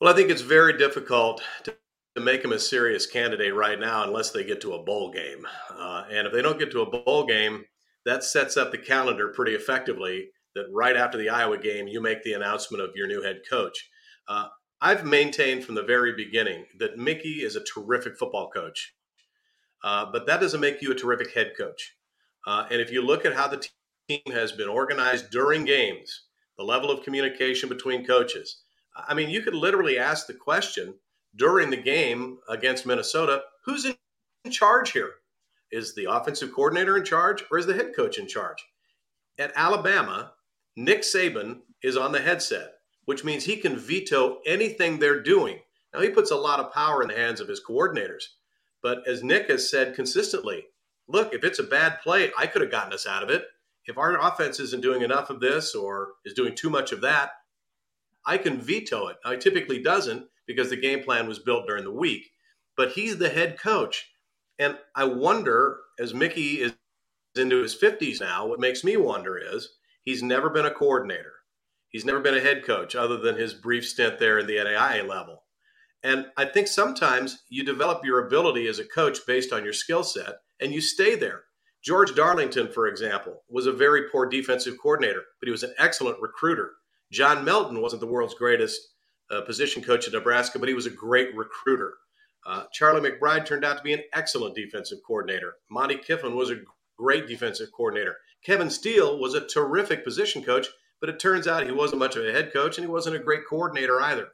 Well, 0.00 0.10
I 0.10 0.16
think 0.16 0.30
it's 0.30 0.40
very 0.40 0.78
difficult 0.78 1.42
to, 1.64 1.76
to 2.20 2.24
make 2.24 2.44
him 2.44 2.52
a 2.52 2.58
serious 2.58 3.06
candidate 3.06 3.54
right 3.54 3.78
now 3.78 4.04
unless 4.04 4.30
they 4.30 4.44
get 4.44 4.60
to 4.60 4.74
a 4.74 4.82
bowl 4.82 5.10
game. 5.10 5.46
Uh, 5.70 6.04
and 6.10 6.26
if 6.26 6.32
they 6.32 6.42
don't 6.42 6.58
get 6.58 6.70
to 6.70 6.82
a 6.82 6.90
bowl 6.90 7.26
game, 7.26 7.64
that 8.04 8.24
sets 8.24 8.56
up 8.56 8.70
the 8.70 8.78
calendar 8.78 9.28
pretty 9.28 9.54
effectively. 9.54 10.30
That 10.54 10.66
right 10.72 10.96
after 10.96 11.16
the 11.16 11.28
Iowa 11.28 11.58
game, 11.58 11.86
you 11.86 12.00
make 12.00 12.24
the 12.24 12.32
announcement 12.32 12.82
of 12.82 12.90
your 12.96 13.06
new 13.06 13.22
head 13.22 13.42
coach. 13.48 13.88
Uh, 14.26 14.48
I've 14.80 15.04
maintained 15.04 15.64
from 15.64 15.76
the 15.76 15.82
very 15.82 16.12
beginning 16.12 16.64
that 16.78 16.98
Mickey 16.98 17.42
is 17.42 17.54
a 17.54 17.62
terrific 17.62 18.18
football 18.18 18.50
coach, 18.50 18.94
uh, 19.84 20.06
but 20.10 20.26
that 20.26 20.40
doesn't 20.40 20.60
make 20.60 20.82
you 20.82 20.90
a 20.90 20.96
terrific 20.96 21.34
head 21.34 21.52
coach. 21.56 21.94
Uh, 22.46 22.66
and 22.70 22.80
if 22.80 22.90
you 22.90 23.00
look 23.00 23.24
at 23.24 23.34
how 23.34 23.46
the 23.46 23.64
team 24.08 24.20
has 24.32 24.50
been 24.50 24.68
organized 24.68 25.30
during 25.30 25.64
games, 25.64 26.24
the 26.58 26.64
level 26.64 26.90
of 26.90 27.04
communication 27.04 27.68
between 27.68 28.04
coaches, 28.04 28.62
I 28.96 29.14
mean, 29.14 29.30
you 29.30 29.42
could 29.42 29.54
literally 29.54 29.98
ask 29.98 30.26
the 30.26 30.34
question 30.34 30.94
during 31.36 31.70
the 31.70 31.76
game 31.76 32.38
against 32.48 32.86
Minnesota 32.86 33.42
who's 33.64 33.84
in 33.84 34.50
charge 34.50 34.92
here? 34.92 35.12
Is 35.70 35.94
the 35.94 36.10
offensive 36.10 36.52
coordinator 36.52 36.96
in 36.96 37.04
charge 37.04 37.44
or 37.50 37.58
is 37.58 37.66
the 37.66 37.74
head 37.74 37.92
coach 37.94 38.18
in 38.18 38.26
charge? 38.26 38.64
At 39.38 39.52
Alabama, 39.54 40.32
Nick 40.76 41.02
Saban 41.02 41.60
is 41.82 41.96
on 41.96 42.12
the 42.12 42.20
headset, 42.20 42.72
which 43.04 43.24
means 43.24 43.44
he 43.44 43.56
can 43.56 43.76
veto 43.76 44.40
anything 44.46 44.98
they're 44.98 45.22
doing. 45.22 45.60
Now, 45.94 46.00
he 46.00 46.10
puts 46.10 46.30
a 46.30 46.36
lot 46.36 46.60
of 46.60 46.72
power 46.72 47.02
in 47.02 47.08
the 47.08 47.16
hands 47.16 47.40
of 47.40 47.48
his 47.48 47.62
coordinators. 47.64 48.24
But 48.82 49.06
as 49.06 49.22
Nick 49.22 49.48
has 49.48 49.70
said 49.70 49.94
consistently, 49.94 50.66
look, 51.08 51.34
if 51.34 51.44
it's 51.44 51.58
a 51.58 51.64
bad 51.64 52.00
play, 52.02 52.30
I 52.38 52.46
could 52.46 52.62
have 52.62 52.70
gotten 52.70 52.92
us 52.92 53.06
out 53.06 53.22
of 53.22 53.30
it. 53.30 53.44
If 53.86 53.98
our 53.98 54.18
offense 54.20 54.60
isn't 54.60 54.82
doing 54.82 55.02
enough 55.02 55.30
of 55.30 55.40
this 55.40 55.74
or 55.74 56.12
is 56.24 56.34
doing 56.34 56.54
too 56.54 56.70
much 56.70 56.92
of 56.92 57.00
that, 57.00 57.32
I 58.26 58.38
can 58.38 58.60
veto 58.60 59.08
it. 59.08 59.16
Now, 59.24 59.32
he 59.32 59.38
typically 59.38 59.82
doesn't 59.82 60.26
because 60.50 60.70
the 60.70 60.76
game 60.76 61.02
plan 61.04 61.28
was 61.28 61.38
built 61.38 61.66
during 61.66 61.84
the 61.84 61.92
week, 61.92 62.30
but 62.76 62.92
he's 62.92 63.18
the 63.18 63.28
head 63.28 63.58
coach. 63.58 64.10
And 64.58 64.76
I 64.96 65.04
wonder, 65.04 65.78
as 65.98 66.12
Mickey 66.12 66.60
is 66.60 66.72
into 67.36 67.62
his 67.62 67.76
50s 67.76 68.20
now, 68.20 68.46
what 68.46 68.58
makes 68.58 68.82
me 68.82 68.96
wonder 68.96 69.38
is 69.38 69.68
he's 70.02 70.22
never 70.22 70.50
been 70.50 70.66
a 70.66 70.70
coordinator. 70.70 71.34
He's 71.88 72.04
never 72.04 72.20
been 72.20 72.36
a 72.36 72.40
head 72.40 72.64
coach 72.64 72.96
other 72.96 73.16
than 73.16 73.36
his 73.36 73.54
brief 73.54 73.86
stint 73.86 74.18
there 74.18 74.38
in 74.38 74.46
the 74.46 74.56
NAIA 74.56 75.06
level. 75.06 75.44
And 76.02 76.26
I 76.36 76.46
think 76.46 76.66
sometimes 76.66 77.42
you 77.48 77.64
develop 77.64 78.04
your 78.04 78.26
ability 78.26 78.66
as 78.66 78.78
a 78.78 78.84
coach 78.84 79.18
based 79.26 79.52
on 79.52 79.64
your 79.64 79.72
skill 79.72 80.02
set 80.02 80.36
and 80.60 80.72
you 80.72 80.80
stay 80.80 81.14
there. 81.14 81.44
George 81.82 82.14
Darlington, 82.14 82.68
for 82.72 82.88
example, 82.88 83.42
was 83.48 83.66
a 83.66 83.72
very 83.72 84.08
poor 84.10 84.26
defensive 84.26 84.76
coordinator, 84.82 85.22
but 85.40 85.46
he 85.46 85.50
was 85.50 85.62
an 85.62 85.74
excellent 85.78 86.20
recruiter. 86.20 86.72
John 87.10 87.44
Melton 87.44 87.80
wasn't 87.80 88.00
the 88.00 88.06
world's 88.06 88.34
greatest 88.34 88.80
position 89.42 89.82
coach 89.82 90.06
at 90.06 90.12
Nebraska, 90.12 90.58
but 90.58 90.68
he 90.68 90.74
was 90.74 90.86
a 90.86 90.90
great 90.90 91.34
recruiter. 91.36 91.94
Uh, 92.46 92.64
Charlie 92.72 93.08
McBride 93.08 93.46
turned 93.46 93.64
out 93.64 93.76
to 93.76 93.82
be 93.82 93.92
an 93.92 94.02
excellent 94.12 94.54
defensive 94.54 94.98
coordinator. 95.06 95.56
Monte 95.70 95.98
Kiffin 95.98 96.34
was 96.34 96.50
a 96.50 96.60
great 96.98 97.26
defensive 97.26 97.68
coordinator. 97.76 98.16
Kevin 98.44 98.70
Steele 98.70 99.18
was 99.18 99.34
a 99.34 99.46
terrific 99.46 100.04
position 100.04 100.42
coach, 100.42 100.68
but 101.00 101.10
it 101.10 101.18
turns 101.18 101.46
out 101.46 101.64
he 101.64 101.72
wasn't 101.72 101.98
much 101.98 102.16
of 102.16 102.24
a 102.24 102.32
head 102.32 102.52
coach 102.52 102.78
and 102.78 102.86
he 102.86 102.90
wasn't 102.90 103.16
a 103.16 103.20
great 103.20 103.46
coordinator 103.48 104.00
either. 104.00 104.28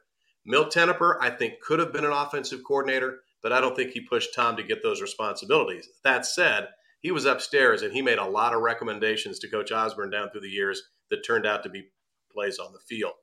Milt 0.45 0.73
Tenopir, 0.73 1.17
I 1.19 1.29
think, 1.29 1.59
could 1.61 1.79
have 1.79 1.91
been 1.91 2.05
an 2.05 2.11
offensive 2.11 2.61
coordinator, 2.65 3.19
but 3.43 3.51
I 3.51 3.59
don't 3.59 3.75
think 3.75 3.91
he 3.91 4.01
pushed 4.01 4.33
Tom 4.33 4.55
to 4.55 4.63
get 4.63 4.81
those 4.81 5.01
responsibilities. 5.01 5.89
That 6.03 6.25
said, 6.25 6.69
he 7.01 7.11
was 7.11 7.25
upstairs 7.25 7.81
and 7.81 7.93
he 7.93 8.01
made 8.01 8.17
a 8.17 8.25
lot 8.25 8.53
of 8.53 8.61
recommendations 8.61 9.39
to 9.39 9.49
Coach 9.49 9.71
Osborne 9.71 10.09
down 10.09 10.29
through 10.29 10.41
the 10.41 10.49
years 10.49 10.81
that 11.09 11.25
turned 11.25 11.45
out 11.45 11.63
to 11.63 11.69
be 11.69 11.89
plays 12.31 12.59
on 12.59 12.73
the 12.73 12.79
field. 12.79 13.13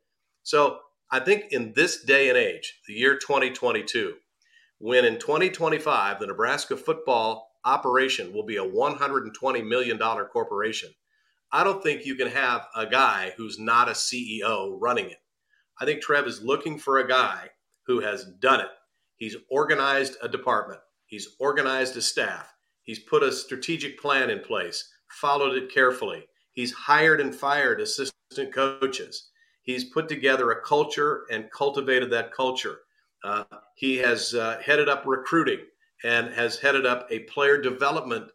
So 0.42 0.78
I 1.14 1.20
think 1.20 1.52
in 1.52 1.74
this 1.76 2.02
day 2.02 2.28
and 2.28 2.36
age, 2.36 2.80
the 2.88 2.92
year 2.92 3.16
2022, 3.16 4.14
when 4.78 5.04
in 5.04 5.20
2025 5.20 6.18
the 6.18 6.26
Nebraska 6.26 6.76
football 6.76 7.52
operation 7.64 8.32
will 8.32 8.44
be 8.44 8.56
a 8.56 8.64
$120 8.64 9.64
million 9.64 9.96
corporation, 9.96 10.90
I 11.52 11.62
don't 11.62 11.80
think 11.80 12.04
you 12.04 12.16
can 12.16 12.26
have 12.26 12.66
a 12.74 12.84
guy 12.86 13.32
who's 13.36 13.60
not 13.60 13.88
a 13.88 13.92
CEO 13.92 14.76
running 14.80 15.04
it. 15.04 15.18
I 15.80 15.84
think 15.84 16.02
Trev 16.02 16.26
is 16.26 16.42
looking 16.42 16.80
for 16.80 16.98
a 16.98 17.06
guy 17.06 17.50
who 17.86 18.00
has 18.00 18.24
done 18.40 18.58
it. 18.58 18.70
He's 19.14 19.36
organized 19.48 20.16
a 20.20 20.28
department, 20.28 20.80
he's 21.06 21.36
organized 21.38 21.96
a 21.96 22.02
staff, 22.02 22.52
he's 22.82 22.98
put 22.98 23.22
a 23.22 23.30
strategic 23.30 24.00
plan 24.00 24.30
in 24.30 24.40
place, 24.40 24.92
followed 25.20 25.54
it 25.54 25.72
carefully. 25.72 26.24
He's 26.54 26.72
hired 26.72 27.20
and 27.20 27.32
fired 27.32 27.80
assistant 27.80 28.52
coaches. 28.52 29.30
He's 29.64 29.84
put 29.84 30.08
together 30.08 30.52
a 30.52 30.62
culture 30.62 31.24
and 31.30 31.50
cultivated 31.50 32.10
that 32.10 32.32
culture. 32.32 32.80
Uh, 33.24 33.44
he 33.74 33.96
has 33.96 34.34
uh, 34.34 34.60
headed 34.64 34.88
up 34.88 35.04
recruiting 35.06 35.60
and 36.04 36.28
has 36.34 36.58
headed 36.58 36.84
up 36.84 37.08
a 37.10 37.20
player 37.20 37.60
development 37.60 38.30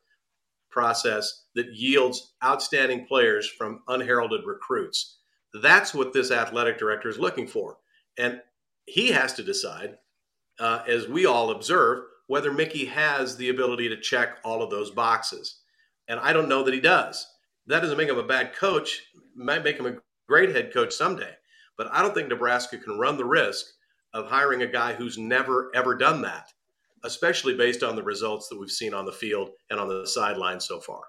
process 0.71 1.45
that 1.53 1.73
yields 1.73 2.34
outstanding 2.43 3.05
players 3.05 3.47
from 3.47 3.82
unheralded 3.88 4.41
recruits. 4.45 5.17
That's 5.61 5.93
what 5.93 6.13
this 6.13 6.32
athletic 6.32 6.77
director 6.77 7.09
is 7.09 7.19
looking 7.19 7.47
for. 7.47 7.77
And 8.17 8.41
he 8.86 9.09
has 9.09 9.34
to 9.34 9.43
decide, 9.43 9.97
uh, 10.59 10.82
as 10.88 11.07
we 11.07 11.27
all 11.27 11.51
observe, 11.51 12.05
whether 12.27 12.51
Mickey 12.51 12.86
has 12.86 13.38
the 13.38 13.49
ability 13.49 13.89
to 13.89 13.99
check 13.99 14.38
all 14.43 14.61
of 14.63 14.69
those 14.69 14.91
boxes. 14.91 15.59
And 16.07 16.19
I 16.19 16.34
don't 16.34 16.49
know 16.49 16.63
that 16.63 16.73
he 16.73 16.82
does. 16.82 17.27
That 17.67 17.82
doesn't 17.82 17.97
make 17.97 18.09
him 18.09 18.17
a 18.17 18.23
bad 18.23 18.55
coach, 18.55 19.03
it 19.13 19.21
might 19.36 19.63
make 19.63 19.77
him 19.77 19.86
a 19.86 19.97
great 20.30 20.55
head 20.55 20.71
coach 20.71 20.93
someday. 20.93 21.34
But 21.75 21.89
I 21.91 22.01
don't 22.01 22.13
think 22.13 22.30
Nebraska 22.30 22.77
can 22.77 22.97
run 22.97 23.17
the 23.17 23.25
risk 23.25 23.65
of 24.13 24.27
hiring 24.27 24.61
a 24.61 24.67
guy 24.67 24.93
who's 24.93 25.17
never, 25.17 25.71
ever 25.73 25.95
done 25.95 26.21
that, 26.21 26.51
especially 27.03 27.55
based 27.55 27.84
on 27.84 27.95
the 27.95 28.03
results 28.03 28.47
that 28.47 28.59
we've 28.59 28.69
seen 28.69 28.93
on 28.93 29.05
the 29.05 29.11
field 29.11 29.49
and 29.69 29.80
on 29.80 29.89
the 29.89 30.05
sideline 30.05 30.59
so 30.59 30.80
far. 30.80 31.01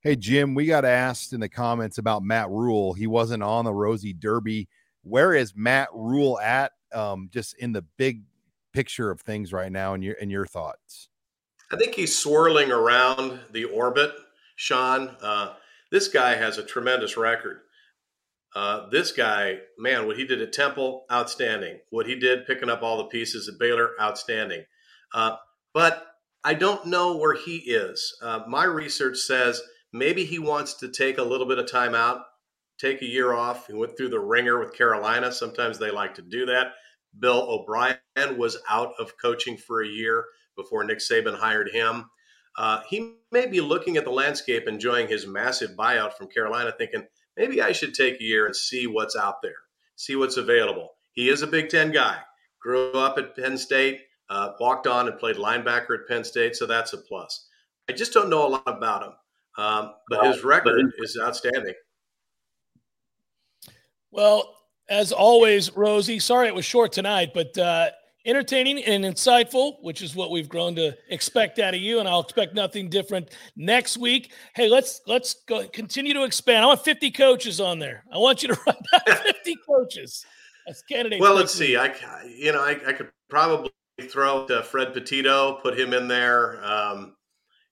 Hey, 0.00 0.16
Jim, 0.16 0.54
we 0.54 0.66
got 0.66 0.84
asked 0.84 1.32
in 1.32 1.40
the 1.40 1.48
comments 1.48 1.98
about 1.98 2.22
Matt 2.22 2.50
Rhule. 2.50 2.92
He 2.92 3.06
wasn't 3.06 3.42
on 3.42 3.64
the 3.64 3.72
Rosie 3.72 4.12
Derby. 4.12 4.68
Where 5.02 5.32
is 5.32 5.54
Matt 5.56 5.88
Rhule 5.94 6.38
at? 6.40 6.72
Um, 6.92 7.30
just 7.32 7.56
in 7.58 7.72
the 7.72 7.82
big 7.96 8.22
picture 8.72 9.10
of 9.10 9.20
things 9.20 9.52
right 9.52 9.72
now, 9.72 9.94
and 9.94 10.04
your 10.04 10.16
and 10.20 10.30
your 10.30 10.44
thoughts. 10.44 11.08
I 11.70 11.76
think 11.76 11.94
he's 11.94 12.18
swirling 12.18 12.70
around 12.70 13.40
the 13.50 13.64
orbit, 13.64 14.12
Sean. 14.56 15.16
Uh, 15.22 15.54
this 15.90 16.08
guy 16.08 16.34
has 16.34 16.58
a 16.58 16.64
tremendous 16.64 17.16
record. 17.16 17.60
Uh, 18.54 18.88
this 18.90 19.12
guy, 19.12 19.58
man, 19.78 20.06
what 20.06 20.16
he 20.16 20.26
did 20.26 20.42
at 20.42 20.52
Temple, 20.52 21.04
outstanding. 21.10 21.78
What 21.90 22.06
he 22.06 22.14
did 22.14 22.46
picking 22.46 22.68
up 22.68 22.82
all 22.82 22.98
the 22.98 23.04
pieces 23.04 23.48
at 23.48 23.58
Baylor, 23.58 23.90
outstanding. 24.00 24.64
Uh, 25.14 25.36
but 25.72 26.06
I 26.44 26.54
don't 26.54 26.86
know 26.86 27.16
where 27.16 27.34
he 27.34 27.56
is. 27.58 28.14
Uh, 28.22 28.40
my 28.46 28.64
research 28.64 29.16
says 29.18 29.62
Maybe 29.92 30.24
he 30.24 30.38
wants 30.38 30.74
to 30.74 30.88
take 30.88 31.18
a 31.18 31.22
little 31.22 31.46
bit 31.46 31.58
of 31.58 31.70
time 31.70 31.94
out, 31.94 32.22
take 32.78 33.02
a 33.02 33.06
year 33.06 33.34
off. 33.34 33.66
He 33.66 33.74
went 33.74 33.96
through 33.96 34.08
the 34.08 34.20
ringer 34.20 34.58
with 34.58 34.74
Carolina. 34.74 35.30
Sometimes 35.30 35.78
they 35.78 35.90
like 35.90 36.14
to 36.14 36.22
do 36.22 36.46
that. 36.46 36.72
Bill 37.18 37.42
O'Brien 37.42 37.98
was 38.38 38.56
out 38.70 38.94
of 38.98 39.18
coaching 39.20 39.56
for 39.56 39.82
a 39.82 39.88
year. 39.88 40.24
before 40.54 40.84
Nick 40.84 40.98
Saban 40.98 41.38
hired 41.38 41.70
him. 41.70 42.04
Uh, 42.58 42.82
he 42.86 43.14
may 43.30 43.46
be 43.46 43.62
looking 43.62 43.96
at 43.96 44.04
the 44.04 44.10
landscape, 44.10 44.68
enjoying 44.68 45.08
his 45.08 45.26
massive 45.26 45.70
buyout 45.70 46.12
from 46.12 46.28
Carolina, 46.28 46.74
thinking 46.76 47.06
maybe 47.36 47.62
I 47.62 47.72
should 47.72 47.94
take 47.94 48.20
a 48.20 48.24
year 48.24 48.46
and 48.46 48.54
see 48.54 48.86
what's 48.86 49.16
out 49.16 49.42
there, 49.42 49.56
see 49.96 50.16
what's 50.16 50.36
available. 50.36 50.90
He 51.12 51.28
is 51.28 51.42
a 51.42 51.46
Big 51.46 51.68
Ten 51.68 51.92
guy. 51.92 52.18
Grew 52.60 52.92
up 52.92 53.18
at 53.18 53.36
Penn 53.36 53.58
State, 53.58 54.02
uh, 54.30 54.52
walked 54.60 54.86
on 54.86 55.08
and 55.08 55.18
played 55.18 55.36
linebacker 55.36 56.00
at 56.00 56.08
Penn 56.08 56.24
State, 56.24 56.56
so 56.56 56.66
that's 56.66 56.92
a 56.92 56.98
plus. 56.98 57.48
I 57.88 57.92
just 57.92 58.12
don't 58.12 58.30
know 58.30 58.46
a 58.46 58.48
lot 58.48 58.62
about 58.66 59.02
him, 59.02 59.12
um, 59.58 59.94
but 60.08 60.26
his 60.26 60.44
record 60.44 60.92
is 60.98 61.18
outstanding. 61.20 61.74
Well, 64.12 64.54
as 64.88 65.10
always, 65.10 65.74
Rosie, 65.74 66.18
sorry 66.18 66.46
it 66.46 66.54
was 66.54 66.64
short 66.64 66.92
tonight, 66.92 67.32
but 67.34 67.56
uh, 67.58 67.90
entertaining 68.24 68.84
and 68.84 69.04
insightful, 69.04 69.82
which 69.82 70.02
is 70.02 70.14
what 70.14 70.30
we've 70.30 70.48
grown 70.48 70.74
to 70.76 70.96
expect 71.08 71.58
out 71.58 71.74
of 71.74 71.80
you, 71.80 71.98
and 71.98 72.08
I'll 72.08 72.20
expect 72.20 72.54
nothing 72.54 72.88
different 72.88 73.30
next 73.56 73.98
week. 73.98 74.32
Hey, 74.54 74.68
let's 74.68 75.00
let's 75.06 75.34
go 75.46 75.66
continue 75.68 76.14
to 76.14 76.24
expand. 76.24 76.64
I 76.64 76.66
want 76.66 76.84
50 76.84 77.10
coaches 77.10 77.60
on 77.60 77.78
there. 77.78 78.04
I 78.12 78.18
want 78.18 78.42
you 78.42 78.48
to 78.48 78.60
run 78.66 78.76
down 79.06 79.16
50 79.22 79.56
coaches 79.66 80.24
as 80.68 80.82
candidates. 80.82 81.20
Well, 81.20 81.34
let's 81.34 81.54
see. 81.54 81.76
I 81.76 81.94
you 82.26 82.52
know 82.52 82.62
I, 82.62 82.78
I 82.86 82.92
could 82.92 83.10
probably 83.28 83.70
throw 84.10 84.46
Fred 84.62 84.92
Petito, 84.92 85.58
put 85.62 85.78
him 85.78 85.92
in 85.92 86.08
there. 86.08 86.64
Um, 86.64 87.16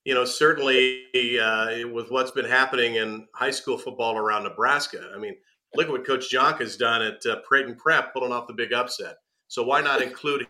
you 0.05 0.15
know, 0.15 0.25
certainly 0.25 1.05
uh, 1.39 1.89
with 1.89 2.11
what's 2.11 2.31
been 2.31 2.47
happening 2.47 2.97
in 2.97 3.27
high 3.35 3.51
school 3.51 3.77
football 3.77 4.17
around 4.17 4.45
Nebraska. 4.45 5.11
I 5.15 5.19
mean, 5.19 5.37
look 5.75 5.87
at 5.87 5.93
what 5.93 6.07
Coach 6.07 6.33
Jonk 6.33 6.59
has 6.61 6.77
done 6.77 7.03
at 7.03 7.25
uh, 7.27 7.37
Prep, 7.47 8.13
pulling 8.13 8.33
off 8.33 8.47
the 8.47 8.55
big 8.55 8.73
upset. 8.73 9.17
So 9.51 9.65
why 9.65 9.81
not 9.81 10.01
include 10.01 10.47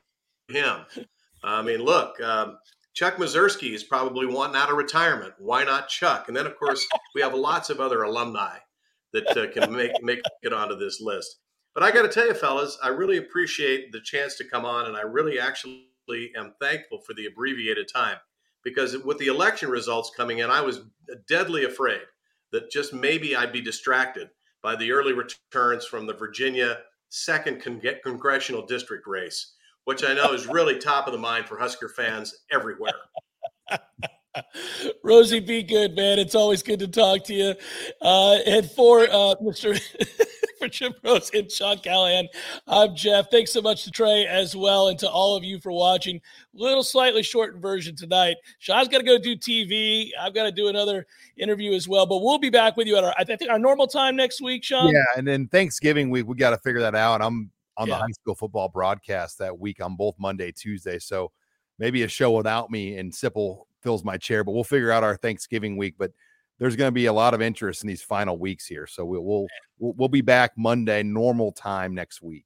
him? 0.49 0.81
I 1.43 1.63
mean, 1.63 1.81
look, 1.81 2.21
um, 2.21 2.59
Chuck 2.93 3.17
Mazursky 3.17 3.73
is 3.73 3.83
probably 3.83 4.27
wanting 4.27 4.57
out 4.57 4.71
of 4.71 4.77
retirement. 4.77 5.33
Why 5.39 5.65
not 5.65 5.89
Chuck? 5.89 6.29
And 6.29 6.37
then, 6.37 6.45
of 6.45 6.59
course, 6.59 6.87
we 7.15 7.23
have 7.23 7.33
lots 7.33 7.71
of 7.71 7.81
other 7.81 8.03
alumni 8.03 8.59
that 9.15 9.35
uh, 9.35 9.51
can 9.53 9.73
make 9.75 9.93
make 10.03 10.21
it 10.43 10.53
onto 10.53 10.77
this 10.77 11.01
list. 11.01 11.39
But 11.75 11.83
I 11.83 11.93
got 11.93 12.03
to 12.03 12.09
tell 12.09 12.27
you, 12.27 12.35
fellas, 12.35 12.77
I 12.83 12.89
really 12.89 13.17
appreciate 13.17 13.91
the 13.91 14.03
chance 14.03 14.37
to 14.37 14.45
come 14.45 14.67
on, 14.67 14.85
and 14.85 14.97
I 14.97 15.03
really 15.03 15.41
actually 15.41 16.33
am 16.37 16.53
thankful 16.61 17.01
for 17.01 17.15
the 17.15 17.25
abbreviated 17.25 17.89
time 17.91 18.19
because 18.63 18.99
with 18.99 19.17
the 19.17 19.29
election 19.29 19.71
results 19.71 20.13
coming 20.15 20.41
in, 20.41 20.51
I 20.51 20.61
was 20.61 20.81
deadly 21.27 21.65
afraid 21.65 22.03
that 22.53 22.71
just 22.71 22.93
maybe 22.93 23.35
I'd 23.35 23.53
be 23.53 23.63
distracted 23.63 24.29
by 24.63 24.77
the 24.77 24.93
early 24.93 25.15
returns 25.15 25.87
from 25.87 26.07
the 26.07 26.13
Virginia 26.13 26.81
second 27.11 27.61
con- 27.63 27.83
congressional 28.03 28.65
district 28.67 29.07
race, 29.07 29.55
which 29.85 30.03
I 30.03 30.15
know 30.15 30.33
is 30.33 30.47
really 30.47 30.79
top 30.79 31.07
of 31.07 31.13
the 31.13 31.19
mind 31.19 31.47
for 31.47 31.59
Husker 31.59 31.89
fans 31.89 32.35
everywhere. 32.51 32.93
Rosie, 35.05 35.41
be 35.41 35.63
good, 35.63 35.97
man. 35.97 36.19
It's 36.19 36.35
always 36.35 36.63
good 36.63 36.79
to 36.81 36.89
talk 36.89 37.25
to 37.25 37.35
you. 37.35 37.55
Uh, 38.01 38.39
and 38.47 38.71
for 38.71 39.03
uh, 39.03 39.35
Mr. 39.43 39.81
for 40.59 40.69
Jim 40.69 40.93
Rose 41.03 41.31
and 41.35 41.51
Sean 41.51 41.79
Callahan, 41.79 42.29
I'm 42.67 42.95
Jeff. 42.95 43.31
Thanks 43.31 43.53
so 43.53 43.61
much 43.61 43.85
to 43.85 43.91
Trey 43.91 44.27
as 44.27 44.55
well, 44.55 44.89
and 44.89 44.99
to 45.01 45.09
all 45.09 45.37
of 45.37 45.45
you 45.45 45.59
for 45.59 45.73
watching. 45.73 46.21
Little 46.55 46.85
slightly 46.85 47.23
shortened 47.23 47.63
version 47.63 47.97
tonight. 47.97 48.37
Sean's 48.59 48.89
got 48.89 48.99
to 48.99 49.05
go 49.05 49.19
do 49.19 49.37
TV. 49.37 50.11
I've 50.21 50.35
got 50.35 50.45
to 50.45 50.53
do 50.53 50.69
another 50.69 51.07
interview 51.37 51.73
as 51.73 51.89
well. 51.89 52.07
But 52.07 52.19
we'll 52.19 52.39
be 52.39 52.51
back 52.51 52.77
with 52.77 52.87
you 52.87 52.97
at 52.97 53.05
our 53.05 53.15
I 53.19 53.25
think 53.25 53.43
our 53.49 53.59
normal 53.59 53.87
time 53.87 54.17
next 54.17 54.41
week, 54.41 54.65
Sean. 54.65 54.93
Yeah, 54.93 55.05
and 55.17 55.27
then 55.27 55.49
Thanksgiving 55.49 56.11
week 56.11 56.27
we 56.27 56.37
got 56.37 56.51
to 56.51 56.59
figure 56.59 56.81
that 56.81 56.95
out. 56.95 57.23
I'm 57.23 57.51
on 57.77 57.89
yeah. 57.89 57.95
the 57.95 58.01
high 58.01 58.11
school 58.13 58.35
football 58.35 58.69
broadcast 58.69 59.39
that 59.39 59.59
week 59.59 59.83
on 59.83 59.97
both 59.97 60.15
Monday, 60.19 60.53
Tuesday. 60.53 60.99
So 60.99 61.33
maybe 61.79 62.03
a 62.03 62.09
show 62.09 62.33
without 62.33 62.71
me 62.71 62.99
and 62.99 63.11
Sipple 63.11 63.65
fills 63.83 64.05
my 64.05 64.17
chair, 64.17 64.45
but 64.45 64.53
we'll 64.53 64.65
figure 64.65 64.91
out 64.91 65.05
our 65.05 65.17
Thanksgiving 65.17 65.77
week. 65.77 65.95
But 65.99 66.13
there's 66.59 66.77
going 66.77 66.89
to 66.89 66.93
be 66.93 67.07
a 67.07 67.13
lot 67.13 67.35
of 67.35 67.43
interest 67.43 67.83
in 67.83 67.89
these 67.89 68.03
final 68.03 68.39
weeks 68.39 68.67
here. 68.67 68.87
So 68.87 69.05
we'll, 69.05 69.23
we'll 69.23 69.47
we'll 69.79 70.09
be 70.09 70.21
back 70.21 70.53
Monday 70.57 71.03
normal 71.03 71.53
time 71.53 71.95
next 71.95 72.23
week. 72.23 72.45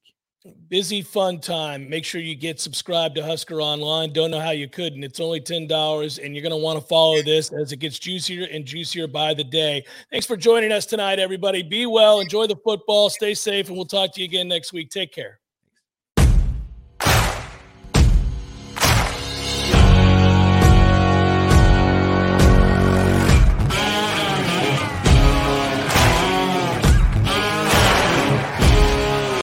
Busy 0.68 1.00
fun 1.00 1.40
time. 1.40 1.88
Make 1.88 2.04
sure 2.04 2.20
you 2.20 2.34
get 2.34 2.60
subscribed 2.60 3.14
to 3.14 3.24
Husker 3.24 3.62
Online. 3.62 4.12
Don't 4.12 4.30
know 4.30 4.40
how 4.40 4.50
you 4.50 4.68
couldn't. 4.68 5.02
It's 5.02 5.18
only 5.18 5.40
ten 5.40 5.66
dollars, 5.66 6.18
and 6.18 6.34
you're 6.34 6.42
going 6.42 6.50
to 6.50 6.58
want 6.58 6.78
to 6.78 6.86
follow 6.86 7.22
this 7.22 7.50
as 7.52 7.72
it 7.72 7.78
gets 7.78 7.98
juicier 7.98 8.46
and 8.52 8.64
juicier 8.66 9.06
by 9.06 9.32
the 9.32 9.44
day. 9.44 9.84
Thanks 10.10 10.26
for 10.26 10.36
joining 10.36 10.70
us 10.70 10.84
tonight, 10.84 11.18
everybody. 11.18 11.62
Be 11.62 11.86
well, 11.86 12.20
enjoy 12.20 12.46
the 12.46 12.56
football, 12.56 13.08
stay 13.08 13.32
safe, 13.32 13.68
and 13.68 13.76
we'll 13.76 13.86
talk 13.86 14.12
to 14.14 14.20
you 14.20 14.26
again 14.26 14.46
next 14.46 14.74
week. 14.74 14.90
Take 14.90 15.12
care. 15.12 15.40